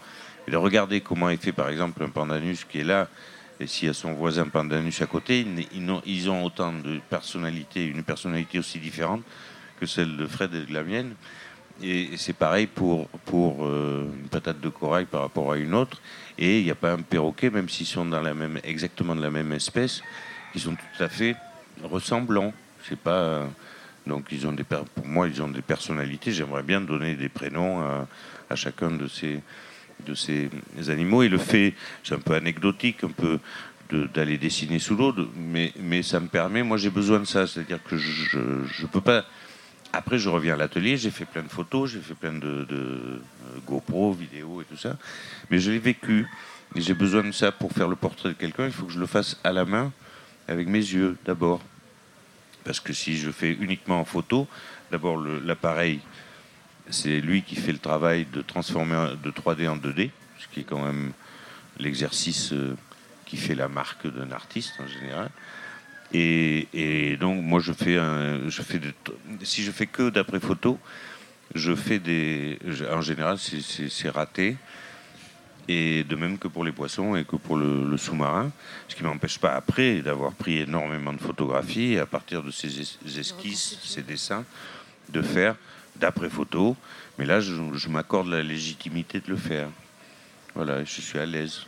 et 0.48 0.52
de 0.52 0.58
regarder 0.58 1.02
comment 1.02 1.30
est 1.30 1.42
fait 1.42 1.52
par 1.52 1.70
exemple 1.70 2.04
un 2.04 2.10
pandanus 2.10 2.66
qui 2.66 2.80
est 2.80 2.86
là. 2.86 3.08
Et 3.60 3.68
s'il 3.68 3.88
y 3.88 3.92
a 3.92 3.94
son 3.94 4.14
voisin 4.14 4.48
pandanus 4.48 5.02
à 5.02 5.08
côté, 5.08 5.46
ils, 6.06 6.30
ont, 6.30 6.44
autant 6.44 6.74
de 6.74 7.00
personnalités, 7.10 7.86
une 7.86 8.04
personnalité 8.04 8.60
aussi 8.60 8.80
différente 8.80 9.24
que 9.80 9.86
celle 9.86 10.16
de 10.16 10.28
Fred 10.28 10.54
et 10.54 10.66
de 10.66 10.74
la 10.74 10.84
mienne. 10.84 11.14
Et 11.82 12.18
c'est 12.18 12.34
pareil 12.34 12.68
pour, 12.68 13.08
pour 13.26 13.66
euh, 13.66 14.08
une 14.20 14.30
patate 14.30 14.60
de 14.60 14.70
corail 14.70 15.06
par 15.06 15.22
rapport 15.22 15.52
à 15.52 15.58
une 15.58 15.74
autre. 15.74 16.02
Et 16.38 16.60
il 16.60 16.66
n'y 16.66 16.72
a 16.72 16.76
pas 16.76 16.94
un 16.94 17.02
perroquet, 17.02 17.50
même 17.50 17.70
s'ils 17.70 17.86
sont 17.86 18.06
dans 18.06 18.22
la 18.22 18.34
même, 18.34 18.60
exactement 18.64 19.16
de 19.16 19.22
la 19.22 19.30
même 19.30 19.52
espèce, 19.54 20.02
qui 20.54 20.60
sont 20.60 20.76
tout 20.76 21.04
à 21.04 21.10
fait 21.10 21.36
ressemblants. 21.84 22.54
C'est 22.88 22.98
pas. 22.98 23.48
Donc 24.06 24.28
ils 24.32 24.48
ont 24.48 24.54
des, 24.54 24.64
pour 24.64 25.06
moi, 25.06 25.28
ils 25.28 25.42
ont 25.42 25.50
des 25.50 25.62
personnalités. 25.62 26.32
J'aimerais 26.32 26.64
bien 26.64 26.82
donner 26.82 27.16
des 27.16 27.30
prénoms 27.30 27.82
à, 27.82 28.08
à, 28.50 28.56
chacun 28.56 28.90
de 28.90 29.08
ces, 29.08 29.42
de 30.06 30.14
ces 30.14 30.50
animaux. 30.88 31.24
Et 31.24 31.30
le 31.30 31.38
fait, 31.38 31.74
c'est 32.04 32.16
un 32.16 32.20
peu 32.20 32.34
anecdotique, 32.36 33.04
un 33.04 33.10
peu 33.10 33.40
d'aller 34.14 34.38
dessiner 34.38 34.80
sous 34.80 34.96
l'eau, 34.96 35.14
mais, 35.36 35.72
mais 35.80 36.04
ça 36.04 36.20
me 36.20 36.28
permet, 36.28 36.62
moi 36.62 36.76
j'ai 36.76 36.90
besoin 36.90 37.20
de 37.20 37.26
ça, 37.26 37.48
c'est-à-dire 37.48 37.82
que 37.82 37.96
je 37.96 38.38
ne 38.38 38.88
peux 38.88 39.00
pas 39.00 39.26
après, 39.94 40.18
je 40.20 40.30
reviens 40.30 40.56
à 40.56 40.58
l'atelier, 40.58 40.98
j'ai 40.98 41.12
fait 41.12 41.26
plein 41.26 41.44
de 41.44 41.50
photos, 41.50 41.92
j'ai 41.92 42.00
fait 42.00 42.14
plein 42.14 42.34
de, 42.34 42.66
de, 42.66 43.22
GoPro, 43.66 44.14
vidéos 44.14 44.62
et 44.62 44.66
tout 44.66 44.78
ça. 44.78 44.98
Mais 45.50 45.60
je 45.60 45.72
l'ai 45.72 45.80
vécu. 45.80 46.28
Et 46.76 46.82
j'ai 46.82 46.94
besoin 46.94 47.24
de 47.24 47.32
ça 47.32 47.52
pour 47.52 47.72
faire 47.72 47.88
le 47.88 47.96
portrait 47.96 48.30
de 48.30 48.34
quelqu'un. 48.34 48.66
Il 48.66 48.72
faut 48.72 48.86
que 48.86 48.92
je 48.92 49.00
le 49.00 49.06
fasse 49.06 49.40
à 49.44 49.52
la 49.54 49.66
main, 49.66 49.92
avec 50.48 50.68
mes 50.68 50.80
yeux 50.80 51.18
d'abord. 51.26 51.62
Parce 52.66 52.82
que 52.82 52.92
si 52.92 53.18
je 53.18 53.32
fais 53.32 53.54
uniquement 53.54 54.02
en 54.02 54.06
photo, 54.06 54.48
d'abord 54.92 55.18
l'appareil, 55.18 56.02
c'est 56.90 57.20
lui 57.20 57.44
qui 57.44 57.56
fait 57.56 57.72
le 57.72 57.80
travail 57.80 58.26
de 58.32 58.42
transformer 58.42 59.16
de 59.24 59.32
3D 59.32 59.68
en 59.68 59.78
2D, 59.78 60.10
ce 60.40 60.48
qui 60.54 60.62
est 60.62 60.64
quand 60.64 60.84
même 60.84 61.12
l'exercice 61.80 62.54
euh, 62.54 62.76
qui 63.26 63.38
fait 63.38 63.56
la 63.56 63.68
marque 63.68 64.08
d'un 64.08 64.32
artiste 64.32 64.74
en 64.80 64.88
général. 64.88 65.30
Et, 66.14 67.18
donc, 67.20 67.44
moi, 67.44 67.60
je 67.60 67.74
fais, 67.74 67.98
un, 67.98 68.48
je 68.48 68.62
si 69.44 69.64
je 69.64 69.72
fais 69.72 69.88
que 69.88 70.10
d'après 70.10 70.40
photo, 70.40 70.80
je 71.54 71.76
fais 71.76 72.00
des. 72.00 72.58
En 72.92 73.02
général, 73.02 73.38
c'est 73.38 74.10
raté. 74.10 74.56
Et 75.70 76.06
de 76.06 76.16
même 76.16 76.38
que 76.38 76.48
pour 76.48 76.64
les 76.64 76.72
poissons 76.72 77.18
et 77.18 77.26
que 77.26 77.36
pour 77.36 77.58
le, 77.58 77.98
sous-marin. 77.98 78.52
Ce 78.88 78.96
qui 78.96 79.04
ne 79.04 79.10
m'empêche 79.10 79.38
pas 79.38 79.54
après 79.54 80.02
d'avoir 80.02 80.32
pris 80.32 80.60
énormément 80.60 81.12
de 81.12 81.20
photographies 81.20 81.94
et 81.94 82.00
à 82.00 82.06
partir 82.06 82.42
de 82.42 82.52
ces 82.52 82.80
esquisses, 83.20 83.78
ces 83.84 84.02
dessins, 84.02 84.46
de 85.10 85.22
faire 85.22 85.58
d'après 86.00 86.30
photo. 86.30 86.76
Mais 87.18 87.26
là, 87.26 87.40
je, 87.40 87.54
je 87.74 87.90
m'accorde 87.90 88.28
la 88.28 88.44
légitimité 88.44 89.20
de 89.20 89.30
le 89.30 89.38
faire. 89.38 89.70
Voilà, 90.56 90.84
je 90.84 91.02
suis 91.02 91.20
à 91.20 91.26
l'aise. 91.26 91.66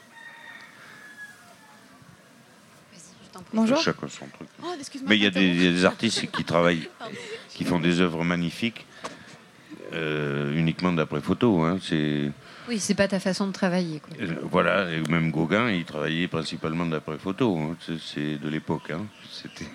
Bonjour. 3.53 3.77
Chacun 3.77 4.07
son 4.07 4.27
truc. 4.27 4.47
Oh, 4.63 4.73
Mais 5.07 5.17
il 5.17 5.23
y, 5.23 5.25
a 5.25 5.31
des 5.31 5.85
artistes 5.85 6.29
qui 6.31 6.43
travaillent, 6.43 6.87
qui 7.49 7.63
font 7.63 7.79
des 7.79 7.99
œuvres 7.99 8.23
magnifiques 8.23 8.85
euh, 9.93 10.55
uniquement 10.55 10.93
d'après 10.93 11.21
photo. 11.21 11.61
Hein. 11.61 11.79
C'est... 11.81 12.31
Oui, 12.67 12.79
c'est 12.79 12.93
pas 12.93 13.07
ta 13.07 13.19
façon 13.19 13.47
de 13.47 13.51
travailler. 13.51 14.01
Euh, 14.21 14.35
voilà, 14.43 14.91
et 14.91 15.01
même 15.09 15.31
Gauguin, 15.31 15.71
il 15.71 15.85
travaillait 15.85 16.27
principalement 16.27 16.85
d'après 16.85 17.17
photo. 17.17 17.57
Hein. 17.57 17.75
C'est 17.99 18.37
de 18.37 18.49
l'époque. 18.49 18.91
Hein. 18.91 19.05
C'était... 19.31 19.65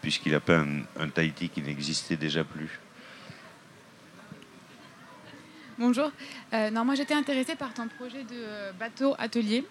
Puisqu'il 0.00 0.34
a 0.34 0.40
peint 0.40 0.66
un, 0.98 1.08
Tahiti 1.08 1.48
qui 1.48 1.62
n'existait 1.62 2.16
déjà 2.16 2.44
plus. 2.44 2.78
Bonjour. 5.78 6.10
Euh, 6.52 6.70
non, 6.70 6.84
moi 6.84 6.94
j'étais 6.94 7.14
intéressée 7.14 7.56
par 7.56 7.72
ton 7.72 7.88
projet 7.88 8.24
de 8.24 8.72
bateau 8.78 9.14
atelier. 9.18 9.64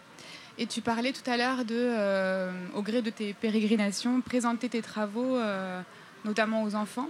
Et 0.60 0.68
tu 0.68 0.82
parlais 0.82 1.14
tout 1.14 1.28
à 1.32 1.38
l'heure 1.38 1.64
de, 1.64 1.74
euh, 1.74 2.52
au 2.76 2.82
gré 2.82 3.02
de 3.02 3.10
tes 3.10 3.34
pérégrinations, 3.34 4.20
présenter 4.20 4.68
tes 4.68 4.82
travaux, 4.82 5.38
euh, 5.38 5.82
notamment 6.26 6.64
aux 6.64 6.76
enfants, 6.76 7.08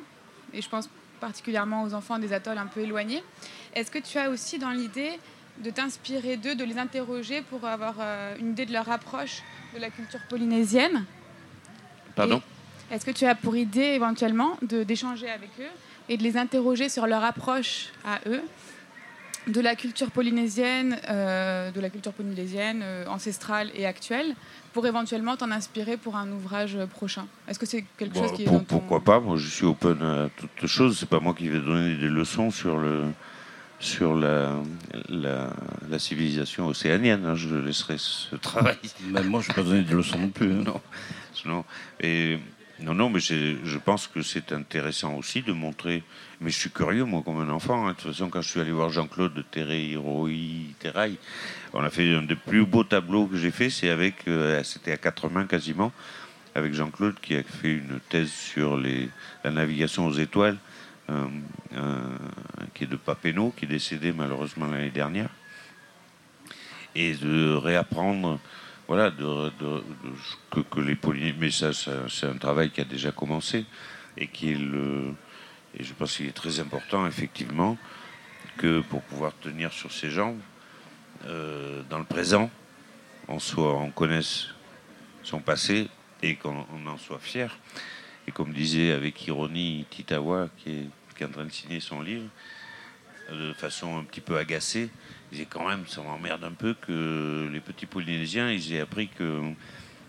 et 0.53 0.61
je 0.61 0.69
pense 0.69 0.87
particulièrement 1.19 1.81
aux 1.81 1.95
enfants 1.95 2.19
des 2.19 2.31
atolls 2.31 2.59
un 2.59 2.67
peu 2.67 2.81
éloignés. 2.81 3.23
Est-ce 3.73 3.89
que 3.89 3.97
tu 3.97 4.19
as 4.19 4.29
aussi 4.29 4.59
dans 4.59 4.69
l'idée 4.69 5.19
de 5.63 5.71
t'inspirer 5.71 6.37
d'eux, 6.37 6.53
de 6.53 6.63
les 6.63 6.77
interroger 6.77 7.41
pour 7.41 7.65
avoir 7.65 7.95
euh, 7.99 8.35
une 8.39 8.51
idée 8.51 8.67
de 8.67 8.71
leur 8.71 8.87
approche 8.91 9.41
de 9.73 9.79
la 9.79 9.89
culture 9.89 10.21
polynésienne? 10.29 11.05
Pardon? 12.15 12.43
Est-ce 12.91 13.05
que 13.05 13.11
tu 13.11 13.25
as 13.25 13.35
pour 13.35 13.55
idée 13.55 13.81
éventuellement 13.81 14.57
d'échanger 14.61 15.29
avec 15.29 15.49
eux 15.59 15.71
et 16.09 16.17
de 16.17 16.23
les 16.23 16.37
interroger 16.37 16.89
sur 16.89 17.05
leur 17.05 17.23
approche 17.23 17.89
à 18.03 18.19
eux 18.27 18.41
de 19.47 19.61
la 19.61 19.75
culture 19.75 20.11
polynésienne, 20.11 20.99
euh, 21.09 21.71
de 21.71 21.79
la 21.79 21.89
culture 21.89 22.13
polynésienne 22.13 22.81
euh, 22.83 23.05
ancestrale 23.07 23.71
et 23.73 23.85
actuelle, 23.85 24.35
pour 24.73 24.85
éventuellement 24.85 25.37
t'en 25.37 25.51
inspirer 25.51 25.97
pour 25.97 26.17
un 26.17 26.31
ouvrage 26.31 26.77
prochain? 26.91 27.25
Est-ce 27.47 27.57
que 27.57 27.65
c'est 27.65 27.85
quelque 27.97 28.17
chose 28.17 28.31
qui 28.33 28.43
est 28.43 28.45
dans 28.45 28.59
Pourquoi 28.59 29.03
pas? 29.03 29.19
Moi, 29.19 29.37
je 29.37 29.47
suis 29.47 29.65
open 29.65 30.01
à 30.01 30.29
toutes 30.35 30.67
choses. 30.67 30.97
C'est 30.99 31.09
pas 31.09 31.19
moi 31.19 31.33
qui 31.33 31.47
vais 31.47 31.59
donner 31.59 31.95
des 31.95 32.07
leçons 32.07 32.51
sur 32.51 32.77
le 32.77 33.05
sur 33.79 34.13
la, 34.13 34.57
la, 35.07 35.99
civilisation 35.99 36.67
océanienne. 36.67 37.25
Hein. 37.25 37.35
Je 37.35 37.55
laisserai 37.55 37.95
ce 37.97 38.35
travail. 38.35 38.77
moi, 39.23 39.39
je 39.39 39.47
ne 39.47 39.53
vais 39.53 39.53
pas 39.53 39.63
donner 39.63 39.83
de 39.83 39.95
leçons 39.95 40.19
non 40.19 40.27
plus. 40.27 40.51
Hein. 40.51 40.63
Non. 40.65 40.81
non. 41.45 41.65
Et, 42.01 42.39
non, 42.81 42.93
non, 42.93 43.09
mais 43.09 43.19
je 43.19 43.77
pense 43.77 44.07
que 44.07 44.21
c'est 44.21 44.51
intéressant 44.51 45.15
aussi 45.15 45.41
de 45.41 45.51
montrer. 45.51 46.03
Mais 46.41 46.49
je 46.49 46.57
suis 46.57 46.69
curieux, 46.69 47.03
moi, 47.03 47.21
comme 47.23 47.39
un 47.39 47.49
enfant. 47.49 47.87
Hein. 47.87 47.91
De 47.91 47.97
toute 47.97 48.11
façon, 48.11 48.29
quand 48.29 48.41
je 48.41 48.49
suis 48.49 48.59
allé 48.59 48.71
voir 48.71 48.89
Jean-Claude 48.89 49.43
Terrail, 49.51 49.97
on 51.73 51.83
a 51.83 51.89
fait 51.89 52.15
un 52.15 52.21
des 52.23 52.35
plus 52.35 52.65
beaux 52.65 52.83
tableaux 52.83 53.27
que 53.27 53.37
j'ai 53.37 53.51
fait. 53.51 53.69
C'est 53.69 53.89
avec, 53.89 54.27
euh, 54.27 54.63
c'était 54.63 54.93
à 54.93 54.97
quatre 54.97 55.29
mains 55.29 55.45
quasiment, 55.45 55.91
avec 56.55 56.73
Jean-Claude 56.73 57.15
qui 57.21 57.35
a 57.35 57.43
fait 57.43 57.73
une 57.73 57.99
thèse 58.09 58.31
sur 58.31 58.77
les, 58.77 59.09
la 59.43 59.51
navigation 59.51 60.07
aux 60.07 60.13
étoiles. 60.13 60.57
Qui 62.75 62.83
est 62.83 62.87
de 62.87 62.95
Papeneau, 62.95 63.51
qui 63.57 63.65
est 63.65 63.67
décédé 63.67 64.13
malheureusement 64.13 64.67
l'année 64.67 64.91
dernière, 64.91 65.29
et 66.93 67.15
de 67.15 67.55
réapprendre, 67.55 68.39
voilà, 68.89 69.11
que, 69.11 70.79
les 70.79 70.95
Polynésiens. 70.95 71.35
Mais 71.39 71.51
ça, 71.51 71.73
c'est 71.73 72.25
un 72.25 72.37
travail 72.37 72.71
qui 72.71 72.81
a 72.81 72.85
déjà 72.85 73.11
commencé 73.11 73.65
et 74.17 74.25
qui 74.27 74.55
je 74.55 75.93
pense 75.93 76.17
qu'il 76.17 76.25
est 76.25 76.31
très 76.31 76.59
important, 76.59 77.05
effectivement, 77.05 77.77
que 78.57 78.81
pour 78.81 79.03
pouvoir 79.03 79.33
tenir 79.41 79.71
sur 79.71 79.91
ses 79.91 80.09
jambes, 80.09 80.39
euh, 81.27 81.83
dans 81.91 81.99
le 81.99 82.03
présent, 82.03 82.49
on, 83.27 83.37
soit, 83.37 83.75
on 83.75 83.91
connaisse 83.91 84.47
son 85.21 85.39
passé 85.39 85.87
et 86.23 86.35
qu'on 86.37 86.65
en 86.87 86.97
soit 86.97 87.19
fier. 87.19 87.55
Et 88.25 88.31
comme 88.31 88.53
disait 88.53 88.91
avec 88.91 89.27
ironie 89.27 89.85
Titawa, 89.91 90.49
qui 90.57 90.89
est 91.19 91.25
en 91.25 91.29
train 91.29 91.45
de 91.45 91.51
signer 91.51 91.79
son 91.79 92.01
livre, 92.01 92.27
de 93.31 93.53
façon 93.53 93.99
un 93.99 94.03
petit 94.03 94.21
peu 94.21 94.35
agacée. 94.35 94.89
Il 95.31 95.37
disait 95.37 95.47
quand 95.49 95.67
même, 95.67 95.85
ça 95.87 96.01
m'emmerde 96.01 96.43
un 96.43 96.51
peu 96.51 96.73
que 96.73 97.49
les 97.51 97.59
petits 97.59 97.85
Polynésiens, 97.85 98.51
ils 98.51 98.73
aient 98.73 98.79
appris 98.79 99.09
que, 99.09 99.41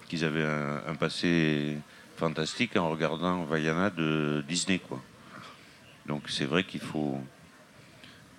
qu'ils 0.09 0.25
avaient 0.25 0.45
un, 0.45 0.95
passé 0.95 1.77
fantastique 2.17 2.77
en 2.77 2.89
regardant 2.91 3.45
Vaiana 3.45 3.91
de 3.91 4.43
Disney. 4.49 4.79
Quoi. 4.79 5.03
Donc 6.07 6.25
c'est 6.29 6.47
vrai 6.47 6.65
qu'il 6.65 6.81
faut, 6.81 7.19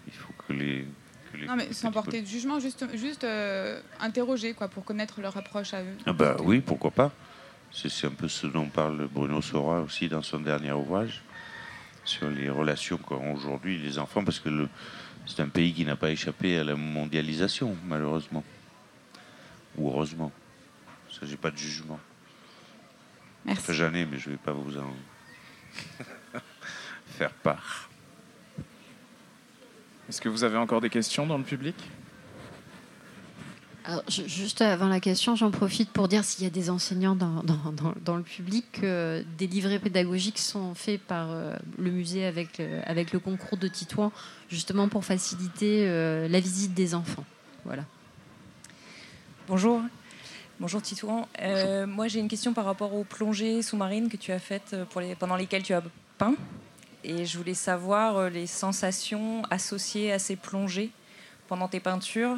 il 0.08 0.14
faut 0.14 0.34
que 0.48 0.54
les... 0.54 0.86
non, 1.48 1.56
mais 1.56 1.72
sans 1.72 1.92
porter 1.92 2.22
de 2.22 2.28
jugement, 2.28 2.60
juste, 2.60 2.86
juste 2.96 3.24
euh, 3.24 3.80
interroger 4.00 4.54
quoi, 4.54 4.68
pour 4.68 4.84
connaître 4.84 5.22
leur 5.22 5.38
approche 5.38 5.74
à 5.74 5.84
eux. 5.84 5.96
Ah 6.06 6.14
bah 6.14 6.38
oui, 6.44 6.62
pourquoi 6.62 6.92
pas. 6.92 7.12
C'est, 7.72 8.06
un 8.06 8.12
peu 8.12 8.28
ce 8.28 8.48
dont 8.48 8.68
parle 8.68 9.08
Bruno 9.08 9.42
Sora 9.42 9.82
aussi 9.82 10.10
dans 10.10 10.22
son 10.22 10.40
dernier 10.40 10.74
ouvrage 10.74 11.22
sur 12.04 12.30
les 12.30 12.50
relations 12.50 12.98
qu'ont 12.98 13.34
aujourd'hui 13.34 13.78
les 13.78 13.98
enfants, 13.98 14.26
parce 14.26 14.40
que 14.40 14.68
c'est 15.26 15.42
un 15.42 15.50
pays 15.50 15.74
qui 15.74 15.86
n'a 15.86 15.96
pas 15.96 16.10
échappé 16.10 16.58
à 16.58 16.64
la 16.64 16.76
mondialisation, 16.76 17.76
malheureusement. 17.86 18.44
Ou 19.78 19.90
heureusement. 19.90 20.32
Ça, 21.10 21.26
j'ai 21.26 21.38
pas 21.38 21.52
de 21.52 21.58
jugement. 21.58 22.00
Merci. 23.46 23.64
Ça 23.64 23.74
jamais, 23.74 24.06
mais 24.06 24.18
je 24.18 24.30
ne 24.30 24.36
vais 24.36 24.42
pas 24.42 24.54
vous 24.54 24.78
en 24.78 24.94
faire 27.08 27.32
part. 27.32 27.90
Est-ce 30.10 30.22
que 30.22 30.30
vous 30.30 30.44
avez 30.44 30.58
encore 30.58 30.82
des 30.82 30.90
questions 30.90 31.26
dans 31.26 31.38
le 31.38 31.44
public? 31.44 31.76
Juste 34.08 34.62
avant 34.62 34.88
la 34.88 35.00
question, 35.00 35.36
j'en 35.36 35.52
profite 35.52 35.90
pour 35.90 36.08
dire 36.08 36.24
s'il 36.24 36.44
y 36.44 36.48
a 36.48 36.50
des 36.50 36.70
enseignants 36.70 37.16
dans, 37.16 37.44
dans, 38.06 38.16
le 38.16 38.24
public, 38.24 38.66
que 38.74 39.24
des 39.38 39.48
livrets 39.48 39.80
pédagogiques 39.80 40.40
sont 40.40 40.76
faits 40.76 41.02
par 41.02 41.32
euh, 41.32 41.56
le 41.78 41.92
musée 41.92 42.26
avec 42.26 42.58
le, 42.58 42.80
avec 42.86 43.12
le 43.12 43.20
concours 43.20 43.58
de 43.58 43.68
Titouan, 43.68 44.12
justement 44.50 44.88
pour 44.88 45.06
faciliter 45.06 45.88
euh, 45.88 46.28
la 46.28 46.40
visite 46.40 46.74
des 46.74 46.94
enfants. 46.94 47.26
Voilà. 47.66 47.86
Bonjour. 49.48 49.82
Bonjour 50.60 50.82
Titouan. 50.82 51.28
Euh, 51.42 51.88
moi 51.88 52.08
j'ai 52.08 52.20
une 52.20 52.28
question 52.28 52.54
par 52.54 52.66
rapport 52.66 52.94
aux 52.94 53.04
plongées 53.04 53.64
sous-marines 53.64 54.10
que 54.10 54.18
tu 54.18 54.32
as 54.32 54.40
faites 54.40 54.76
pour 54.92 55.02
les, 55.02 55.16
pendant 55.16 55.36
lesquelles 55.36 55.64
tu 55.64 55.74
as 55.74 55.82
peint. 56.18 56.36
Et 57.04 57.26
je 57.26 57.36
voulais 57.36 57.56
savoir 57.56 58.30
les 58.30 58.46
sensations 58.46 59.42
associées 59.50 60.12
à 60.12 60.20
ces 60.20 60.36
plongées 60.36 60.92
pendant 61.48 61.68
tes 61.68 61.80
peintures 61.80 62.38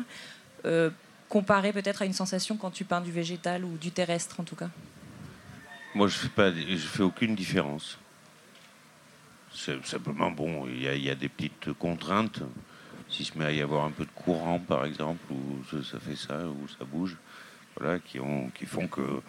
comparé 1.29 1.73
peut-être 1.73 2.01
à 2.01 2.05
une 2.05 2.13
sensation 2.13 2.57
quand 2.57 2.71
tu 2.71 2.85
peins 2.85 3.01
du 3.01 3.11
végétal 3.11 3.63
ou 3.65 3.77
du 3.77 3.91
terrestre 3.91 4.39
en 4.39 4.43
tout 4.43 4.55
cas 4.55 4.69
Moi, 5.95 6.07
je 6.07 6.15
fais 6.15 6.29
pas, 6.29 6.51
je 6.51 6.77
fais 6.77 7.03
aucune 7.03 7.35
différence. 7.35 7.97
C'est 9.53 9.85
simplement 9.85 10.31
bon, 10.31 10.67
il 10.67 10.81
y, 10.81 11.09
a 11.09 11.15
des 11.15 11.29
petites 11.29 11.73
contraintes. 11.73 12.39
S'il 13.09 13.25
se 13.25 13.37
met 13.37 13.45
à 13.45 13.51
y 13.51 13.61
avoir 13.61 13.85
un 13.85 13.91
peu 13.91 14.03
de 14.03 14.11
courant, 14.15 14.57
par 14.57 14.85
exemple, 14.85 15.21
ou 15.31 15.63
ça 15.83 15.99
fait 15.99 16.15
ça, 16.15 16.47
ou 16.47 16.67
ça 16.67 16.83
bouge, 16.85 17.15
voilà, 17.77 17.99
qui, 17.99 18.19
ont, 18.19 18.49
qui 18.55 18.65
font 18.65 18.87
que, 18.87 19.21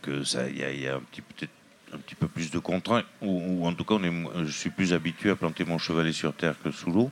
que 0.00 0.22
ça, 0.22 0.48
y, 0.48 0.62
a, 0.86 0.96
un 0.96 1.00
petit 1.00 1.22
peut-être 1.22 1.50
un 1.92 1.98
petit 1.98 2.14
peu 2.14 2.28
plus 2.28 2.50
de 2.50 2.58
contraintes, 2.58 3.06
ou, 3.20 3.66
en 3.66 3.74
tout 3.74 3.84
cas, 3.84 3.94
on 3.94 4.04
est, 4.04 4.44
je 4.44 4.50
suis 4.50 4.70
plus 4.70 4.92
habitué 4.92 5.30
à 5.30 5.36
planter 5.36 5.64
mon 5.64 5.78
chevalet 5.78 6.12
sur 6.12 6.34
terre 6.34 6.54
que 6.62 6.70
sous 6.70 6.90
l'eau, 6.90 7.10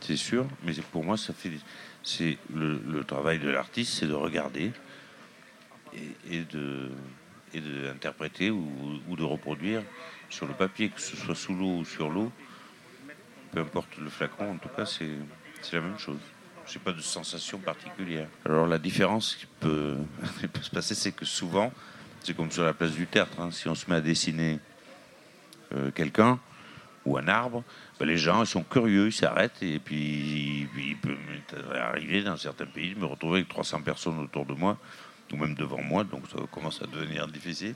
c'est 0.00 0.16
sûr? 0.16 0.46
Mais 0.64 0.72
pour 0.92 1.04
moi, 1.04 1.16
ça 1.16 1.32
fait 1.32 1.52
c'est 2.02 2.38
le, 2.54 3.04
travail 3.04 3.38
de 3.38 3.50
l'artiste, 3.50 3.94
c'est 3.94 4.06
de 4.06 4.14
regarder 4.14 4.72
et, 6.30 6.42
de 6.44 6.90
et 7.52 7.60
d'interpréter 7.60 8.50
ou, 8.50 9.16
de 9.16 9.24
reproduire 9.24 9.82
sur 10.28 10.46
le 10.46 10.54
papier, 10.54 10.88
que 10.88 11.00
ce 11.00 11.16
soit 11.16 11.34
sous 11.34 11.54
l'eau 11.54 11.78
ou 11.78 11.84
sur 11.84 12.08
l'eau, 12.08 12.30
peu 13.52 13.60
importe 13.60 13.96
le 13.98 14.08
flacon, 14.08 14.52
en 14.52 14.56
tout 14.56 14.68
cas, 14.68 14.86
c'est 14.86 15.08
la 15.72 15.80
même 15.80 15.98
chose. 15.98 16.20
Je 16.66 16.78
n'ai 16.78 16.84
pas 16.84 16.92
de 16.92 17.00
sensation 17.00 17.58
particulière. 17.58 18.28
Alors 18.44 18.68
la 18.68 18.78
différence 18.78 19.34
qui 19.40 19.46
peut, 19.58 19.96
se 20.62 20.70
passer, 20.70 20.94
c'est 20.94 21.12
que 21.12 21.24
souvent, 21.24 21.72
c'est 22.22 22.36
comme 22.36 22.50
sur 22.50 22.64
la 22.64 22.72
place 22.72 22.92
du 22.92 23.06
tertre, 23.06 23.40
hein. 23.40 23.50
si 23.50 23.68
on 23.68 23.74
se 23.74 23.90
met 23.90 23.96
à 23.96 24.00
dessiner 24.00 24.60
euh, 25.74 25.90
quelqu'un 25.90 26.38
ou 27.10 27.18
un 27.18 27.26
arbre, 27.28 27.64
ben, 27.98 28.06
les 28.06 28.16
gens 28.16 28.42
ils 28.42 28.46
sont 28.46 28.62
curieux, 28.62 29.08
ils 29.08 29.12
s'arrêtent 29.12 29.62
et 29.62 29.78
puis 29.78 30.68
il 30.76 30.96
peut 30.96 31.16
arriver 31.74 32.22
dans 32.22 32.36
certains 32.36 32.66
pays 32.66 32.94
de 32.94 33.00
me 33.00 33.06
retrouver 33.06 33.38
avec 33.38 33.48
300 33.48 33.82
personnes 33.82 34.18
autour 34.20 34.46
de 34.46 34.54
moi 34.54 34.78
ou 35.32 35.36
même 35.36 35.54
devant 35.54 35.82
moi, 35.82 36.04
donc 36.04 36.22
ça 36.30 36.38
commence 36.50 36.80
à 36.82 36.86
devenir 36.86 37.26
difficile. 37.26 37.74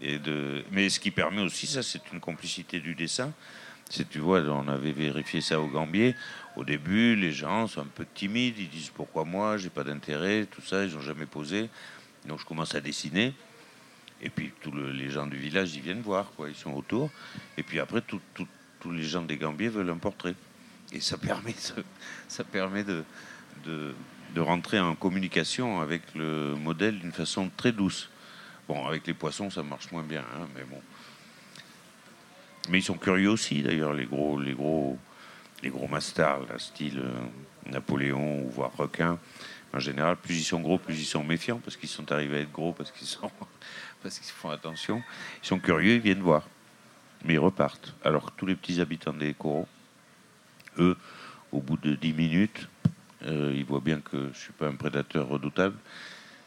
Mais 0.00 0.88
ce 0.88 1.00
qui 1.00 1.10
permet 1.10 1.42
aussi, 1.42 1.66
ça 1.66 1.82
c'est 1.82 2.02
une 2.12 2.20
complicité 2.20 2.80
du 2.80 2.94
dessin. 2.94 3.32
Si 3.90 4.04
tu 4.04 4.18
vois, 4.18 4.40
on 4.42 4.68
avait 4.68 4.92
vérifié 4.92 5.40
ça 5.40 5.58
au 5.58 5.66
Gambier. 5.66 6.14
Au 6.56 6.64
début, 6.64 7.16
les 7.16 7.32
gens 7.32 7.66
sont 7.66 7.80
un 7.80 7.92
peu 7.94 8.04
timides, 8.12 8.58
ils 8.58 8.68
disent 8.68 8.90
pourquoi 8.90 9.24
moi, 9.24 9.56
j'ai 9.56 9.70
pas 9.70 9.82
d'intérêt, 9.82 10.46
tout 10.46 10.60
ça, 10.60 10.84
ils 10.84 10.92
n'ont 10.94 11.00
jamais 11.00 11.26
posé. 11.26 11.70
Donc 12.26 12.38
je 12.40 12.44
commence 12.44 12.74
à 12.74 12.80
dessiner. 12.80 13.32
Et 14.20 14.30
puis 14.30 14.52
tous 14.60 14.72
les 14.72 15.10
gens 15.10 15.26
du 15.26 15.36
village, 15.36 15.74
ils 15.74 15.82
viennent 15.82 16.00
voir, 16.00 16.32
quoi, 16.36 16.48
ils 16.48 16.56
sont 16.56 16.72
autour. 16.72 17.10
Et 17.56 17.62
puis 17.62 17.78
après, 17.78 18.02
tous 18.02 18.90
les 18.90 19.02
gens 19.02 19.22
des 19.22 19.36
Gambiers 19.36 19.68
veulent 19.68 19.90
un 19.90 19.98
portrait. 19.98 20.34
Et 20.92 21.00
ça 21.00 21.18
permet, 21.18 21.54
ça 22.28 22.44
permet 22.44 22.84
de, 22.84 23.04
rentrer 24.36 24.78
en 24.78 24.94
communication 24.94 25.80
avec 25.80 26.02
le 26.14 26.54
modèle 26.54 26.98
d'une 26.98 27.12
façon 27.12 27.50
très 27.56 27.72
douce. 27.72 28.08
Bon, 28.68 28.86
avec 28.86 29.06
les 29.06 29.14
poissons, 29.14 29.50
ça 29.50 29.62
marche 29.62 29.90
moins 29.90 30.02
bien, 30.02 30.24
hein, 30.36 30.46
mais 30.54 30.62
bon. 30.64 30.80
Mais 32.68 32.78
ils 32.78 32.84
sont 32.84 32.98
curieux 32.98 33.30
aussi, 33.30 33.62
d'ailleurs, 33.62 33.94
les 33.94 34.04
gros, 34.04 34.38
les 34.38 34.52
gros, 34.52 34.98
les 35.62 35.70
gros 35.70 35.88
masters, 35.88 36.40
style 36.58 37.00
euh, 37.00 37.72
Napoléon 37.72 38.44
ou 38.44 38.50
voire 38.50 38.76
requin. 38.76 39.18
En 39.72 39.80
général, 39.80 40.16
plus 40.16 40.38
ils 40.38 40.44
sont 40.44 40.60
gros, 40.60 40.78
plus 40.78 40.98
ils 40.98 41.06
sont 41.06 41.24
méfiants 41.24 41.60
parce 41.62 41.76
qu'ils 41.76 41.88
sont 41.88 42.10
arrivés 42.12 42.38
à 42.38 42.40
être 42.40 42.52
gros, 42.52 42.72
parce 42.72 42.90
qu'ils 42.90 43.06
sont, 43.06 43.30
parce 44.02 44.18
qu'ils 44.18 44.32
font 44.32 44.50
attention. 44.50 45.02
Ils 45.42 45.46
sont 45.46 45.58
curieux, 45.58 45.94
ils 45.94 46.00
viennent 46.00 46.22
voir 46.22 46.44
mais 47.24 47.34
ils 47.34 47.38
repartent. 47.38 47.94
Alors 48.04 48.26
que 48.26 48.30
tous 48.36 48.46
les 48.46 48.54
petits 48.54 48.80
habitants 48.80 49.12
des 49.12 49.34
coraux, 49.34 49.66
eux, 50.78 50.96
au 51.52 51.60
bout 51.60 51.76
de 51.76 51.94
10 51.94 52.12
minutes, 52.12 52.68
euh, 53.24 53.52
ils 53.56 53.64
voient 53.64 53.80
bien 53.80 54.00
que 54.00 54.18
je 54.18 54.28
ne 54.28 54.34
suis 54.34 54.52
pas 54.52 54.68
un 54.68 54.74
prédateur 54.74 55.28
redoutable. 55.28 55.76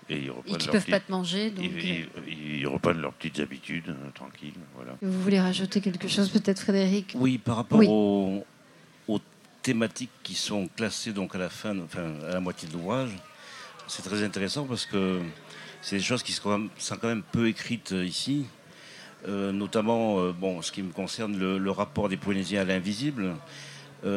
Et 0.09 0.17
ils 0.17 0.27
ne 0.27 0.71
peuvent 0.71 0.85
pas 0.87 0.99
te 0.99 1.11
manger. 1.11 1.51
Donc... 1.51 1.63
Ils, 1.65 2.07
ils, 2.27 2.67
reprennent 2.67 2.99
leurs 2.99 3.13
petites 3.13 3.39
habitudes, 3.39 3.89
euh, 3.89 4.09
tranquilles. 4.13 4.53
Voilà. 4.75 4.97
Vous 5.01 5.21
voulez 5.21 5.39
rajouter 5.39 5.79
quelque 5.79 6.07
chose, 6.07 6.29
peut-être, 6.29 6.59
Frédéric? 6.59 7.13
Oui, 7.15 7.37
par 7.37 7.57
rapport 7.57 7.81
Aux, 7.87 8.43
thématiques 9.61 10.09
qui 10.23 10.33
sont 10.33 10.67
classées 10.75 11.13
donc 11.13 11.35
à 11.35 11.37
la 11.37 11.47
fin, 11.47 11.77
enfin, 11.81 12.15
à 12.27 12.33
la 12.33 12.39
moitié 12.39 12.67
de 12.67 12.73
l'ouvrage, 12.73 13.11
c'est 13.87 14.01
très 14.01 14.23
intéressant 14.23 14.65
parce 14.65 14.87
que 14.87 15.21
c'est 15.81 15.97
des 15.97 16.03
choses 16.03 16.23
qui 16.23 16.31
sont 16.31 16.69
quand 17.01 17.07
même, 17.07 17.23
peu 17.23 17.47
écrites 17.47 17.91
euh, 17.91 18.05
ici. 18.05 18.45
Euh, 19.27 19.51
notamment, 19.51 20.19
euh, 20.19 20.31
bon, 20.31 20.61
ce 20.61 20.71
qui 20.71 20.81
me 20.81 20.91
concerne, 20.91 21.37
le, 21.37 21.71
rapport 21.71 22.07
des 22.09 22.17
Polynésiens 22.17 22.61
à 22.61 22.65
l'invisible. 22.65 23.35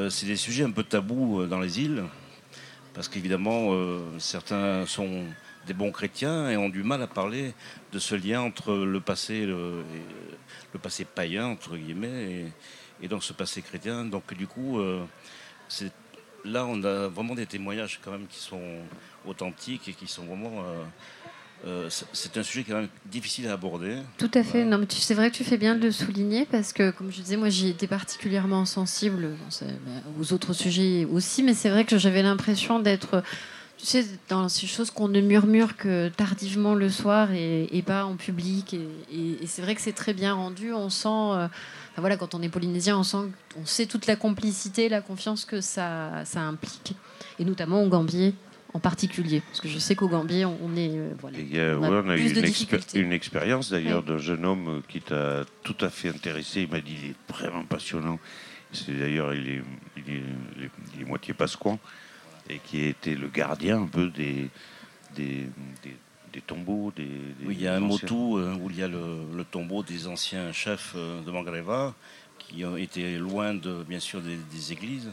C'est 0.09 0.25
des 0.25 0.37
sujets 0.37 0.65
un 0.65 0.71
peu 0.71 0.83
tabous 0.83 1.45
dans 1.45 1.61
les 1.61 1.79
îles, 1.79 2.05
parce 2.95 3.07
qu'évidemment, 3.07 3.77
certains 4.17 4.87
sont 4.87 5.25
des 5.67 5.75
bons 5.75 5.93
chrétiens 5.93 6.49
et 6.49 6.57
ont 6.57 6.71
du 6.71 6.83
mal 6.83 7.03
à 7.03 7.07
parler 7.07 7.53
de 7.93 7.99
ce 7.99 8.15
lien 8.15 8.41
entre 8.41 8.73
le 8.73 9.01
passé, 9.01 9.45
le 9.45 9.85
passé 10.83 11.05
païen, 11.05 11.49
entre 11.49 11.77
guillemets, 11.77 12.47
et, 13.03 13.09
donc 13.09 13.25
ce 13.25 13.35
passé 13.35 13.61
chrétien. 13.61 14.07
Donc 14.07 14.33
du 14.33 14.47
coup, 14.47 14.81
là, 16.47 16.65
on 16.65 16.83
a 16.83 17.09
vraiment 17.09 17.35
des 17.35 17.45
témoignages 17.45 18.01
quand 18.03 18.13
même 18.13 18.27
qui 18.27 18.39
sont 18.39 18.79
authentiques 19.27 19.87
et 19.89 19.93
qui 19.93 20.07
sont 20.07 20.25
vraiment. 20.25 20.65
Euh, 21.67 21.89
c'est 22.13 22.37
un 22.37 22.43
sujet 22.43 22.65
quand 22.69 22.75
même 22.75 22.89
difficile 23.07 23.49
à 23.49 23.55
aborder. 23.55 23.97
Tout 24.19 24.31
à 24.35 24.43
fait. 24.43 24.65
Non, 24.65 24.77
mais 24.77 24.87
c'est 24.91 25.15
vrai 25.15 25.31
que 25.31 25.37
tu 25.37 25.45
fais 25.45 25.57
bien 25.57 25.75
de 25.75 25.83
le 25.83 25.93
souligner 25.93 26.45
parce 26.45 26.73
que, 26.73 26.91
comme 26.91 27.11
je 27.11 27.23
disais, 27.23 27.37
moi, 27.37 27.49
j'y 27.49 27.69
étais 27.69 27.87
particulièrement 27.87 28.67
sensible 28.67 29.31
bah, 29.61 29.93
aux 30.21 30.33
autres 30.33 30.53
sujets 30.53 31.07
aussi, 31.11 31.43
mais 31.43 31.55
c'est 31.55 31.71
vrai 31.71 31.85
que 31.85 31.97
j'avais 31.97 32.23
l'impression 32.23 32.81
d'être 32.81 33.23
tu 33.79 33.87
sais, 33.87 34.07
dans 34.29 34.49
ces 34.49 34.67
choses 34.67 34.91
qu'on 34.91 35.09
ne 35.09 35.21
murmure 35.21 35.77
que 35.77 36.09
tardivement 36.09 36.75
le 36.75 36.89
soir 36.89 37.33
et, 37.33 37.83
pas 37.85 38.05
en 38.05 38.17
public. 38.17 38.75
Et, 39.13 39.47
c'est 39.47 39.63
vrai 39.63 39.75
que 39.75 39.81
c'est 39.81 39.93
très 39.93 40.15
bien 40.15 40.35
rendu. 40.35 40.73
On 40.73 40.91
sent, 40.91 41.09
euh, 41.09 41.49
voilà, 41.97 42.17
quand 42.17 42.35
on 42.35 42.43
est 42.43 42.49
polynésien, 42.49 42.99
on 42.99 43.03
sent, 43.03 43.31
on 43.61 43.67
sait 43.67 43.87
toute 43.87 44.07
la 44.07 44.17
complicité, 44.17 44.89
la 44.89 45.01
confiance 45.01 45.45
que 45.45 45.61
ça, 45.61 46.25
ça 46.25 46.41
implique, 46.41 46.95
et 47.39 47.45
notamment 47.45 47.83
au 47.83 47.89
Gambier 47.89 48.35
en 48.75 48.81
particulier, 48.81 49.41
parce 49.41 49.61
que 49.61 49.69
je 49.69 49.79
sais 49.79 49.95
qu'au 49.95 50.09
Gambier, 50.09 50.45
on 50.45 50.77
est, 50.77 50.91
euh, 50.91 51.15
voilà, 51.79 52.03
on 52.05 52.09
a, 52.09 52.17
eu 52.17 52.33
une, 52.95 53.13
expérience 53.13 53.71
d'ailleurs 53.71 54.03
d'un 54.03 54.19
jeune 54.19 54.45
homme 54.45 54.83
qui 54.89 55.01
t'a 55.01 55.45
tout 55.63 55.77
à 55.81 55.91
fait 55.91 56.09
intéressé. 56.09 56.63
Il 56.63 56.71
m'a 56.71 56.81
dit, 56.81 56.97
il 57.03 57.11
est 57.11 57.33
vraiment 57.33 57.65
passionnant. 57.65 58.19
C'est 58.73 58.99
d'ailleurs, 58.99 59.33
il 59.33 59.49
est, 59.49 59.63
il 59.97 60.15
est, 60.15 60.23
il 60.97 61.03
est 61.03 61.05
moitié 61.05 61.33
pasquan 61.35 61.79
et 62.49 62.59
qui 62.59 62.85
était 62.85 63.15
le 63.15 63.29
gardien 63.29 63.83
un 63.83 63.87
peu 63.87 64.09
des, 64.09 64.51
des, 65.15 65.49
des, 66.33 66.41
tombeaux. 66.41 66.93
Des, 66.95 67.09
oui, 67.45 67.57
il 67.57 67.63
y 67.63 67.69
a 67.69 67.75
un 67.75 67.81
motu 67.81 68.13
euh, 68.13 68.55
où 68.61 68.71
il 68.71 68.77
y 68.77 68.83
a 68.83 68.89
le, 68.89 69.45
tombeau 69.51 69.83
des 69.83 70.07
anciens 70.07 70.53
chefs 70.53 70.95
euh, 70.97 71.23
de 71.23 71.31
Mangreva 71.31 71.95
qui 72.39 72.65
ont 72.65 72.77
été 72.77 73.17
loin, 73.19 73.55
de, 73.55 73.85
bien 73.85 74.01
sûr, 74.01 74.21
des, 74.21 74.73
églises. 74.73 75.11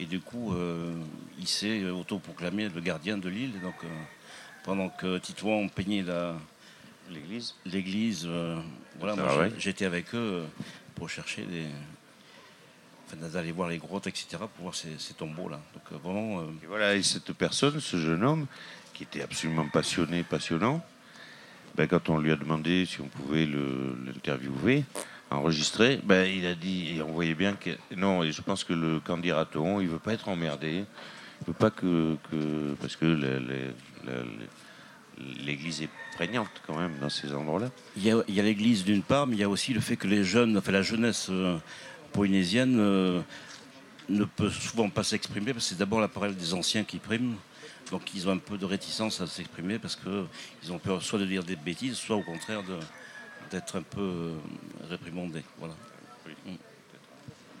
Et 0.00 0.06
du 0.06 0.20
coup, 0.20 0.54
euh, 0.54 0.94
il 1.38 1.46
s'est 1.46 1.84
autoproclamé 1.84 2.68
le 2.68 2.80
gardien 2.80 3.18
de 3.18 3.28
l'île. 3.28 3.60
Donc, 3.60 3.74
pendant 4.64 4.88
que 4.88 5.18
Titouan 5.18 5.68
peignait 5.68 6.04
l'église, 7.10 7.54
l'église 7.66 8.28
voilà, 8.98 9.16
moi 9.16 9.48
j'étais 9.58 9.84
avec 9.84 10.14
eux 10.14 10.44
pour 10.94 11.08
chercher 11.08 11.42
des, 11.44 11.66
d'aller 13.16 13.52
voir 13.52 13.68
les 13.68 13.78
grottes, 13.78 14.06
etc., 14.06 14.26
pour 14.56 14.64
voir 14.64 14.74
ces, 14.74 15.14
tombeaux-là. 15.14 15.60
Donc 15.74 15.82
euh, 15.92 15.96
vraiment. 16.02 16.40
Euh, 16.40 16.44
et 16.62 16.66
voilà, 16.66 16.94
et 16.94 17.02
cette 17.02 17.32
personne, 17.32 17.80
ce 17.80 17.96
jeune 17.96 18.24
homme, 18.24 18.46
qui 18.94 19.04
était 19.04 19.22
absolument 19.22 19.66
passionné, 19.68 20.22
passionnant, 20.22 20.84
ben, 21.76 21.86
quand 21.86 22.08
on 22.08 22.18
lui 22.18 22.32
a 22.32 22.36
demandé 22.36 22.86
si 22.86 23.00
on 23.00 23.06
pouvait 23.06 23.46
l'interviewer, 23.46 24.84
enregistrer, 25.30 26.00
ben, 26.02 26.24
il 26.24 26.44
a 26.46 26.54
dit, 26.54 26.96
et 26.96 27.02
on 27.02 27.12
voyait 27.12 27.34
bien 27.34 27.54
que 27.54 27.70
non, 27.96 28.22
je 28.24 28.42
pense 28.42 28.64
que 28.64 28.72
le 28.72 29.00
candidat 29.00 29.36
Raton, 29.36 29.80
il 29.80 29.88
veut 29.88 29.98
pas 29.98 30.12
être 30.12 30.28
emmerdé, 30.28 30.84
il 31.40 31.46
veut 31.46 31.52
pas 31.52 31.70
que, 31.70 32.16
parce 32.80 32.96
que 32.96 33.06
l'église 35.44 35.82
est 35.82 35.88
prégnante 36.14 36.50
quand 36.66 36.76
même 36.76 36.98
dans 37.00 37.08
ces 37.08 37.32
endroits-là. 37.32 37.70
Il 37.96 38.04
y 38.04 38.10
a, 38.10 38.42
l'église 38.42 38.84
d'une 38.84 39.02
part, 39.02 39.26
mais 39.26 39.36
il 39.36 39.40
y 39.40 39.44
a 39.44 39.48
aussi 39.48 39.72
le 39.72 39.80
fait 39.80 39.96
que 39.96 40.08
les 40.08 40.24
jeunes, 40.24 40.58
enfin 40.58 40.72
la 40.72 40.82
jeunesse 40.82 41.28
euh, 41.30 41.56
polynésienne 42.12 42.76
euh, 42.80 43.20
ne 44.08 44.24
peut 44.24 44.50
souvent 44.50 44.90
pas 44.90 45.04
s'exprimer 45.04 45.52
parce 45.52 45.66
que 45.66 45.70
c'est 45.70 45.78
d'abord 45.78 46.00
la 46.00 46.08
parole 46.08 46.34
des 46.34 46.54
anciens 46.54 46.84
qui 46.84 46.98
prime. 46.98 47.36
Donc 47.90 48.14
ils 48.14 48.28
ont 48.28 48.32
un 48.32 48.38
peu 48.38 48.58
de 48.58 48.64
réticence 48.64 49.20
à 49.20 49.26
s'exprimer 49.26 49.78
parce 49.78 49.96
qu'ils 49.96 50.72
ont 50.72 50.78
peur 50.78 51.02
soit 51.02 51.18
de 51.18 51.26
dire 51.26 51.44
des 51.44 51.56
bêtises, 51.56 51.96
soit 51.96 52.16
au 52.16 52.22
contraire 52.22 52.62
d'être 53.50 53.76
un 53.76 53.82
peu 53.82 54.00
euh, 54.00 54.34
réprimandés. 54.88 55.42
Voilà. 55.58 55.74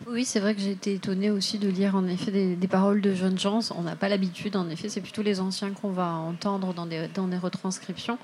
Oui, 0.06 0.24
c'est 0.24 0.40
vrai 0.40 0.54
que 0.54 0.60
j'ai 0.60 0.70
été 0.70 0.94
étonnée 0.94 1.30
aussi 1.30 1.58
de 1.58 1.68
lire 1.68 1.94
en 1.94 2.06
effet 2.06 2.30
des, 2.30 2.68
paroles 2.68 3.02
de 3.02 3.14
jeunes 3.14 3.38
gens. 3.38 3.60
On 3.76 3.82
n'a 3.82 3.96
pas 3.96 4.08
l'habitude, 4.08 4.56
en 4.56 4.68
effet, 4.70 4.88
c'est 4.88 5.02
plutôt 5.02 5.22
les 5.22 5.40
anciens 5.40 5.72
qu'on 5.72 5.90
va 5.90 6.12
entendre 6.12 6.72
dans 6.72 6.86
des, 6.86 7.08
dans 7.14 7.28
des 7.28 7.36
retranscriptions. 7.36 8.18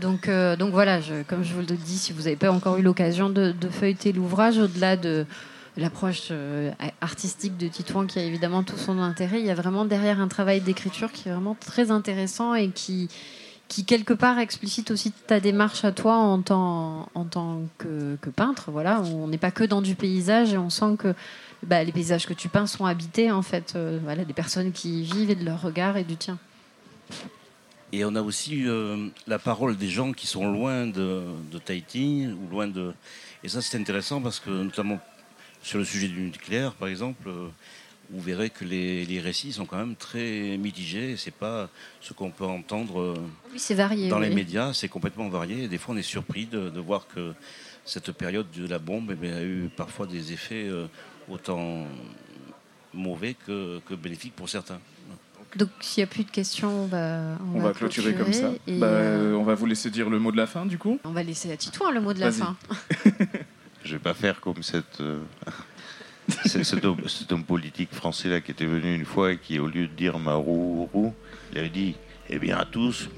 Donc, 0.00 0.28
euh, 0.28 0.56
donc 0.56 0.72
voilà, 0.72 0.98
comme 1.28 1.44
je 1.44 1.54
vous 1.54 1.60
le 1.60 1.66
dis, 1.66 1.98
si 1.98 2.12
vous 2.12 2.22
n'avez 2.22 2.36
pas 2.36 2.50
encore 2.50 2.78
eu 2.78 2.82
l'occasion 2.82 3.30
de, 3.30 3.52
de, 3.52 3.68
feuilleter 3.68 4.12
l'ouvrage, 4.12 4.58
au-delà 4.58 4.96
de, 4.96 5.24
l'approche 5.76 6.28
euh, 6.30 6.70
artistique 7.00 7.56
de 7.56 7.68
Titouan 7.68 8.06
qui 8.06 8.18
a 8.18 8.22
évidemment 8.22 8.62
tout 8.62 8.76
son 8.76 8.98
intérêt. 8.98 9.40
Il 9.40 9.46
y 9.46 9.50
a 9.50 9.54
vraiment 9.54 9.84
derrière 9.84 10.20
un 10.20 10.28
travail 10.28 10.60
d'écriture 10.60 11.12
qui 11.12 11.28
est 11.28 11.32
vraiment 11.32 11.56
très 11.58 11.90
intéressant 11.90 12.54
et 12.54 12.68
qui, 12.68 13.08
qui 13.70 13.84
quelque 13.84 14.12
part 14.12 14.40
explicite 14.40 14.90
aussi 14.90 15.12
ta 15.12 15.38
démarche 15.38 15.84
à 15.84 15.92
toi 15.92 16.16
en 16.16 16.42
tant, 16.42 17.06
que, 17.78 18.16
peintre. 18.34 18.72
Voilà, 18.72 19.00
on 19.02 19.28
n'est 19.28 19.38
pas 19.38 19.52
que 19.52 19.62
dans 19.62 19.80
du 19.80 19.94
paysage 19.94 20.52
et 20.52 20.58
on 20.58 20.70
sent 20.70 20.96
que 20.98 21.14
bah, 21.62 21.84
les 21.84 21.92
paysages 21.92 22.26
que 22.26 22.34
tu 22.34 22.48
peins 22.48 22.66
sont 22.66 22.84
habités 22.84 23.30
en 23.30 23.42
fait, 23.42 23.74
euh, 23.76 24.00
voilà, 24.02 24.24
des 24.24 24.32
personnes 24.32 24.72
qui 24.72 25.02
y 25.02 25.04
vivent 25.04 25.30
et 25.30 25.36
de 25.36 25.44
leur 25.44 25.62
regard 25.62 25.96
et 25.96 26.02
du 26.02 26.16
tien. 26.16 26.36
Et 27.92 28.04
on 28.04 28.16
a 28.16 28.22
aussi 28.22 28.66
euh, 28.66 29.08
la 29.28 29.38
parole 29.38 29.76
des 29.76 29.88
gens 29.88 30.12
qui 30.12 30.26
sont 30.26 30.50
loin 30.50 30.86
de, 30.86 31.22
de 31.52 31.58
Tahiti 31.58 32.26
ou 32.26 32.50
loin 32.50 32.66
de. 32.66 32.92
Et 33.44 33.48
ça, 33.48 33.62
c'est 33.62 33.78
intéressant 33.78 34.20
parce 34.20 34.40
que, 34.40 34.50
notamment 34.50 34.98
sur 35.62 35.78
le 35.78 35.84
sujet 35.84 36.08
du 36.08 36.20
nucléaire, 36.20 36.72
par 36.72 36.88
exemple, 36.88 37.28
euh, 37.28 37.48
vous 38.12 38.20
verrez 38.20 38.50
que 38.50 38.64
les, 38.64 39.20
récits 39.20 39.52
sont 39.52 39.66
quand 39.66 39.76
même 39.76 39.94
très 39.94 40.56
mitigés. 40.58 41.16
C'est 41.16 41.34
pas 41.34 41.68
ce 42.00 42.12
qu'on 42.12 42.30
peut 42.30 42.44
entendre 42.44 43.00
euh, 43.00 43.74
varié, 43.74 44.08
dans 44.08 44.18
les 44.18 44.30
médias. 44.30 44.72
C'est 44.72 44.88
complètement 44.88 45.28
varié. 45.28 45.64
Et 45.64 45.68
des 45.68 45.78
fois, 45.78 45.94
on 45.94 45.98
est 45.98 46.02
surpris 46.02 46.46
de, 46.46 46.80
voir 46.80 47.06
que 47.06 47.32
cette 47.84 48.12
période 48.12 48.50
de 48.50 48.66
la 48.66 48.78
bombe 48.78 49.16
eh 49.22 49.32
a 49.32 49.42
eu 49.42 49.70
parfois 49.76 50.06
des 50.06 50.32
effets 50.32 50.66
euh, 50.68 50.86
autant 51.28 51.86
mauvais 52.92 53.36
que, 53.46 53.80
bénéfiques 53.94 54.34
pour 54.34 54.48
certains. 54.48 54.80
Donc, 55.56 55.68
s'il 55.80 56.02
n'y 56.02 56.04
a 56.04 56.12
plus 56.12 56.24
de 56.24 56.30
questions, 56.30 56.84
on 56.84 56.86
va, 56.86 57.36
on, 57.54 57.60
va, 57.60 57.72
clôturer, 57.72 58.14
comme 58.14 58.32
ça. 58.32 58.52
Bah, 58.68 58.88
on 59.34 59.42
va 59.42 59.54
vous 59.54 59.66
laisser 59.66 59.90
dire 59.90 60.08
le 60.08 60.18
mot 60.18 60.30
de 60.30 60.36
la 60.36 60.46
fin, 60.46 60.64
du 60.64 60.78
coup. 60.78 60.98
On 61.04 61.10
va 61.10 61.22
laisser 61.22 61.50
à 61.50 61.56
Titouan 61.56 61.90
le 61.90 62.00
mot 62.00 62.12
de 62.12 62.20
la 62.20 62.30
fin. 62.30 62.56
Je 63.84 63.92
vais 63.92 63.98
pas 63.98 64.14
faire 64.14 64.40
comme 64.40 64.62
cette, 64.62 65.02
cet, 66.44 66.84
homme, 66.84 67.44
politique 67.44 67.92
français 67.92 68.28
là 68.28 68.40
qui 68.40 68.50
était 68.50 68.66
venu 68.66 68.94
une 68.94 69.04
fois 69.04 69.32
et 69.32 69.38
qui, 69.38 69.58
au 69.58 69.66
lieu 69.66 69.86
de 69.86 69.92
dire 69.92 70.18
Marou, 70.18 70.88
il 71.52 71.58
avait 71.58 71.68
dit 71.68 71.96
Eh 72.28 72.38
bien 72.38 72.56
à 72.58 72.64
tous, 72.64 73.08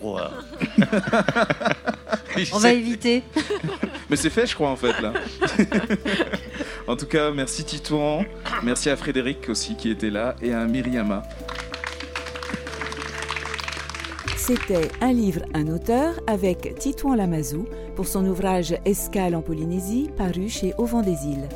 roi. 0.00 0.30
On 2.52 2.58
va 2.58 2.72
éviter. 2.72 3.22
Mais 4.10 4.16
c'est 4.16 4.30
fait, 4.30 4.46
je 4.46 4.54
crois, 4.54 4.70
en 4.70 4.76
fait, 4.76 5.00
là. 5.00 5.12
en 6.86 6.96
tout 6.96 7.06
cas, 7.06 7.30
merci 7.30 7.64
Titouan. 7.64 8.24
Merci 8.62 8.90
à 8.90 8.96
Frédéric 8.96 9.48
aussi 9.48 9.76
qui 9.76 9.90
était 9.90 10.10
là 10.10 10.34
et 10.42 10.52
à 10.52 10.64
Myriama. 10.66 11.22
C'était 14.36 14.90
Un 15.00 15.14
livre, 15.14 15.40
un 15.54 15.68
auteur 15.68 16.20
avec 16.26 16.74
Titouan 16.78 17.14
Lamazou 17.14 17.66
pour 17.96 18.06
son 18.06 18.26
ouvrage 18.26 18.74
Escale 18.84 19.34
en 19.34 19.40
Polynésie 19.40 20.10
paru 20.18 20.50
chez 20.50 20.74
Auvent 20.76 21.02
des 21.02 21.26
Îles. 21.26 21.48